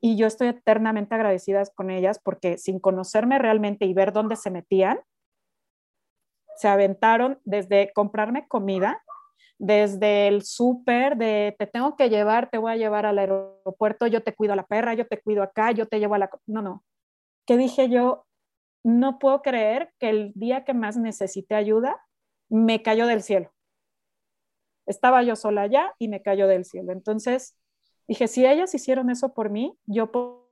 y 0.00 0.16
yo 0.16 0.26
estoy 0.26 0.48
eternamente 0.48 1.14
agradecida 1.14 1.62
con 1.74 1.90
ellas 1.90 2.20
porque 2.22 2.58
sin 2.58 2.78
conocerme 2.78 3.38
realmente 3.38 3.84
y 3.84 3.94
ver 3.94 4.12
dónde 4.12 4.36
se 4.36 4.50
metían, 4.50 5.00
se 6.56 6.68
aventaron 6.68 7.40
desde 7.44 7.92
comprarme 7.92 8.48
comida, 8.48 9.02
desde 9.58 10.28
el 10.28 10.42
súper, 10.42 11.16
de 11.16 11.54
te 11.58 11.66
tengo 11.66 11.96
que 11.96 12.10
llevar, 12.10 12.50
te 12.50 12.58
voy 12.58 12.72
a 12.72 12.76
llevar 12.76 13.06
al 13.06 13.18
aeropuerto, 13.18 14.06
yo 14.06 14.22
te 14.22 14.34
cuido 14.34 14.52
a 14.52 14.56
la 14.56 14.66
perra, 14.66 14.94
yo 14.94 15.06
te 15.06 15.20
cuido 15.20 15.42
acá, 15.42 15.72
yo 15.72 15.86
te 15.86 15.98
llevo 15.98 16.14
a 16.14 16.18
la... 16.18 16.30
No, 16.46 16.62
no. 16.62 16.84
¿Qué 17.46 17.56
dije 17.56 17.88
yo? 17.88 18.26
no 18.88 19.18
puedo 19.18 19.42
creer 19.42 19.92
que 19.98 20.08
el 20.08 20.32
día 20.34 20.64
que 20.64 20.74
más 20.74 20.96
necesité 20.96 21.54
ayuda, 21.54 22.00
me 22.48 22.82
cayó 22.82 23.06
del 23.06 23.22
cielo. 23.22 23.52
Estaba 24.86 25.22
yo 25.22 25.36
sola 25.36 25.62
allá 25.62 25.94
y 25.98 26.08
me 26.08 26.22
cayó 26.22 26.46
del 26.46 26.64
cielo. 26.64 26.92
Entonces 26.92 27.54
dije, 28.08 28.26
si 28.26 28.46
ellas 28.46 28.74
hicieron 28.74 29.10
eso 29.10 29.34
por 29.34 29.50
mí, 29.50 29.78
yo 29.86 30.10
puedo 30.10 30.48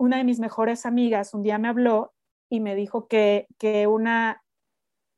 una 0.00 0.18
de 0.18 0.24
mis 0.24 0.38
mejores 0.38 0.86
amigas 0.86 1.34
un 1.34 1.42
día 1.42 1.58
me 1.58 1.68
habló 1.68 2.14
y 2.48 2.60
me 2.60 2.74
dijo 2.74 3.08
que, 3.08 3.46
que 3.58 3.86
una 3.86 4.42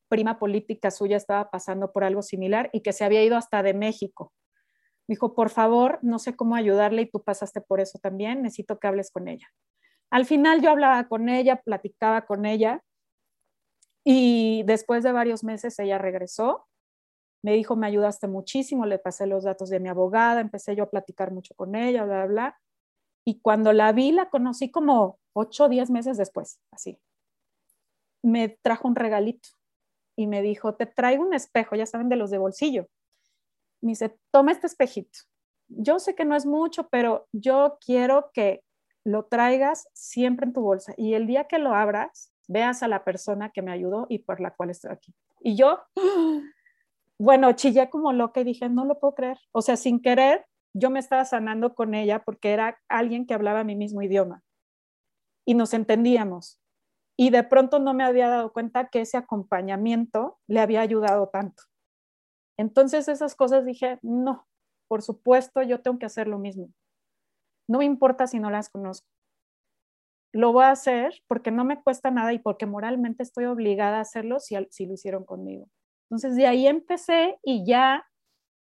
prima 0.08 0.38
política 0.38 0.90
suya 0.90 1.16
estaba 1.16 1.50
pasando 1.50 1.92
por 1.92 2.02
algo 2.02 2.22
similar 2.22 2.70
y 2.72 2.80
que 2.80 2.92
se 2.92 3.04
había 3.04 3.22
ido 3.22 3.36
hasta 3.36 3.62
de 3.62 3.74
México. 3.74 4.32
dijo, 5.06 5.34
por 5.34 5.50
favor, 5.50 5.98
no 6.02 6.18
sé 6.18 6.34
cómo 6.34 6.56
ayudarle 6.56 7.02
y 7.02 7.10
tú 7.10 7.22
pasaste 7.22 7.60
por 7.60 7.80
eso 7.80 7.98
también, 7.98 8.42
necesito 8.42 8.78
que 8.78 8.86
hables 8.88 9.10
con 9.10 9.28
ella. 9.28 9.48
Al 10.10 10.24
final 10.24 10.60
yo 10.62 10.70
hablaba 10.70 11.06
con 11.08 11.28
ella, 11.28 11.62
platicaba 11.62 12.26
con 12.26 12.46
ella 12.46 12.82
y 14.04 14.62
después 14.64 15.04
de 15.04 15.12
varios 15.12 15.44
meses 15.44 15.78
ella 15.78 15.98
regresó, 15.98 16.66
me 17.43 17.53
dijo, 17.53 17.76
me 17.76 17.86
ayudaste 17.86 18.26
muchísimo, 18.26 18.86
le 18.86 18.99
pasé 18.99 19.26
los 19.26 19.45
datos 19.45 19.70
de 19.70 19.80
mi 19.80 19.88
abogada, 19.88 20.41
empecé 20.41 20.76
yo 20.76 20.84
a 20.84 20.91
platicar 20.91 21.32
mucho 21.32 21.55
con 21.55 21.74
ella, 21.74 22.05
bla, 22.05 22.26
bla. 22.26 22.61
Y 23.24 23.41
cuando 23.41 23.72
la 23.72 23.93
vi, 23.93 24.12
la 24.12 24.28
conocí 24.28 24.70
como 24.70 25.18
ocho 25.32 25.64
o 25.64 25.68
diez 25.68 25.91
meses 25.91 26.16
después, 26.16 26.61
así. 26.70 26.99
Me 28.22 28.49
trajo 28.62 28.88
un 28.88 28.97
regalito 28.97 29.49
y 30.16 30.26
me 30.26 30.43
dijo, 30.43 30.74
te 30.74 30.86
traigo 30.86 31.24
un 31.24 31.32
espejo, 31.32 31.76
ya 31.76 31.86
saben, 31.86 32.09
de 32.09 32.16
los 32.16 32.30
de 32.30 32.38
bolsillo. 32.38 32.88
Me 33.80 33.93
dice, 33.93 34.18
toma 34.30 34.53
este 34.53 34.66
espejito. 34.66 35.20
Yo 35.68 35.99
sé 35.99 36.14
que 36.14 36.24
no 36.24 36.36
es 36.36 36.45
mucho, 36.45 36.88
pero 36.88 37.28
yo 37.32 37.78
quiero 37.84 38.30
que 38.34 38.62
lo 39.05 39.24
traigas 39.24 39.88
siempre 39.95 40.47
en 40.47 40.53
tu 40.53 40.61
bolsa 40.61 40.93
y 40.97 41.14
el 41.14 41.26
día 41.26 41.45
que 41.45 41.59
lo 41.59 41.74
abras, 41.74 42.32
veas 42.49 42.82
a 42.82 42.88
la 42.88 43.05
persona 43.05 43.51
que 43.51 43.62
me 43.62 43.72
ayudó 43.72 44.07
y 44.09 44.18
por 44.18 44.41
la 44.41 44.51
cual 44.51 44.70
estoy 44.70 44.91
aquí. 44.91 45.14
Y 45.41 45.57
yo, 45.57 45.80
bueno, 47.20 47.52
chillé 47.52 47.90
como 47.90 48.14
loca 48.14 48.40
y 48.40 48.44
dije, 48.44 48.70
no 48.70 48.86
lo 48.86 48.98
puedo 48.98 49.14
creer. 49.14 49.38
O 49.52 49.60
sea, 49.60 49.76
sin 49.76 50.00
querer, 50.00 50.46
yo 50.72 50.88
me 50.88 50.98
estaba 50.98 51.26
sanando 51.26 51.74
con 51.74 51.94
ella 51.94 52.24
porque 52.24 52.52
era 52.52 52.80
alguien 52.88 53.26
que 53.26 53.34
hablaba 53.34 53.62
mi 53.62 53.76
mismo 53.76 54.00
idioma 54.00 54.42
y 55.44 55.52
nos 55.52 55.74
entendíamos. 55.74 56.58
Y 57.18 57.28
de 57.28 57.44
pronto 57.44 57.78
no 57.78 57.92
me 57.92 58.04
había 58.04 58.30
dado 58.30 58.54
cuenta 58.54 58.88
que 58.88 59.02
ese 59.02 59.18
acompañamiento 59.18 60.38
le 60.46 60.60
había 60.60 60.80
ayudado 60.80 61.28
tanto. 61.28 61.62
Entonces 62.56 63.06
esas 63.06 63.34
cosas 63.34 63.66
dije, 63.66 63.98
no, 64.00 64.48
por 64.88 65.02
supuesto, 65.02 65.60
yo 65.60 65.82
tengo 65.82 65.98
que 65.98 66.06
hacer 66.06 66.26
lo 66.26 66.38
mismo. 66.38 66.70
No 67.68 67.80
me 67.80 67.84
importa 67.84 68.28
si 68.28 68.40
no 68.40 68.48
las 68.48 68.70
conozco. 68.70 69.06
Lo 70.32 70.54
voy 70.54 70.64
a 70.64 70.70
hacer 70.70 71.22
porque 71.26 71.50
no 71.50 71.66
me 71.66 71.82
cuesta 71.82 72.10
nada 72.10 72.32
y 72.32 72.38
porque 72.38 72.64
moralmente 72.64 73.22
estoy 73.22 73.44
obligada 73.44 73.98
a 73.98 74.02
hacerlo 74.02 74.40
si, 74.40 74.56
si 74.70 74.86
lo 74.86 74.94
hicieron 74.94 75.26
conmigo. 75.26 75.68
Entonces 76.11 76.34
de 76.36 76.46
ahí 76.46 76.66
empecé 76.66 77.38
y 77.42 77.64
ya 77.64 78.04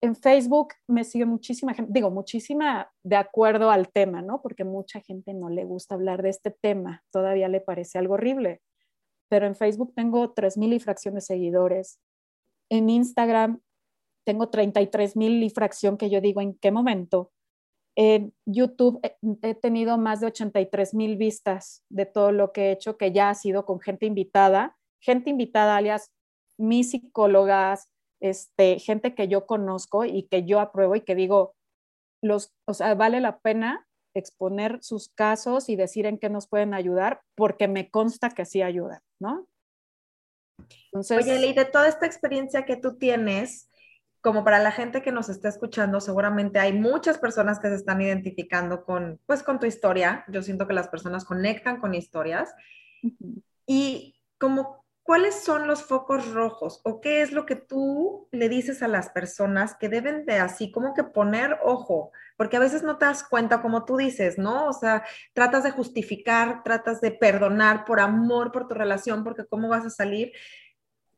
en 0.01 0.15
Facebook 0.15 0.73
me 0.87 1.03
sigue 1.03 1.25
muchísima 1.25 1.73
gente, 1.73 1.91
digo, 1.93 2.11
muchísima 2.11 2.91
de 3.03 3.15
acuerdo 3.17 3.71
al 3.71 3.91
tema, 3.91 4.21
¿no? 4.21 4.41
Porque 4.41 4.63
mucha 4.63 5.01
gente 5.01 5.33
no 5.33 5.49
le 5.49 5.65
gusta 5.65 5.95
hablar 5.95 6.21
de 6.21 6.29
este 6.29 6.51
tema, 6.51 7.03
todavía 7.11 7.49
le 7.49 7.59
parece 7.59 7.97
algo 7.97 8.13
horrible. 8.13 8.61
Pero 9.29 9.47
en 9.47 9.55
Facebook 9.55 9.93
tengo 9.95 10.33
3.000 10.33 10.75
y 10.75 10.79
fracción 10.79 11.15
de 11.15 11.21
seguidores. 11.21 11.99
En 12.69 12.89
Instagram 12.89 13.61
tengo 14.25 14.49
33.000 14.49 15.43
y 15.43 15.49
fracción 15.49 15.97
que 15.97 16.09
yo 16.09 16.21
digo, 16.21 16.41
¿en 16.41 16.53
qué 16.55 16.71
momento? 16.71 17.31
En 17.97 18.33
YouTube 18.45 18.99
he 19.41 19.55
tenido 19.55 19.97
más 19.97 20.19
de 20.19 20.27
83.000 20.27 21.17
vistas 21.17 21.83
de 21.89 22.05
todo 22.05 22.31
lo 22.31 22.51
que 22.51 22.67
he 22.67 22.71
hecho, 22.71 22.97
que 22.97 23.11
ya 23.11 23.29
ha 23.29 23.35
sido 23.35 23.65
con 23.65 23.79
gente 23.79 24.05
invitada, 24.05 24.77
gente 24.99 25.29
invitada 25.29 25.77
alias 25.77 26.11
mis 26.57 26.91
psicólogas, 26.91 27.89
este, 28.21 28.79
gente 28.79 29.13
que 29.13 29.27
yo 29.27 29.45
conozco 29.45 30.05
y 30.05 30.23
que 30.23 30.45
yo 30.45 30.59
apruebo 30.59 30.95
y 30.95 31.01
que 31.01 31.15
digo, 31.15 31.55
los, 32.21 32.53
o 32.65 32.73
sea, 32.73 32.95
vale 32.95 33.19
la 33.19 33.39
pena 33.39 33.87
exponer 34.15 34.81
sus 34.81 35.09
casos 35.09 35.69
y 35.69 35.75
decir 35.75 36.05
en 36.05 36.17
qué 36.17 36.29
nos 36.29 36.47
pueden 36.47 36.73
ayudar, 36.73 37.21
porque 37.35 37.67
me 37.67 37.89
consta 37.89 38.29
que 38.29 38.45
sí 38.45 38.61
ayudan, 38.61 39.01
¿no? 39.19 39.47
Entonces, 40.85 41.17
Oye, 41.17 41.35
Eli, 41.35 41.53
de 41.53 41.65
toda 41.65 41.87
esta 41.87 42.05
experiencia 42.05 42.65
que 42.65 42.77
tú 42.77 42.97
tienes, 42.97 43.69
como 44.21 44.43
para 44.43 44.59
la 44.59 44.71
gente 44.71 45.01
que 45.01 45.11
nos 45.11 45.29
está 45.29 45.49
escuchando, 45.49 45.99
seguramente 45.99 46.59
hay 46.59 46.73
muchas 46.73 47.17
personas 47.17 47.59
que 47.59 47.67
se 47.67 47.75
están 47.75 48.01
identificando 48.01 48.85
con, 48.85 49.19
pues, 49.25 49.43
con 49.43 49.59
tu 49.59 49.65
historia. 49.65 50.25
Yo 50.29 50.41
siento 50.41 50.65
que 50.65 50.73
las 50.73 50.87
personas 50.87 51.25
conectan 51.25 51.79
con 51.79 51.93
historias. 51.93 52.53
Y 53.67 54.15
como 54.39 54.84
¿cuáles 55.05 55.43
son 55.43 55.67
los 55.67 55.83
focos 55.83 56.31
rojos 56.33 56.81
o 56.83 56.99
qué 56.99 57.21
es 57.21 57.31
lo 57.31 57.45
que 57.45 57.55
tú 57.55 58.27
le 58.31 58.49
dices 58.49 58.81
a 58.81 58.87
las 58.87 59.09
personas 59.09 59.75
que 59.75 59.87
deben 59.87 60.25
de 60.25 60.39
así 60.39 60.71
como 60.71 60.95
que 60.95 61.03
poner 61.03 61.59
ojo? 61.63 62.11
Porque 62.37 62.57
a 62.57 62.59
veces 62.59 62.81
no 62.81 62.97
te 62.97 63.05
das 63.05 63.23
cuenta 63.23 63.61
como 63.61 63.85
tú 63.85 63.97
dices, 63.97 64.39
¿no? 64.39 64.65
O 64.65 64.73
sea, 64.73 65.05
tratas 65.33 65.63
de 65.63 65.69
justificar, 65.69 66.63
tratas 66.63 67.01
de 67.01 67.11
perdonar 67.11 67.85
por 67.85 67.99
amor, 67.99 68.51
por 68.51 68.67
tu 68.67 68.73
relación, 68.73 69.23
porque 69.23 69.45
cómo 69.45 69.69
vas 69.69 69.85
a 69.85 69.91
salir. 69.91 70.31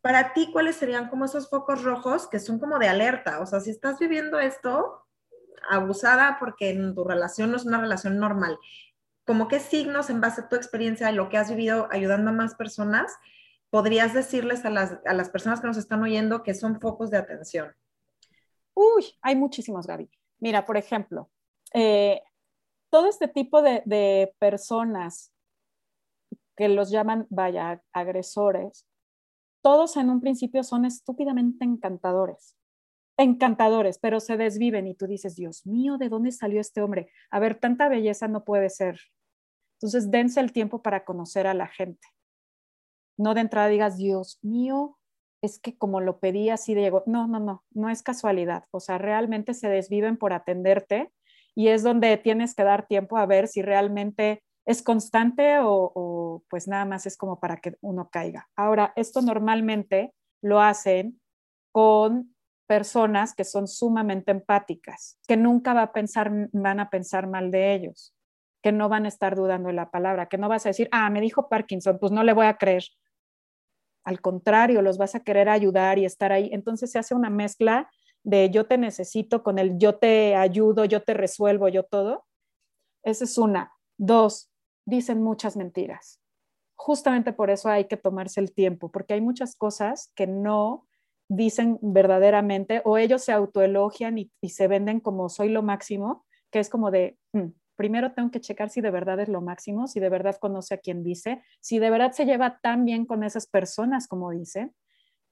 Para 0.02 0.34
ti, 0.34 0.50
¿cuáles 0.52 0.76
serían 0.76 1.08
como 1.08 1.24
esos 1.24 1.50
focos 1.50 1.86
rojos 1.86 2.28
que 2.28 2.40
son 2.40 2.60
como 2.60 2.80
de 2.80 2.90
alerta? 2.90 3.40
O 3.40 3.46
sea, 3.46 3.62
si 3.62 3.70
estás 3.70 4.00
viviendo 4.00 4.38
esto 4.38 5.06
abusada 5.70 6.36
porque 6.42 6.72
en 6.72 6.94
tu 6.94 7.06
relación 7.06 7.52
no 7.52 7.58
es 7.58 7.66
una 7.66 7.80
relación 7.80 8.20
normal, 8.20 8.60
como 9.26 9.48
qué 9.48 9.62
signos 9.62 10.10
en 10.10 10.20
base 10.20 10.42
a 10.42 10.50
tu 10.50 10.58
experiencia, 10.58 11.08
de 11.08 11.14
lo 11.14 11.30
que 11.30 11.38
has 11.38 11.50
vivido 11.50 11.88
ayudando 11.90 12.32
a 12.32 12.34
más 12.34 12.56
personas, 12.56 13.18
podrías 13.70 14.14
decirles 14.14 14.66
a 14.66 14.70
las, 14.70 15.30
personas 15.30 15.60
que 15.60 15.68
nos 15.68 15.78
están 15.78 16.02
oyendo 16.02 16.44
que 16.44 16.54
son 16.54 16.80
focos 16.80 17.10
de 17.10 17.18
atención? 17.18 17.74
Uy, 18.74 19.06
hay 19.22 19.36
muchísimos, 19.36 19.88
Gaby. 19.88 20.10
Mira, 20.40 20.66
por 20.66 20.78
ejemplo, 20.78 21.30
eh, 21.74 22.22
todo 22.90 23.08
este 23.08 23.28
tipo 23.28 23.62
de, 23.62 24.34
personas 24.40 25.34
que 26.56 26.70
los 26.70 26.90
llaman, 26.90 27.28
vaya, 27.30 27.82
agresores, 27.92 28.88
todos 29.62 29.98
en 29.98 30.10
un 30.10 30.22
principio 30.22 30.64
son 30.64 30.86
estúpidamente 30.86 31.66
encantadores. 31.66 32.56
Encantadores, 33.18 33.98
pero 34.00 34.20
se 34.20 34.38
desviven 34.38 34.88
y 34.88 34.96
tú 34.96 35.08
dices, 35.08 35.36
Dios 35.36 35.66
mío, 35.66 35.98
¿de 35.98 36.10
dónde 36.10 36.32
salió 36.32 36.62
este 36.62 36.82
hombre? 36.82 37.12
A 37.32 37.40
ver, 37.40 37.60
tanta 37.60 37.90
belleza 37.90 38.28
no 38.28 38.44
puede 38.44 38.70
ser. 38.70 39.00
Entonces, 39.74 40.10
dense 40.10 40.40
el 40.40 40.52
tiempo 40.52 40.82
para 40.82 41.04
conocer 41.04 41.48
a 41.48 41.54
la 41.54 41.68
gente 41.68 42.08
no 43.18 43.34
de 43.34 43.42
entrada 43.42 43.68
digas, 43.68 43.98
Dios 43.98 44.40
mío, 44.42 44.98
es 45.42 45.60
que 45.60 45.78
como 45.78 46.02
lo 46.02 46.20
pedí 46.20 46.50
así 46.50 46.74
de 46.74 46.82
llegó. 46.82 47.04
No, 47.06 47.28
no, 47.28 47.40
no, 47.40 47.64
no 47.72 47.90
es 47.90 48.04
casualidad. 48.04 48.66
O 48.72 48.80
sea, 48.80 48.98
realmente 48.98 49.54
se 49.54 49.70
desviven 49.70 50.18
por 50.18 50.34
atenderte 50.34 51.12
y 51.56 51.70
es 51.70 51.84
donde 51.84 52.18
tienes 52.18 52.56
que 52.56 52.64
dar 52.64 52.88
tiempo 52.88 53.18
a 53.18 53.26
ver 53.26 53.48
si 53.48 53.62
realmente 53.62 54.44
es 54.66 54.82
constante 54.84 55.58
o, 55.62 56.44
pues 56.50 56.68
nada 56.68 56.86
más 56.86 57.06
es 57.06 57.18
como 57.18 57.40
para 57.40 57.58
que 57.58 57.76
uno 57.82 58.10
caiga. 58.12 58.50
Ahora, 58.56 58.94
esto 58.96 59.22
normalmente 59.22 60.14
lo 60.42 60.62
hacen 60.62 61.22
con 61.72 62.36
personas 62.68 63.34
que 63.34 63.46
son 63.46 63.68
sumamente 63.68 64.32
empáticas, 64.32 65.18
que 65.26 65.38
nunca 65.38 65.74
va 65.74 65.84
a 65.84 65.94
pensar, 65.94 66.32
van 66.52 66.82
a 66.82 66.90
pensar 66.90 67.28
mal 67.28 67.50
de 67.50 67.74
ellos, 67.74 68.14
que 68.62 68.74
no 68.74 68.90
van 68.90 69.06
a 69.06 69.08
estar 69.08 69.38
dudando 69.38 69.70
de 69.70 69.74
la 69.74 69.90
palabra, 69.90 70.28
que 70.28 70.38
no 70.38 70.50
vas 70.50 70.66
a 70.66 70.70
decir, 70.70 70.90
ah, 70.92 71.10
me 71.10 71.22
dijo 71.22 71.48
Parkinson, 71.48 71.98
pues 71.98 72.12
no 72.12 72.24
le 72.24 72.34
voy 72.34 72.48
a 72.48 72.58
creer 72.58 72.84
al 74.08 74.22
contrario, 74.22 74.82
los 74.82 74.98
vas 74.98 75.16
a 75.16 75.20
querer 75.20 75.50
ayudar 75.50 76.00
y 76.00 76.06
estar 76.06 76.32
ahí. 76.32 76.50
Entonces 76.54 76.90
se 76.90 76.98
hace 76.98 77.14
una 77.14 77.30
mezcla 77.30 77.90
de 78.24 78.50
yo 78.50 78.66
te 78.66 78.78
necesito 78.78 79.44
con 79.44 79.60
el 79.60 79.78
yo 79.78 79.96
te 79.96 80.34
ayudo, 80.34 80.86
yo 80.86 81.04
te 81.04 81.14
resuelvo, 81.14 81.68
yo 81.68 81.84
todo. 81.84 82.24
Esa 83.04 83.26
es 83.26 83.38
una. 83.38 83.74
Dos, 83.98 84.50
dicen 84.86 85.22
muchas 85.22 85.58
mentiras. 85.58 86.22
Justamente 86.78 87.34
por 87.34 87.50
eso 87.50 87.68
hay 87.68 87.90
que 87.90 87.98
tomarse 87.98 88.40
el 88.40 88.54
tiempo, 88.54 88.90
porque 88.94 89.14
hay 89.14 89.20
muchas 89.20 89.58
cosas 89.58 90.14
que 90.16 90.26
no 90.26 90.88
dicen 91.28 91.78
verdaderamente 91.82 92.82
o 92.86 92.98
ellos 92.98 93.26
se 93.26 93.34
autoelogian 93.34 94.20
y, 94.20 94.32
se 94.48 94.70
venden 94.70 95.02
como 95.02 95.28
soy 95.28 95.50
lo 95.50 95.64
máximo, 95.64 96.26
que 96.50 96.60
es 96.60 96.70
como 96.70 96.92
de, 96.92 97.18
mm, 97.34 97.48
primero 97.78 98.12
tengo 98.12 98.32
que 98.32 98.42
checar 98.42 98.70
si 98.70 98.82
de 98.82 98.92
verdad 98.92 99.20
es 99.22 99.30
lo 99.30 99.40
máximo, 99.40 99.88
si 99.88 100.02
de 100.02 100.10
verdad 100.10 100.36
conoce 100.38 100.74
a 100.74 100.80
quien 100.80 101.04
dice, 101.04 101.42
si 101.62 101.80
de 101.80 101.90
verdad 101.90 102.12
se 102.12 102.26
lleva 102.26 102.60
tan 102.60 102.84
bien 102.84 103.06
con 103.06 103.24
esas 103.24 103.48
personas 103.48 104.08
como 104.08 104.32
dice. 104.32 104.72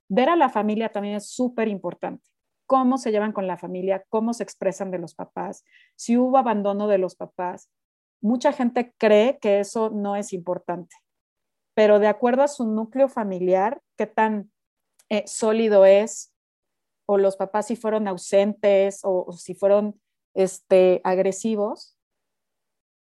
Ver 0.08 0.30
a 0.30 0.36
la 0.36 0.50
familia 0.50 0.90
también 0.90 1.16
es 1.16 1.30
súper 1.30 1.68
importante. 1.68 2.24
Cómo 2.68 2.98
se 2.98 3.12
llevan 3.12 3.34
con 3.34 3.48
la 3.48 3.58
familia, 3.58 4.06
cómo 4.10 4.34
se 4.34 4.44
expresan 4.44 4.92
de 4.92 5.00
los 5.00 5.16
papás, 5.16 5.64
si 5.96 6.18
hubo 6.18 6.38
abandono 6.38 6.88
de 6.88 7.00
los 7.00 7.16
papás. 7.16 7.70
Mucha 8.22 8.54
gente 8.54 8.94
cree 8.98 9.40
que 9.40 9.60
eso 9.60 9.90
no 9.90 10.16
es 10.16 10.32
importante, 10.32 10.96
pero 11.76 12.00
de 12.00 12.08
acuerdo 12.08 12.44
a 12.44 12.48
su 12.48 12.66
núcleo 12.66 13.08
familiar, 13.08 13.82
qué 13.98 14.08
tan 14.08 14.52
eh, 15.10 15.24
sólido 15.28 15.86
es, 15.86 16.34
o 17.08 17.18
los 17.18 17.36
papás 17.36 17.68
si 17.68 17.76
fueron 17.76 18.08
ausentes 18.08 19.02
o, 19.04 19.26
o 19.28 19.34
si 19.34 19.54
fueron 19.54 20.00
este, 20.34 21.02
agresivos, 21.04 21.95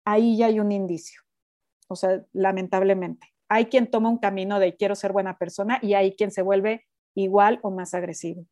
ahí 0.05 0.37
ya 0.37 0.47
hay 0.47 0.59
un 0.59 0.71
indicio. 0.71 1.21
O 1.87 1.95
sea, 1.95 2.23
lamentablemente. 2.33 3.33
Hay 3.49 3.65
quien 3.65 3.91
toma 3.91 4.09
un 4.09 4.17
camino 4.17 4.59
de 4.59 4.75
quiero 4.75 4.95
ser 4.95 5.11
buena 5.11 5.37
persona 5.37 5.79
y 5.81 5.93
hay 5.93 6.15
quien 6.15 6.31
se 6.31 6.41
vuelve 6.41 6.85
igual 7.13 7.59
o 7.61 7.71
más 7.71 7.93
agresivo. 7.93 8.45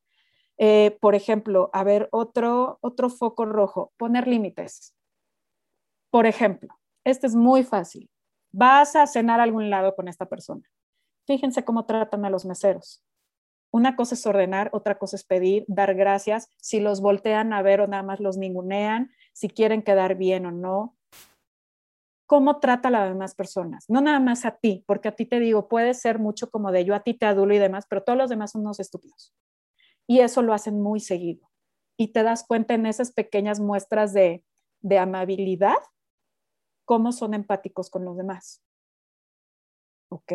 Eh, 0.58 0.98
por 1.02 1.16
ejemplo, 1.16 1.70
a 1.74 1.84
ver, 1.84 2.10
otro, 2.12 2.78
otro 2.82 3.10
foco 3.10 3.46
rojo, 3.46 3.92
poner 3.98 4.28
límites. 4.28 4.96
Por 6.12 6.26
ejemplo, 6.26 6.76
Este 7.06 7.28
es 7.28 7.36
muy 7.36 7.64
fácil. 7.64 8.10
Vas 8.52 8.96
a 8.96 9.08
cenar 9.08 9.40
a 9.40 9.44
algún 9.44 9.70
lado 9.70 9.96
con 9.96 10.08
esta 10.08 10.28
persona. 10.28 10.62
Fíjense 11.26 11.66
cómo 11.66 11.86
tratan 11.86 12.24
a 12.24 12.30
los 12.30 12.46
meseros. 12.46 13.04
Una 13.72 13.96
cosa 13.96 14.16
es 14.16 14.26
ordenar, 14.26 14.70
otra 14.72 15.00
cosa 15.00 15.16
es 15.16 15.24
pedir, 15.24 15.66
dar 15.68 15.96
gracias, 15.96 16.48
si 16.62 16.80
los 16.80 17.02
voltean 17.02 17.52
a 17.52 17.62
ver 17.64 17.82
o 17.82 17.88
nada 17.88 18.04
más 18.04 18.20
los 18.20 18.38
ningunean, 18.38 19.10
si 19.34 19.50
quieren 19.50 19.82
quedar 19.82 20.16
bien 20.16 20.46
o 20.46 20.52
no. 20.52 20.96
¿Cómo 22.26 22.60
trata 22.60 22.88
a 22.88 22.92
las 22.92 23.10
demás 23.10 23.36
personas? 23.36 23.86
No 23.90 24.02
nada 24.02 24.20
más 24.20 24.46
a 24.46 24.58
ti, 24.58 24.84
porque 24.88 25.10
a 25.10 25.16
ti 25.16 25.26
te 25.26 25.40
digo, 25.40 25.68
puede 25.68 25.94
ser 25.94 26.20
mucho 26.20 26.50
como 26.50 26.72
de 26.72 26.86
yo 26.86 26.96
a 26.96 27.02
ti 27.02 27.14
te 27.14 27.26
adulo 27.26 27.54
y 27.54 27.60
demás, 27.60 27.86
pero 27.88 28.04
todos 28.04 28.18
los 28.18 28.30
demás 28.30 28.52
son 28.52 28.62
unos 28.62 28.80
estúpidos. 28.80 29.34
Y 30.08 30.20
eso 30.20 30.42
lo 30.42 30.54
hacen 30.54 30.82
muy 30.82 31.00
seguido. 31.00 31.50
Y 31.98 32.10
te 32.10 32.24
das 32.24 32.46
cuenta 32.48 32.74
en 32.74 32.86
esas 32.86 33.12
pequeñas 33.12 33.60
muestras 33.60 34.14
de, 34.14 34.44
de 34.82 34.98
amabilidad, 34.98 35.78
cómo 36.86 37.12
son 37.12 37.34
empáticos 37.34 37.90
con 37.90 38.06
los 38.06 38.18
demás. 38.18 38.64
¿Ok? 40.10 40.34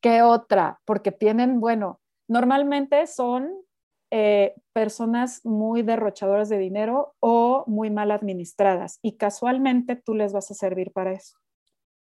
¿Qué 0.00 0.22
otra? 0.22 0.80
Porque 0.84 1.12
tienen, 1.12 1.60
bueno, 1.60 2.00
normalmente 2.28 3.06
son 3.06 3.65
eh, 4.10 4.54
personas 4.72 5.44
muy 5.44 5.82
derrochadoras 5.82 6.48
de 6.48 6.58
dinero 6.58 7.14
o 7.20 7.64
muy 7.66 7.90
mal 7.90 8.10
administradas 8.10 8.98
y 9.02 9.16
casualmente 9.16 9.96
tú 9.96 10.14
les 10.14 10.32
vas 10.32 10.50
a 10.50 10.54
servir 10.54 10.92
para 10.92 11.12
eso. 11.12 11.38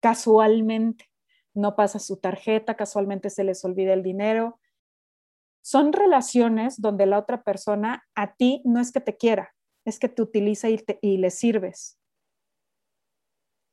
Casualmente. 0.01 1.05
No 1.55 1.75
pasa 1.75 1.99
su 1.99 2.17
tarjeta, 2.17 2.77
casualmente 2.77 3.29
se 3.29 3.43
les 3.43 3.65
olvida 3.65 3.93
el 3.93 4.03
dinero. 4.03 4.59
Son 5.61 5.93
relaciones 5.93 6.79
donde 6.79 7.05
la 7.05 7.17
otra 7.17 7.43
persona 7.43 8.03
a 8.15 8.35
ti 8.35 8.61
no 8.65 8.79
es 8.79 8.91
que 8.91 9.01
te 9.01 9.17
quiera, 9.17 9.53
es 9.83 9.99
que 9.99 10.09
te 10.09 10.21
utiliza 10.21 10.69
y, 10.69 10.83
y 11.01 11.17
le 11.17 11.31
sirves. 11.31 11.99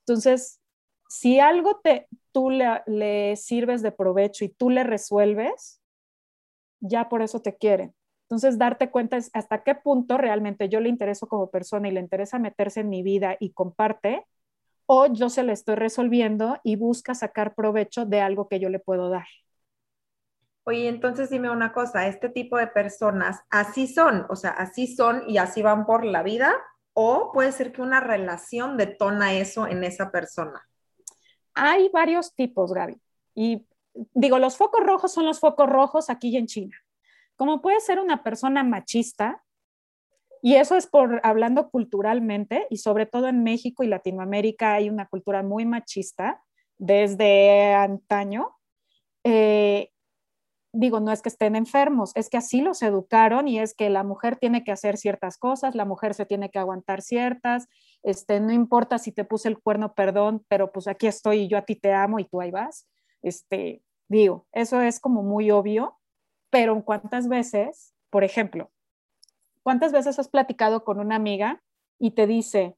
Entonces, 0.06 0.60
si 1.08 1.40
algo 1.40 1.80
te, 1.82 2.08
tú 2.32 2.50
le, 2.50 3.36
sirves 3.36 3.82
de 3.82 3.92
provecho 3.92 4.44
y 4.44 4.48
tú 4.48 4.70
le 4.70 4.84
resuelves, 4.84 5.82
ya 6.80 7.08
por 7.08 7.22
eso 7.22 7.40
te 7.40 7.56
quieren. 7.56 7.94
Entonces, 8.28 8.58
darte 8.58 8.90
cuenta 8.90 9.16
es 9.16 9.30
hasta 9.34 9.62
qué 9.62 9.76
punto 9.76 10.18
realmente 10.18 10.68
yo 10.68 10.80
le 10.80 10.88
intereso 10.88 11.28
como 11.28 11.48
persona 11.48 11.88
y 11.88 11.92
le 11.92 12.00
interesa 12.00 12.40
meterse 12.40 12.80
en 12.80 12.88
mi 12.88 13.02
vida 13.02 13.36
y 13.38 13.52
comparte, 13.52 14.26
o 14.86 15.06
yo 15.06 15.28
se 15.28 15.44
le 15.44 15.52
estoy 15.52 15.76
resolviendo 15.76 16.58
y 16.64 16.76
busca 16.76 17.14
sacar 17.14 17.54
provecho 17.54 18.04
de 18.04 18.20
algo 18.20 18.48
que 18.48 18.58
yo 18.58 18.68
le 18.68 18.80
puedo 18.80 19.10
dar. 19.10 19.26
Oye, 20.64 20.88
entonces 20.88 21.30
dime 21.30 21.50
una 21.50 21.72
cosa, 21.72 22.08
este 22.08 22.28
tipo 22.28 22.56
de 22.56 22.66
personas 22.66 23.42
así 23.50 23.86
son, 23.86 24.26
o 24.28 24.34
sea, 24.34 24.50
así 24.50 24.88
son 24.88 25.22
y 25.28 25.38
así 25.38 25.62
van 25.62 25.86
por 25.86 26.04
la 26.04 26.24
vida, 26.24 26.52
o 26.92 27.30
puede 27.32 27.52
ser 27.52 27.70
que 27.70 27.82
una 27.82 28.00
relación 28.00 28.76
detona 28.76 29.34
eso 29.34 29.68
en 29.68 29.84
esa 29.84 30.10
persona. 30.10 30.66
Hay 31.54 31.88
varios 31.90 32.34
tipos, 32.34 32.72
Gaby. 32.72 33.00
Y 33.36 33.64
digo, 34.12 34.40
los 34.40 34.56
focos 34.56 34.84
rojos 34.84 35.12
son 35.12 35.26
los 35.26 35.38
focos 35.38 35.68
rojos 35.68 36.10
aquí 36.10 36.30
y 36.30 36.36
en 36.36 36.46
China. 36.46 36.76
Como 37.36 37.60
puede 37.60 37.80
ser 37.80 38.00
una 38.00 38.22
persona 38.22 38.64
machista, 38.64 39.42
y 40.42 40.54
eso 40.54 40.76
es 40.76 40.86
por 40.86 41.20
hablando 41.24 41.70
culturalmente, 41.70 42.66
y 42.70 42.78
sobre 42.78 43.06
todo 43.06 43.28
en 43.28 43.42
México 43.42 43.82
y 43.82 43.88
Latinoamérica 43.88 44.74
hay 44.74 44.88
una 44.88 45.06
cultura 45.06 45.42
muy 45.42 45.66
machista 45.66 46.42
desde 46.78 47.74
antaño. 47.74 48.56
Eh, 49.24 49.90
digo, 50.72 51.00
no 51.00 51.10
es 51.10 51.22
que 51.22 51.30
estén 51.30 51.56
enfermos, 51.56 52.12
es 52.14 52.28
que 52.28 52.36
así 52.36 52.60
los 52.60 52.82
educaron 52.82 53.48
y 53.48 53.58
es 53.58 53.74
que 53.74 53.88
la 53.90 54.04
mujer 54.04 54.36
tiene 54.36 54.62
que 54.62 54.72
hacer 54.72 54.98
ciertas 54.98 55.38
cosas, 55.38 55.74
la 55.74 55.84
mujer 55.84 56.14
se 56.14 56.26
tiene 56.26 56.50
que 56.50 56.58
aguantar 56.58 57.02
ciertas, 57.02 57.66
este, 58.02 58.40
no 58.40 58.52
importa 58.52 58.98
si 58.98 59.10
te 59.12 59.24
puse 59.24 59.48
el 59.48 59.58
cuerno, 59.58 59.94
perdón, 59.94 60.44
pero 60.48 60.70
pues 60.72 60.86
aquí 60.86 61.06
estoy 61.06 61.42
y 61.42 61.48
yo 61.48 61.58
a 61.58 61.62
ti 61.62 61.76
te 61.76 61.92
amo 61.92 62.18
y 62.18 62.24
tú 62.24 62.40
ahí 62.40 62.50
vas. 62.50 62.86
Este, 63.22 63.82
digo, 64.08 64.46
eso 64.52 64.80
es 64.82 65.00
como 65.00 65.22
muy 65.22 65.50
obvio, 65.50 65.98
pero 66.50 66.84
¿cuántas 66.84 67.28
veces, 67.28 67.94
por 68.10 68.24
ejemplo, 68.24 68.70
cuántas 69.62 69.92
veces 69.92 70.18
has 70.18 70.28
platicado 70.28 70.84
con 70.84 71.00
una 71.00 71.16
amiga 71.16 71.62
y 71.98 72.12
te 72.12 72.26
dice, 72.26 72.76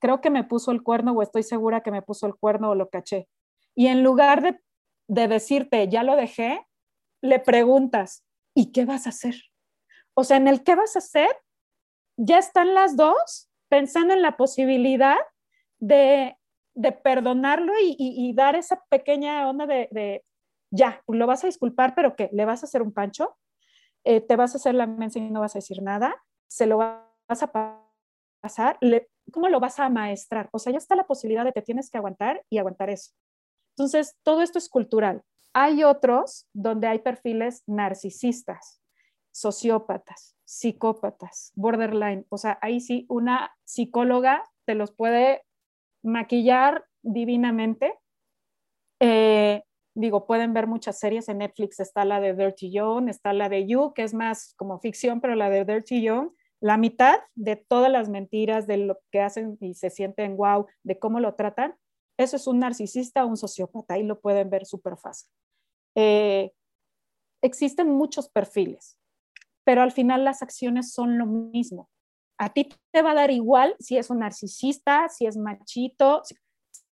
creo 0.00 0.20
que 0.20 0.30
me 0.30 0.44
puso 0.44 0.70
el 0.70 0.82
cuerno 0.82 1.12
o 1.12 1.22
estoy 1.22 1.42
segura 1.42 1.82
que 1.82 1.90
me 1.90 2.02
puso 2.02 2.26
el 2.26 2.36
cuerno 2.36 2.70
o 2.70 2.74
lo 2.74 2.88
caché? 2.88 3.28
Y 3.74 3.88
en 3.88 4.02
lugar 4.02 4.42
de, 4.42 4.60
de 5.08 5.28
decirte, 5.28 5.88
ya 5.88 6.02
lo 6.02 6.16
dejé, 6.16 6.66
le 7.20 7.38
preguntas, 7.40 8.24
¿y 8.54 8.72
qué 8.72 8.84
vas 8.84 9.06
a 9.06 9.10
hacer? 9.10 9.34
O 10.14 10.24
sea, 10.24 10.36
en 10.36 10.48
el 10.48 10.64
qué 10.64 10.74
vas 10.74 10.96
a 10.96 11.00
hacer, 11.00 11.30
ya 12.16 12.38
están 12.38 12.74
las 12.74 12.96
dos 12.96 13.48
pensando 13.68 14.14
en 14.14 14.22
la 14.22 14.36
posibilidad 14.36 15.16
de, 15.78 16.36
perdonarlo 17.02 17.72
y, 17.80 18.32
dar 18.34 18.56
esa 18.56 18.82
pequeña 18.88 19.48
onda 19.48 19.66
de, 19.66 20.24
ya, 20.70 21.02
lo 21.06 21.26
vas 21.26 21.44
a 21.44 21.46
disculpar, 21.46 21.94
pero 21.94 22.16
¿qué? 22.16 22.28
¿Le 22.32 22.44
vas 22.44 22.62
a 22.62 22.66
hacer 22.66 22.82
un 22.82 22.92
pancho? 22.92 23.36
Eh, 24.04 24.20
¿Te 24.20 24.36
vas 24.36 24.54
a 24.54 24.58
hacer 24.58 24.74
la 24.74 24.86
mensa 24.86 25.18
y 25.18 25.30
no 25.30 25.40
vas 25.40 25.54
a 25.56 25.58
decir 25.58 25.82
nada? 25.82 26.14
¿Se 26.48 26.66
lo 26.66 26.78
vas 26.78 27.42
a 27.42 27.52
pasar? 28.40 28.78
¿Cómo 29.32 29.48
lo 29.48 29.60
vas 29.60 29.78
a 29.78 29.88
maestrar? 29.88 30.48
O 30.52 30.58
sea, 30.58 30.72
ya 30.72 30.78
está 30.78 30.94
la 30.96 31.06
posibilidad 31.06 31.44
de 31.44 31.52
que 31.52 31.62
tienes 31.62 31.90
que 31.90 31.98
aguantar 31.98 32.44
y 32.48 32.58
aguantar 32.58 32.90
eso. 32.90 33.12
Entonces, 33.76 34.16
todo 34.22 34.42
esto 34.42 34.58
es 34.58 34.68
cultural. 34.68 35.22
Hay 35.52 35.84
otros 35.84 36.48
donde 36.52 36.86
hay 36.86 37.00
perfiles 37.00 37.62
narcisistas, 37.66 38.82
sociópatas, 39.32 40.36
psicópatas, 40.44 41.52
borderline. 41.54 42.26
O 42.28 42.38
sea, 42.38 42.58
ahí 42.62 42.80
sí 42.80 43.06
una 43.08 43.52
psicóloga 43.64 44.42
te 44.64 44.74
los 44.74 44.92
puede 44.92 45.44
maquillar 46.02 46.84
divinamente. 47.02 47.94
Eh, 49.00 49.62
digo, 49.98 50.26
pueden 50.26 50.54
ver 50.54 50.66
muchas 50.66 50.98
series 50.98 51.28
en 51.28 51.38
Netflix. 51.38 51.80
Está 51.80 52.04
la 52.04 52.20
de 52.20 52.34
Dirty 52.34 52.70
John, 52.72 53.08
está 53.08 53.32
la 53.32 53.48
de 53.48 53.66
You, 53.66 53.92
que 53.94 54.04
es 54.04 54.14
más 54.14 54.54
como 54.56 54.78
ficción, 54.78 55.20
pero 55.20 55.34
la 55.34 55.50
de 55.50 55.64
Dirty 55.64 56.06
John, 56.06 56.34
la 56.60 56.76
mitad 56.76 57.16
de 57.34 57.56
todas 57.56 57.90
las 57.90 58.08
mentiras 58.08 58.66
de 58.66 58.78
lo 58.78 58.98
que 59.10 59.20
hacen 59.20 59.58
y 59.60 59.74
se 59.74 59.90
sienten 59.90 60.36
wow, 60.36 60.66
de 60.84 60.98
cómo 60.98 61.20
lo 61.20 61.34
tratan, 61.34 61.74
eso 62.16 62.36
es 62.36 62.46
un 62.46 62.60
narcisista 62.60 63.24
o 63.24 63.28
un 63.28 63.36
sociópata, 63.36 63.94
ahí 63.94 64.02
lo 64.02 64.20
pueden 64.20 64.50
ver 64.50 64.66
súper 64.66 64.96
fácil. 64.96 65.28
Eh, 65.96 66.52
existen 67.42 67.88
muchos 67.88 68.28
perfiles, 68.28 68.98
pero 69.64 69.82
al 69.82 69.92
final 69.92 70.24
las 70.24 70.42
acciones 70.42 70.92
son 70.92 71.18
lo 71.18 71.26
mismo. 71.26 71.88
A 72.38 72.52
ti 72.52 72.68
te 72.92 73.02
va 73.02 73.12
a 73.12 73.14
dar 73.14 73.30
igual 73.32 73.74
si 73.80 73.96
es 73.96 74.10
un 74.10 74.20
narcisista, 74.20 75.08
si 75.08 75.26
es 75.26 75.36
machito, 75.36 76.22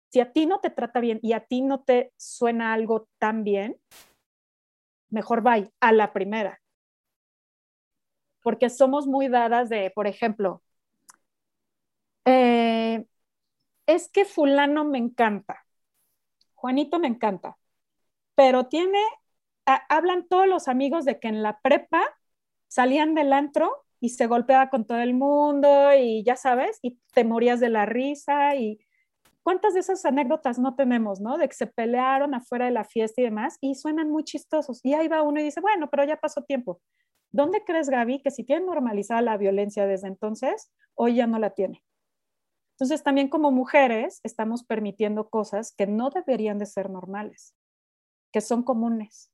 si 0.09 0.19
a 0.19 0.31
ti 0.31 0.45
no 0.45 0.59
te 0.59 0.69
trata 0.69 0.99
bien 0.99 1.19
y 1.21 1.33
a 1.33 1.41
ti 1.41 1.61
no 1.61 1.81
te 1.83 2.13
suena 2.17 2.73
algo 2.73 3.07
tan 3.19 3.43
bien, 3.43 3.77
mejor 5.09 5.41
vaya 5.41 5.69
a 5.79 5.91
la 5.91 6.13
primera. 6.13 6.61
Porque 8.41 8.69
somos 8.69 9.07
muy 9.07 9.27
dadas 9.27 9.69
de, 9.69 9.91
por 9.91 10.07
ejemplo, 10.07 10.61
eh, 12.25 13.05
es 13.87 14.09
que 14.09 14.25
fulano 14.25 14.85
me 14.85 14.97
encanta, 14.97 15.65
Juanito 16.55 16.99
me 16.99 17.07
encanta, 17.07 17.57
pero 18.35 18.67
tiene, 18.67 18.99
hablan 19.65 20.27
todos 20.27 20.47
los 20.47 20.67
amigos 20.67 21.05
de 21.05 21.19
que 21.19 21.27
en 21.27 21.43
la 21.43 21.59
prepa 21.61 22.03
salían 22.67 23.15
del 23.15 23.33
antro 23.33 23.85
y 23.99 24.09
se 24.09 24.27
golpeaba 24.27 24.69
con 24.69 24.85
todo 24.85 24.99
el 24.99 25.13
mundo 25.13 25.93
y 25.95 26.23
ya 26.23 26.35
sabes, 26.35 26.79
y 26.81 26.99
te 27.13 27.23
morías 27.23 27.59
de 27.59 27.69
la 27.69 27.85
risa 27.85 28.55
y 28.55 28.79
cuántas 29.45 29.75
de 29.75 29.79
esas 29.81 30.03
anécdotas 30.05 30.57
no 30.57 30.75
tenemos, 30.75 31.21
¿no? 31.21 31.37
De 31.37 31.47
que 31.47 31.53
se 31.53 31.67
pelearon 31.67 32.33
afuera 32.33 32.65
de 32.65 32.71
la 32.71 32.83
fiesta 32.83 33.21
y 33.21 33.25
demás 33.25 33.59
y 33.61 33.75
suenan 33.75 34.09
muy 34.09 34.23
chistosos. 34.23 34.79
Y 34.83 34.95
ahí 34.95 35.07
va 35.07 35.21
uno 35.21 35.39
y 35.39 35.43
dice, 35.43 35.61
bueno, 35.61 35.87
pero 35.91 36.03
ya 36.03 36.17
pasó 36.17 36.41
tiempo. 36.41 36.81
¿Dónde 37.31 37.63
crees, 37.63 37.87
Gaby, 37.89 38.23
que 38.23 38.31
si 38.31 38.43
tiene 38.43 38.65
normalizada 38.65 39.21
la 39.21 39.37
violencia 39.37 39.85
desde 39.85 40.07
entonces, 40.07 40.71
hoy 40.95 41.17
ya 41.17 41.27
no 41.27 41.37
la 41.37 41.51
tiene? 41.51 41.83
Entonces, 42.71 43.03
también 43.03 43.29
como 43.29 43.51
mujeres 43.51 44.19
estamos 44.23 44.63
permitiendo 44.63 45.29
cosas 45.29 45.75
que 45.77 45.85
no 45.85 46.09
deberían 46.09 46.57
de 46.57 46.65
ser 46.65 46.89
normales, 46.89 47.53
que 48.33 48.41
son 48.41 48.63
comunes, 48.63 49.31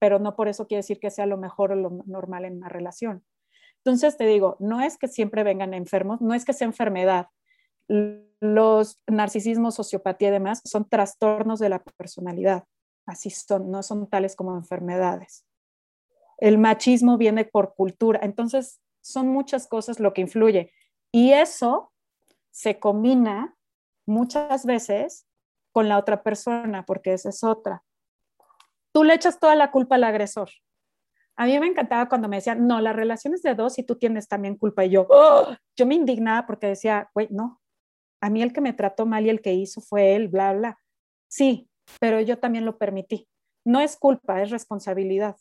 pero 0.00 0.18
no 0.18 0.34
por 0.34 0.48
eso 0.48 0.66
quiere 0.66 0.80
decir 0.80 0.98
que 0.98 1.12
sea 1.12 1.26
lo 1.26 1.36
mejor 1.36 1.70
o 1.70 1.76
lo 1.76 2.02
normal 2.04 2.44
en 2.44 2.56
una 2.56 2.68
relación. 2.68 3.24
Entonces, 3.84 4.16
te 4.16 4.26
digo, 4.26 4.56
no 4.58 4.80
es 4.80 4.98
que 4.98 5.06
siempre 5.06 5.44
vengan 5.44 5.72
enfermos, 5.72 6.20
no 6.20 6.34
es 6.34 6.44
que 6.44 6.52
sea 6.52 6.66
enfermedad. 6.66 7.28
Los 7.88 9.00
narcisismos, 9.06 9.74
sociopatía 9.74 10.28
y 10.28 10.32
demás 10.32 10.60
son 10.64 10.88
trastornos 10.88 11.58
de 11.58 11.68
la 11.68 11.82
personalidad. 11.82 12.64
Así 13.06 13.30
son, 13.30 13.70
no 13.70 13.82
son 13.82 14.08
tales 14.08 14.36
como 14.36 14.56
enfermedades. 14.56 15.46
El 16.38 16.58
machismo 16.58 17.16
viene 17.16 17.44
por 17.44 17.74
cultura. 17.74 18.20
Entonces, 18.22 18.80
son 19.00 19.28
muchas 19.28 19.68
cosas 19.68 20.00
lo 20.00 20.12
que 20.12 20.22
influye. 20.22 20.72
Y 21.12 21.32
eso 21.32 21.92
se 22.50 22.78
combina 22.78 23.56
muchas 24.06 24.66
veces 24.66 25.26
con 25.72 25.88
la 25.88 25.98
otra 25.98 26.22
persona, 26.22 26.84
porque 26.84 27.12
esa 27.12 27.28
es 27.28 27.44
otra. 27.44 27.84
Tú 28.92 29.04
le 29.04 29.14
echas 29.14 29.38
toda 29.38 29.54
la 29.54 29.70
culpa 29.70 29.96
al 29.96 30.04
agresor. 30.04 30.50
A 31.36 31.44
mí 31.44 31.58
me 31.60 31.66
encantaba 31.66 32.08
cuando 32.08 32.28
me 32.28 32.36
decían, 32.36 32.66
no, 32.66 32.80
la 32.80 32.94
relación 32.94 33.34
es 33.34 33.42
de 33.42 33.54
dos 33.54 33.78
y 33.78 33.82
tú 33.82 33.96
tienes 33.96 34.26
también 34.26 34.56
culpa. 34.56 34.84
Y 34.84 34.90
yo, 34.90 35.06
¡oh! 35.10 35.54
yo 35.76 35.86
me 35.86 35.94
indignaba 35.94 36.46
porque 36.46 36.68
decía, 36.68 37.10
güey, 37.14 37.28
no, 37.30 37.60
a 38.20 38.30
mí 38.30 38.42
el 38.42 38.52
que 38.52 38.60
me 38.60 38.72
trató 38.72 39.06
mal 39.06 39.26
y 39.26 39.30
el 39.30 39.40
que 39.40 39.54
hizo 39.54 39.80
fue 39.80 40.14
él, 40.14 40.28
bla, 40.28 40.52
bla. 40.52 40.78
Sí, 41.28 41.68
pero 42.00 42.20
yo 42.20 42.38
también 42.38 42.64
lo 42.64 42.78
permití. 42.78 43.28
No 43.64 43.80
es 43.80 43.96
culpa, 43.96 44.42
es 44.42 44.50
responsabilidad. 44.50 45.36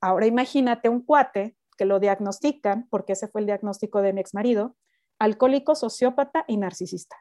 Ahora 0.00 0.26
imagínate 0.26 0.88
un 0.88 1.02
cuate 1.02 1.56
que 1.76 1.84
lo 1.84 2.00
diagnostican, 2.00 2.88
porque 2.90 3.14
ese 3.14 3.28
fue 3.28 3.40
el 3.40 3.46
diagnóstico 3.46 4.02
de 4.02 4.12
mi 4.12 4.20
ex 4.20 4.34
marido, 4.34 4.76
alcohólico, 5.18 5.74
sociópata 5.74 6.44
y 6.46 6.56
narcisista. 6.56 7.16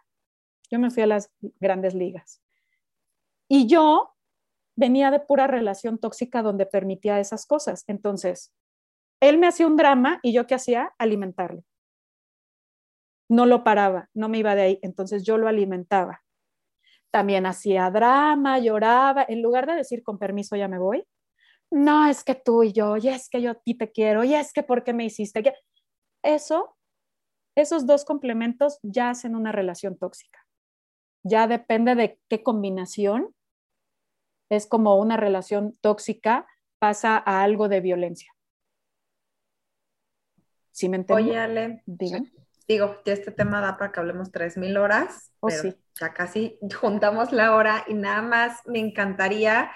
Yo 0.69 0.79
me 0.79 0.91
fui 0.91 1.03
a 1.03 1.07
las 1.07 1.31
grandes 1.59 1.93
ligas. 1.93 2.41
Y 3.47 3.67
yo 3.67 4.15
venía 4.75 5.11
de 5.11 5.19
pura 5.19 5.47
relación 5.47 5.97
tóxica 5.97 6.41
donde 6.41 6.65
permitía 6.65 7.19
esas 7.19 7.45
cosas. 7.45 7.83
Entonces, 7.87 8.53
él 9.19 9.37
me 9.37 9.47
hacía 9.47 9.67
un 9.67 9.75
drama 9.75 10.19
y 10.23 10.31
yo 10.31 10.47
qué 10.47 10.55
hacía? 10.55 10.93
Alimentarlo. 10.97 11.63
No 13.29 13.45
lo 13.45 13.63
paraba, 13.63 14.09
no 14.13 14.27
me 14.27 14.39
iba 14.39 14.55
de 14.55 14.61
ahí. 14.61 14.79
Entonces 14.81 15.23
yo 15.23 15.37
lo 15.37 15.47
alimentaba. 15.47 16.23
También 17.11 17.45
hacía 17.45 17.89
drama, 17.89 18.59
lloraba. 18.59 19.25
En 19.27 19.41
lugar 19.41 19.67
de 19.67 19.75
decir 19.75 20.03
con 20.03 20.17
permiso 20.17 20.55
ya 20.55 20.67
me 20.67 20.79
voy, 20.79 21.05
no 21.71 22.07
es 22.07 22.23
que 22.23 22.35
tú 22.35 22.63
y 22.63 22.73
yo, 22.73 22.97
y 22.97 23.09
es 23.09 23.29
que 23.29 23.41
yo 23.41 23.51
a 23.51 23.55
ti 23.55 23.75
te 23.75 23.91
quiero, 23.91 24.23
y 24.23 24.33
es 24.33 24.53
que 24.53 24.63
porque 24.63 24.93
me 24.93 25.05
hiciste 25.05 25.43
que 25.43 25.53
eso, 26.23 26.75
esos 27.55 27.85
dos 27.85 28.05
complementos 28.05 28.79
ya 28.81 29.11
hacen 29.11 29.35
una 29.35 29.51
relación 29.51 29.97
tóxica. 29.97 30.39
Ya 31.23 31.47
depende 31.47 31.95
de 31.95 32.19
qué 32.27 32.43
combinación 32.43 33.35
es 34.49 34.65
como 34.65 34.97
una 34.97 35.15
relación 35.15 35.77
tóxica 35.81 36.47
pasa 36.79 37.21
a 37.23 37.43
algo 37.43 37.69
de 37.69 37.81
violencia. 37.81 38.33
¿Sí 40.71 40.89
me 40.89 40.97
entiendes? 40.97 41.27
Oye, 41.27 41.37
Ale, 41.37 41.83
digo, 42.69 43.01
que 43.03 43.11
este 43.11 43.31
tema 43.31 43.59
da 43.59 43.77
para 43.77 43.91
que 43.91 43.99
hablemos 43.99 44.31
3.000 44.31 44.77
horas, 44.77 45.31
oh, 45.41 45.47
pero 45.47 45.75
ya 45.99 46.13
casi 46.13 46.57
juntamos 46.79 47.33
la 47.33 47.53
hora 47.55 47.83
y 47.87 47.95
nada 47.95 48.21
más 48.21 48.61
me 48.65 48.79
encantaría 48.79 49.69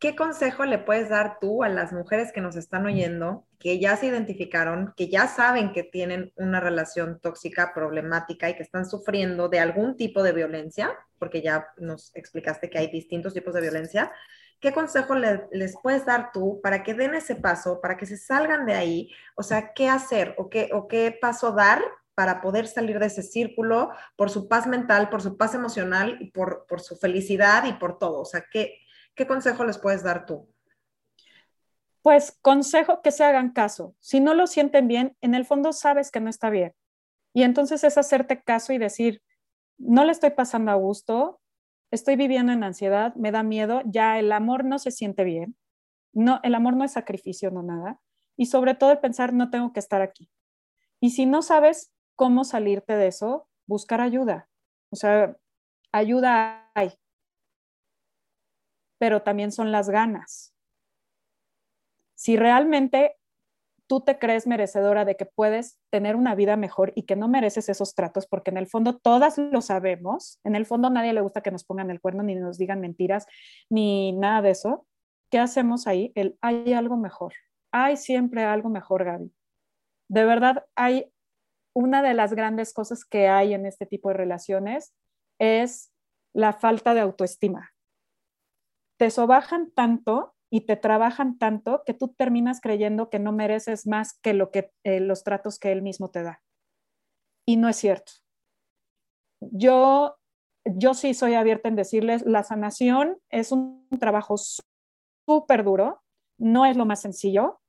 ¿Qué 0.00 0.16
consejo 0.16 0.64
le 0.64 0.78
puedes 0.78 1.10
dar 1.10 1.36
tú 1.40 1.62
a 1.62 1.68
las 1.68 1.92
mujeres 1.92 2.32
que 2.32 2.40
nos 2.40 2.56
están 2.56 2.86
oyendo, 2.86 3.46
que 3.58 3.78
ya 3.78 3.98
se 3.98 4.06
identificaron, 4.06 4.94
que 4.96 5.10
ya 5.10 5.28
saben 5.28 5.74
que 5.74 5.82
tienen 5.82 6.32
una 6.36 6.58
relación 6.58 7.20
tóxica, 7.20 7.74
problemática 7.74 8.48
y 8.48 8.54
que 8.54 8.62
están 8.62 8.88
sufriendo 8.88 9.50
de 9.50 9.60
algún 9.60 9.98
tipo 9.98 10.22
de 10.22 10.32
violencia? 10.32 10.98
Porque 11.18 11.42
ya 11.42 11.68
nos 11.76 12.16
explicaste 12.16 12.70
que 12.70 12.78
hay 12.78 12.86
distintos 12.86 13.34
tipos 13.34 13.52
de 13.52 13.60
violencia. 13.60 14.10
¿Qué 14.58 14.72
consejo 14.72 15.14
les 15.16 15.76
puedes 15.82 16.06
dar 16.06 16.32
tú 16.32 16.62
para 16.62 16.82
que 16.82 16.94
den 16.94 17.14
ese 17.14 17.34
paso, 17.34 17.82
para 17.82 17.98
que 17.98 18.06
se 18.06 18.16
salgan 18.16 18.64
de 18.64 18.72
ahí? 18.72 19.10
O 19.34 19.42
sea, 19.42 19.74
¿qué 19.74 19.90
hacer 19.90 20.34
o 20.38 20.48
qué, 20.48 20.70
o 20.72 20.88
qué 20.88 21.14
paso 21.20 21.52
dar 21.52 21.82
para 22.14 22.40
poder 22.40 22.66
salir 22.66 22.98
de 22.98 23.06
ese 23.06 23.22
círculo 23.22 23.90
por 24.16 24.30
su 24.30 24.48
paz 24.48 24.66
mental, 24.66 25.08
por 25.08 25.22
su 25.22 25.36
paz 25.36 25.54
emocional 25.54 26.18
y 26.20 26.30
por, 26.30 26.66
por 26.66 26.80
su 26.80 26.96
felicidad 26.96 27.64
y 27.64 27.72
por 27.74 27.98
todo? 27.98 28.20
O 28.20 28.24
sea, 28.24 28.44
¿qué, 28.50 28.80
¿Qué 29.14 29.26
consejo 29.26 29.64
les 29.64 29.78
puedes 29.78 30.02
dar 30.02 30.26
tú? 30.26 30.48
Pues 32.02 32.38
consejo 32.40 33.02
que 33.02 33.10
se 33.10 33.24
hagan 33.24 33.50
caso. 33.50 33.94
Si 34.00 34.20
no 34.20 34.34
lo 34.34 34.46
sienten 34.46 34.88
bien, 34.88 35.16
en 35.20 35.34
el 35.34 35.44
fondo 35.44 35.72
sabes 35.72 36.10
que 36.10 36.20
no 36.20 36.30
está 36.30 36.48
bien. 36.48 36.72
Y 37.34 37.42
entonces 37.42 37.84
es 37.84 37.98
hacerte 37.98 38.42
caso 38.42 38.72
y 38.72 38.78
decir, 38.78 39.22
no 39.76 40.04
le 40.04 40.12
estoy 40.12 40.30
pasando 40.30 40.70
a 40.70 40.76
gusto, 40.76 41.40
estoy 41.90 42.16
viviendo 42.16 42.52
en 42.52 42.64
ansiedad, 42.64 43.14
me 43.14 43.30
da 43.30 43.42
miedo, 43.42 43.82
ya 43.84 44.18
el 44.18 44.32
amor 44.32 44.64
no 44.64 44.78
se 44.78 44.90
siente 44.90 45.24
bien. 45.24 45.56
No, 46.12 46.40
el 46.42 46.54
amor 46.54 46.74
no 46.74 46.84
es 46.84 46.92
sacrificio, 46.92 47.50
no 47.50 47.62
nada. 47.62 48.00
Y 48.36 48.46
sobre 48.46 48.74
todo 48.74 48.92
el 48.92 49.00
pensar, 49.00 49.34
no 49.34 49.50
tengo 49.50 49.72
que 49.72 49.80
estar 49.80 50.00
aquí. 50.00 50.30
Y 50.98 51.10
si 51.10 51.26
no 51.26 51.42
sabes 51.42 51.92
cómo 52.20 52.44
salirte 52.44 52.96
de 52.96 53.06
eso, 53.06 53.48
buscar 53.66 54.02
ayuda. 54.02 54.46
O 54.90 54.96
sea, 54.96 55.38
ayuda 55.90 56.70
hay 56.74 56.92
pero 58.98 59.22
también 59.22 59.50
son 59.52 59.72
las 59.72 59.88
ganas. 59.88 60.54
Si 62.14 62.36
realmente 62.36 63.16
tú 63.86 64.02
te 64.02 64.18
crees 64.18 64.46
merecedora 64.46 65.06
de 65.06 65.16
que 65.16 65.24
puedes 65.24 65.78
tener 65.88 66.14
una 66.14 66.34
vida 66.34 66.58
mejor 66.58 66.92
y 66.94 67.04
que 67.04 67.16
no 67.16 67.26
mereces 67.26 67.70
esos 67.70 67.94
tratos, 67.94 68.26
porque 68.26 68.50
en 68.50 68.58
el 68.58 68.66
fondo 68.66 68.98
todas 68.98 69.38
lo 69.38 69.62
sabemos, 69.62 70.40
en 70.44 70.56
el 70.56 70.66
fondo 70.66 70.90
nadie 70.90 71.14
le 71.14 71.22
gusta 71.22 71.40
que 71.40 71.50
nos 71.50 71.64
pongan 71.64 71.90
el 71.90 72.02
cuerno, 72.02 72.22
ni 72.22 72.34
nos 72.34 72.58
digan 72.58 72.82
mentiras, 72.82 73.24
ni 73.70 74.12
nada 74.12 74.42
de 74.42 74.50
eso, 74.50 74.86
¿qué 75.30 75.38
hacemos 75.38 75.86
ahí? 75.86 76.12
El 76.14 76.36
hay 76.42 76.74
algo 76.74 76.98
mejor, 76.98 77.32
hay 77.72 77.96
siempre 77.96 78.44
algo 78.44 78.68
mejor, 78.68 79.06
Gaby. 79.06 79.32
De 80.10 80.24
verdad, 80.26 80.66
hay 80.74 81.10
una 81.74 82.02
de 82.02 82.14
las 82.14 82.34
grandes 82.34 82.72
cosas 82.72 83.04
que 83.04 83.28
hay 83.28 83.54
en 83.54 83.66
este 83.66 83.86
tipo 83.86 84.08
de 84.08 84.14
relaciones 84.14 84.92
es 85.38 85.92
la 86.34 86.52
falta 86.52 86.94
de 86.94 87.00
autoestima 87.00 87.72
te 89.00 89.10
sobajan 89.10 89.70
tanto 89.70 90.34
y 90.52 90.66
te 90.66 90.76
trabajan 90.76 91.38
tanto 91.38 91.82
que 91.86 91.94
tú 91.94 92.08
terminas 92.08 92.60
creyendo 92.60 93.08
que 93.08 93.18
no 93.18 93.32
mereces 93.32 93.86
más 93.86 94.18
que, 94.20 94.34
lo 94.34 94.50
que 94.50 94.72
eh, 94.84 95.00
los 95.00 95.24
tratos 95.24 95.58
que 95.58 95.72
él 95.72 95.80
mismo 95.80 96.10
te 96.10 96.22
da. 96.22 96.42
Y 97.46 97.56
no 97.56 97.70
es 97.70 97.76
cierto. 97.76 98.12
Yo, 99.40 100.18
yo 100.66 100.92
sí 100.92 101.14
soy 101.14 101.32
abierta 101.32 101.70
en 101.70 101.76
decirles, 101.76 102.26
la 102.26 102.42
sanación 102.42 103.16
es 103.30 103.52
un 103.52 103.88
trabajo 103.98 104.34
súper 104.36 105.64
duro, 105.64 106.02
no 106.38 106.66
es 106.66 106.76
lo 106.76 106.84
más 106.84 107.00
sencillo, 107.00 107.59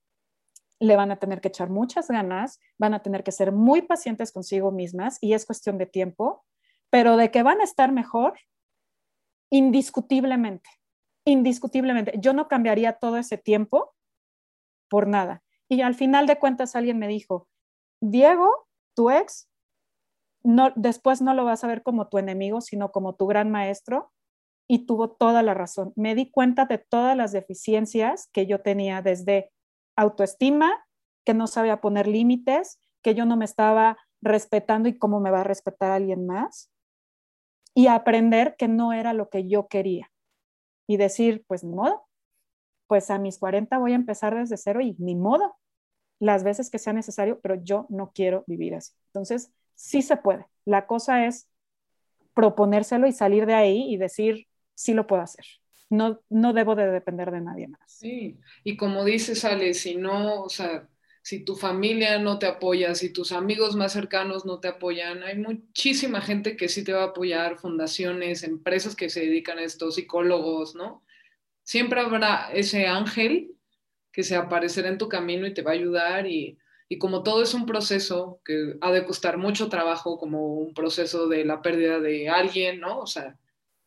le 0.82 0.98
van 0.98 1.12
a 1.12 1.16
tener 1.16 1.40
que 1.40 1.48
echar 1.48 1.70
muchas 1.70 2.10
ganas, 2.10 2.60
van 2.78 2.94
a 2.94 3.02
tener 3.02 3.24
que 3.24 3.32
ser 3.32 3.54
muy 3.54 3.84
pacientes 3.84 4.34
consigo 4.34 4.72
mismas 4.72 5.18
y 5.22 5.34
es 5.34 5.46
cuestión 5.46 5.78
de 5.78 5.86
tiempo, 5.86 6.44
pero 6.90 7.16
de 7.16 7.32
que 7.32 7.44
van 7.44 7.62
a 7.62 7.64
estar 7.64 7.94
mejor, 7.94 8.34
indiscutiblemente 9.50 10.70
indiscutiblemente, 11.26 12.14
yo 12.20 12.34
no 12.34 12.48
cambiaría 12.48 12.94
todo 12.94 13.18
ese 13.18 13.38
tiempo 13.38 13.94
por 14.90 15.08
nada. 15.08 15.44
Y 15.70 15.82
al 15.82 15.96
final 15.96 16.28
de 16.28 16.40
cuentas 16.40 16.76
alguien 16.76 17.00
me 17.00 17.08
dijo, 17.08 17.48
Diego, 18.02 18.68
tu 18.96 19.10
ex, 19.10 19.50
no, 20.44 20.72
después 20.76 21.22
no 21.22 21.34
lo 21.34 21.46
vas 21.46 21.64
a 21.64 21.68
ver 21.68 21.84
como 21.84 22.10
tu 22.10 22.18
enemigo, 22.18 22.62
sino 22.62 22.92
como 22.92 23.16
tu 23.16 23.28
gran 23.28 23.52
maestro. 23.52 24.12
Y 24.68 24.86
tuvo 24.86 25.12
toda 25.12 25.44
la 25.44 25.54
razón. 25.54 25.92
Me 25.96 26.16
di 26.16 26.32
cuenta 26.32 26.66
de 26.66 26.78
todas 26.78 27.16
las 27.16 27.34
deficiencias 27.34 28.30
que 28.32 28.48
yo 28.48 28.62
tenía 28.62 29.02
desde 29.02 29.52
autoestima, 29.96 30.86
que 31.26 31.34
no 31.34 31.48
sabía 31.48 31.82
poner 31.82 32.08
límites, 32.08 32.80
que 33.02 33.16
yo 33.16 33.26
no 33.26 33.38
me 33.38 33.46
estaba 33.46 33.98
respetando 34.22 34.90
y 34.90 34.98
cómo 34.98 35.20
me 35.20 35.32
va 35.32 35.42
a 35.42 35.44
respetar 35.46 35.92
alguien 35.92 36.26
más. 36.26 36.72
Y 37.74 37.88
aprender 37.88 38.56
que 38.58 38.68
no 38.68 38.94
era 38.94 39.14
lo 39.14 39.30
que 39.30 39.48
yo 39.48 39.68
quería 39.68 40.12
y 40.88 40.98
decir, 40.98 41.46
pues 41.48 41.64
ni 41.64 41.74
modo, 41.74 42.06
pues 42.88 43.10
a 43.10 43.18
mis 43.18 43.40
40 43.40 43.78
voy 43.78 43.94
a 43.94 43.96
empezar 43.96 44.36
desde 44.36 44.58
cero 44.58 44.82
y 44.82 44.96
ni 45.00 45.16
modo, 45.16 45.56
las 46.20 46.44
veces 46.44 46.70
que 46.70 46.80
sea 46.80 46.94
necesario, 46.94 47.40
pero 47.40 47.56
yo 47.56 47.88
no 47.90 48.12
quiero 48.14 48.44
vivir 48.46 48.76
así. 48.76 48.94
Entonces, 49.08 49.54
sí 49.76 50.02
se 50.02 50.18
puede. 50.18 50.46
La 50.66 50.86
cosa 50.86 51.26
es 51.26 51.50
proponérselo 52.34 53.08
y 53.08 53.14
salir 53.14 53.46
de 53.46 53.54
ahí 53.54 53.92
y 53.92 53.98
decir, 53.98 54.48
sí 54.76 54.94
lo 54.94 55.08
puedo 55.08 55.22
hacer. 55.22 55.46
No, 55.98 56.22
no 56.30 56.54
debo 56.54 56.76
de 56.76 56.88
depender 56.92 57.30
de 57.32 57.42
nadie 57.42 57.68
más. 57.68 57.80
Sí, 57.86 58.40
y 58.64 58.78
como 58.78 59.06
dices, 59.06 59.46
Ale, 59.46 59.74
si 59.76 59.96
no, 59.96 60.44
o 60.44 60.50
sea, 60.50 60.90
si 61.22 61.44
tu 61.46 61.56
familia 61.56 62.18
no 62.18 62.40
te 62.40 62.48
apoya, 62.48 62.96
si 62.96 63.12
tus 63.14 63.32
amigos 63.32 63.76
más 63.76 63.94
cercanos 63.94 64.46
no 64.46 64.60
te 64.60 64.70
apoyan, 64.70 65.22
hay 65.24 65.38
muchísima 65.38 66.22
gente 66.22 66.58
que 66.58 66.68
sí 66.70 66.84
te 66.84 66.94
va 66.94 67.04
a 67.04 67.06
apoyar, 67.08 67.58
fundaciones, 67.60 68.44
empresas 68.44 68.96
que 68.96 69.10
se 69.10 69.22
dedican 69.22 69.60
a 69.60 69.64
esto, 69.64 69.92
psicólogos, 69.92 70.74
¿no? 70.76 71.04
Siempre 71.64 72.02
habrá 72.02 72.52
ese 72.54 72.88
ángel 72.88 73.56
que 74.12 74.24
se 74.24 74.36
aparecerá 74.36 74.90
en 74.90 74.98
tu 74.98 75.10
camino 75.10 75.48
y 75.48 75.54
te 75.54 75.62
va 75.64 75.72
a 75.72 75.74
ayudar 75.76 76.28
y, 76.28 76.58
y 76.90 76.98
como 77.00 77.24
todo 77.24 77.44
es 77.44 77.54
un 77.54 77.66
proceso 77.66 78.42
que 78.46 78.76
ha 78.82 78.92
de 78.92 79.06
costar 79.06 79.38
mucho 79.38 79.70
trabajo, 79.70 80.18
como 80.20 80.56
un 80.56 80.74
proceso 80.74 81.28
de 81.28 81.46
la 81.46 81.62
pérdida 81.62 82.00
de 82.00 82.30
alguien, 82.30 82.80
¿no? 82.82 83.00
O 83.00 83.08
sea, 83.08 83.38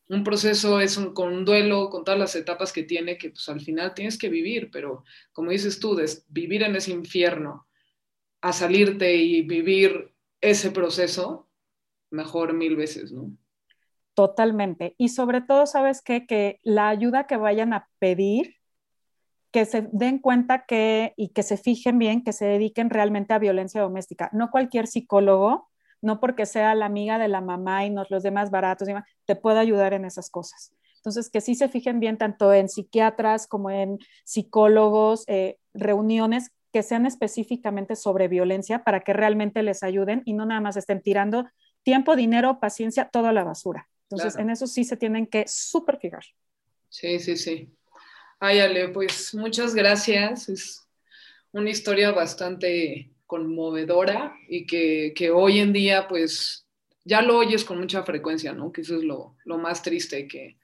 un 0.07 0.23
proceso 0.23 0.79
es 0.79 0.97
un, 0.97 1.13
con 1.13 1.33
un 1.33 1.45
duelo, 1.45 1.89
con 1.89 2.03
todas 2.03 2.19
las 2.19 2.35
etapas 2.35 2.71
que 2.71 2.83
tiene, 2.83 3.17
que 3.17 3.31
pues 3.31 3.47
al 3.49 3.61
final 3.61 3.93
tienes 3.93 4.17
que 4.17 4.29
vivir, 4.29 4.69
pero 4.71 5.03
como 5.33 5.51
dices 5.51 5.79
tú, 5.79 5.95
de 5.95 6.09
vivir 6.27 6.63
en 6.63 6.75
ese 6.75 6.91
infierno, 6.91 7.67
a 8.41 8.53
salirte 8.53 9.15
y 9.15 9.41
vivir 9.41 10.13
ese 10.41 10.71
proceso, 10.71 11.49
mejor 12.11 12.53
mil 12.53 12.75
veces, 12.75 13.11
¿no? 13.11 13.31
Totalmente. 14.13 14.95
Y 14.97 15.09
sobre 15.09 15.41
todo, 15.41 15.65
¿sabes 15.65 16.01
qué? 16.01 16.25
Que 16.25 16.59
la 16.63 16.87
ayuda 16.87 17.27
que 17.27 17.35
vayan 17.35 17.73
a 17.73 17.89
pedir, 17.99 18.55
que 19.51 19.65
se 19.65 19.89
den 19.91 20.19
cuenta 20.19 20.65
que 20.65 21.13
y 21.17 21.29
que 21.29 21.43
se 21.43 21.57
fijen 21.57 21.99
bien, 21.99 22.23
que 22.23 22.31
se 22.31 22.45
dediquen 22.45 22.89
realmente 22.89 23.33
a 23.33 23.39
violencia 23.39 23.81
doméstica. 23.81 24.29
No 24.31 24.51
cualquier 24.51 24.87
psicólogo 24.87 25.69
no 26.05 26.19
porque 26.19 26.45
sea 26.45 26.75
la 26.75 26.85
amiga 26.85 27.17
de 27.17 27.27
la 27.27 27.41
mamá 27.41 27.85
y 27.85 27.89
nos 27.89 28.09
los 28.11 28.23
demás 28.23 28.51
baratos, 28.51 28.87
te 29.25 29.35
puede 29.35 29.59
ayudar 29.59 29.93
en 29.93 30.05
esas 30.05 30.29
cosas. 30.29 30.71
Entonces, 30.97 31.29
que 31.29 31.41
sí 31.41 31.55
se 31.55 31.67
fijen 31.67 31.99
bien 31.99 32.17
tanto 32.17 32.53
en 32.53 32.69
psiquiatras 32.69 33.47
como 33.47 33.69
en 33.71 33.99
psicólogos, 34.23 35.23
eh, 35.27 35.57
reuniones 35.73 36.51
que 36.71 36.83
sean 36.83 37.05
específicamente 37.05 37.95
sobre 37.95 38.27
violencia 38.27 38.83
para 38.83 39.01
que 39.01 39.13
realmente 39.13 39.63
les 39.63 39.81
ayuden 39.81 40.21
y 40.25 40.33
no 40.33 40.45
nada 40.45 40.61
más 40.61 40.77
estén 40.77 41.01
tirando 41.01 41.47
tiempo, 41.83 42.15
dinero, 42.15 42.59
paciencia, 42.59 43.09
toda 43.11 43.33
la 43.33 43.43
basura. 43.43 43.89
Entonces, 44.09 44.39
en 44.39 44.49
eso 44.49 44.67
sí 44.67 44.83
se 44.83 44.97
tienen 44.97 45.25
que 45.25 45.45
súper 45.47 45.97
fijar. 45.97 46.23
Sí, 46.89 47.19
sí, 47.19 47.37
sí. 47.37 47.73
Ay, 48.39 48.59
Ale, 48.59 48.89
pues 48.89 49.33
muchas 49.33 49.73
gracias. 49.73 50.49
Es 50.49 50.87
una 51.51 51.69
historia 51.69 52.11
bastante 52.11 53.14
conmovedora 53.25 54.37
y 54.47 54.65
que, 54.65 55.13
que, 55.15 55.31
hoy 55.31 55.59
en 55.59 55.73
día, 55.73 56.07
pues, 56.07 56.65
ya 57.03 57.21
lo 57.21 57.37
oyes 57.37 57.63
con 57.65 57.79
mucha 57.79 58.03
frecuencia, 58.03 58.53
¿no? 58.53 58.71
Que 58.71 58.81
eso 58.81 58.95
es 58.97 59.03
lo, 59.03 59.35
lo 59.45 59.57
más 59.57 59.81
triste, 59.81 60.27
que 60.27 60.57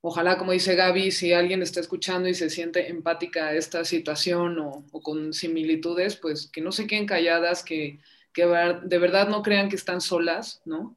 ojalá, 0.00 0.38
como 0.38 0.52
dice 0.52 0.74
Gaby, 0.74 1.10
si 1.10 1.32
alguien 1.32 1.62
está 1.62 1.80
escuchando 1.80 2.28
y 2.28 2.34
se 2.34 2.48
siente 2.48 2.88
empática 2.88 3.48
a 3.48 3.54
esta 3.54 3.84
situación 3.84 4.58
o, 4.60 4.84
con 5.02 5.32
similitudes, 5.32 6.16
pues 6.16 6.48
que 6.50 6.60
no 6.60 6.70
se 6.70 6.86
queden 6.86 7.06
calladas, 7.06 7.64
que, 7.64 7.98
que 8.32 8.46
de 8.46 8.98
verdad 8.98 9.28
no 9.28 9.42
crean 9.42 9.68
que 9.68 9.76
están 9.76 10.00
solas, 10.00 10.62
¿no? 10.64 10.96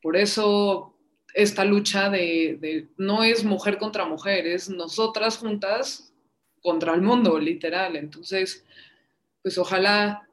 Por 0.00 0.16
eso 0.16 0.96
esta 1.34 1.64
lucha 1.64 2.08
de, 2.08 2.56
de, 2.60 2.88
no 2.96 3.22
es 3.24 3.44
mujer 3.44 3.78
contra 3.78 4.06
mujer, 4.06 4.46
es 4.46 4.70
nosotras 4.70 5.38
juntas 5.38 6.12
contra 6.62 6.94
el 6.94 7.02
mundo, 7.02 7.38
literal. 7.38 7.96
Entonces, 7.96 8.64
pues 9.42 9.58
ojalá 9.58 10.26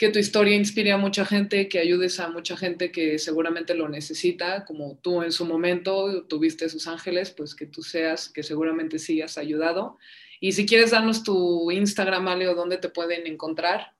que 0.00 0.08
tu 0.08 0.18
historia 0.18 0.56
inspire 0.56 0.92
a 0.92 0.96
mucha 0.96 1.26
gente, 1.26 1.68
que 1.68 1.78
ayudes 1.78 2.20
a 2.20 2.30
mucha 2.30 2.56
gente 2.56 2.90
que 2.90 3.18
seguramente 3.18 3.74
lo 3.74 3.86
necesita, 3.86 4.64
como 4.64 4.96
tú 4.96 5.22
en 5.22 5.30
su 5.30 5.44
momento 5.44 6.24
tuviste 6.26 6.70
sus 6.70 6.86
ángeles, 6.86 7.30
pues 7.30 7.54
que 7.54 7.66
tú 7.66 7.82
seas, 7.82 8.30
que 8.30 8.42
seguramente 8.42 8.98
sí 8.98 9.20
has 9.20 9.36
ayudado. 9.36 9.98
Y 10.40 10.52
si 10.52 10.64
quieres 10.64 10.92
darnos 10.92 11.22
tu 11.22 11.70
Instagram, 11.70 12.28
Ale, 12.28 12.48
o 12.48 12.54
dónde 12.54 12.78
te 12.78 12.88
pueden 12.88 13.26
encontrar. 13.26 13.94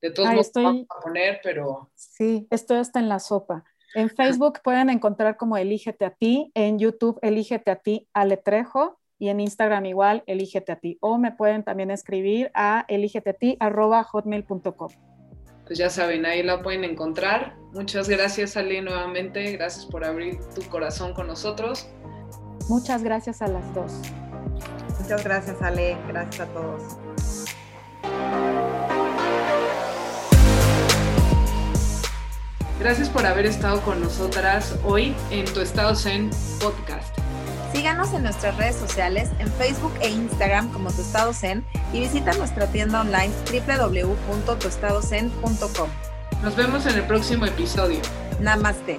De 0.00 0.12
todos 0.12 0.28
modos, 0.30 0.46
estoy... 0.46 0.62
vamos 0.62 0.86
a 0.88 1.00
poner, 1.00 1.40
pero... 1.42 1.90
Sí, 1.96 2.46
estoy 2.50 2.76
hasta 2.76 3.00
en 3.00 3.08
la 3.08 3.18
sopa. 3.18 3.64
En 3.96 4.10
Facebook 4.16 4.60
pueden 4.62 4.88
encontrar 4.88 5.36
como 5.36 5.56
Elígete 5.56 6.04
a 6.04 6.14
ti, 6.14 6.52
en 6.54 6.78
YouTube 6.78 7.18
Elígete 7.22 7.72
a 7.72 7.76
ti 7.76 8.08
Aletrejo 8.12 8.97
y 9.18 9.28
en 9.28 9.40
Instagram 9.40 9.86
igual 9.86 10.22
Elígete 10.26 10.72
a 10.72 10.76
ti. 10.76 10.98
O 11.00 11.18
me 11.18 11.32
pueden 11.32 11.64
también 11.64 11.90
escribir 11.90 12.50
a 12.54 12.86
hotmail.com 14.10 14.88
Pues 15.66 15.78
ya 15.78 15.90
saben, 15.90 16.26
ahí 16.26 16.42
la 16.42 16.62
pueden 16.62 16.84
encontrar. 16.84 17.56
Muchas 17.72 18.08
gracias 18.08 18.56
Ale 18.56 18.80
nuevamente, 18.82 19.52
gracias 19.52 19.86
por 19.86 20.04
abrir 20.04 20.38
tu 20.54 20.62
corazón 20.68 21.12
con 21.14 21.26
nosotros. 21.26 21.88
Muchas 22.68 23.02
gracias 23.02 23.42
a 23.42 23.48
las 23.48 23.74
dos. 23.74 23.92
Muchas 25.00 25.24
gracias 25.24 25.62
Ale, 25.62 25.96
gracias 26.08 26.48
a 26.48 26.52
todos. 26.52 26.98
Gracias 32.78 33.08
por 33.08 33.26
haber 33.26 33.46
estado 33.46 33.80
con 33.82 34.00
nosotras 34.00 34.78
hoy 34.84 35.14
en 35.30 35.44
Tu 35.52 35.60
Estado 35.60 35.96
Zen 35.96 36.30
Podcast. 36.60 37.17
Síganos 37.72 38.12
en 38.14 38.22
nuestras 38.22 38.56
redes 38.56 38.76
sociales, 38.76 39.28
en 39.38 39.52
Facebook 39.52 39.92
e 40.00 40.08
Instagram 40.08 40.72
como 40.72 40.90
Tu 40.90 41.02
Estado 41.02 41.32
Zen 41.32 41.64
y 41.92 42.00
visita 42.00 42.32
nuestra 42.34 42.66
tienda 42.66 43.02
online 43.02 43.32
www.tuestadozen.com. 43.50 45.88
Nos 46.42 46.56
vemos 46.56 46.86
en 46.86 46.94
el 46.94 47.04
próximo 47.04 47.46
episodio. 47.46 48.00
Namaste. 48.40 48.98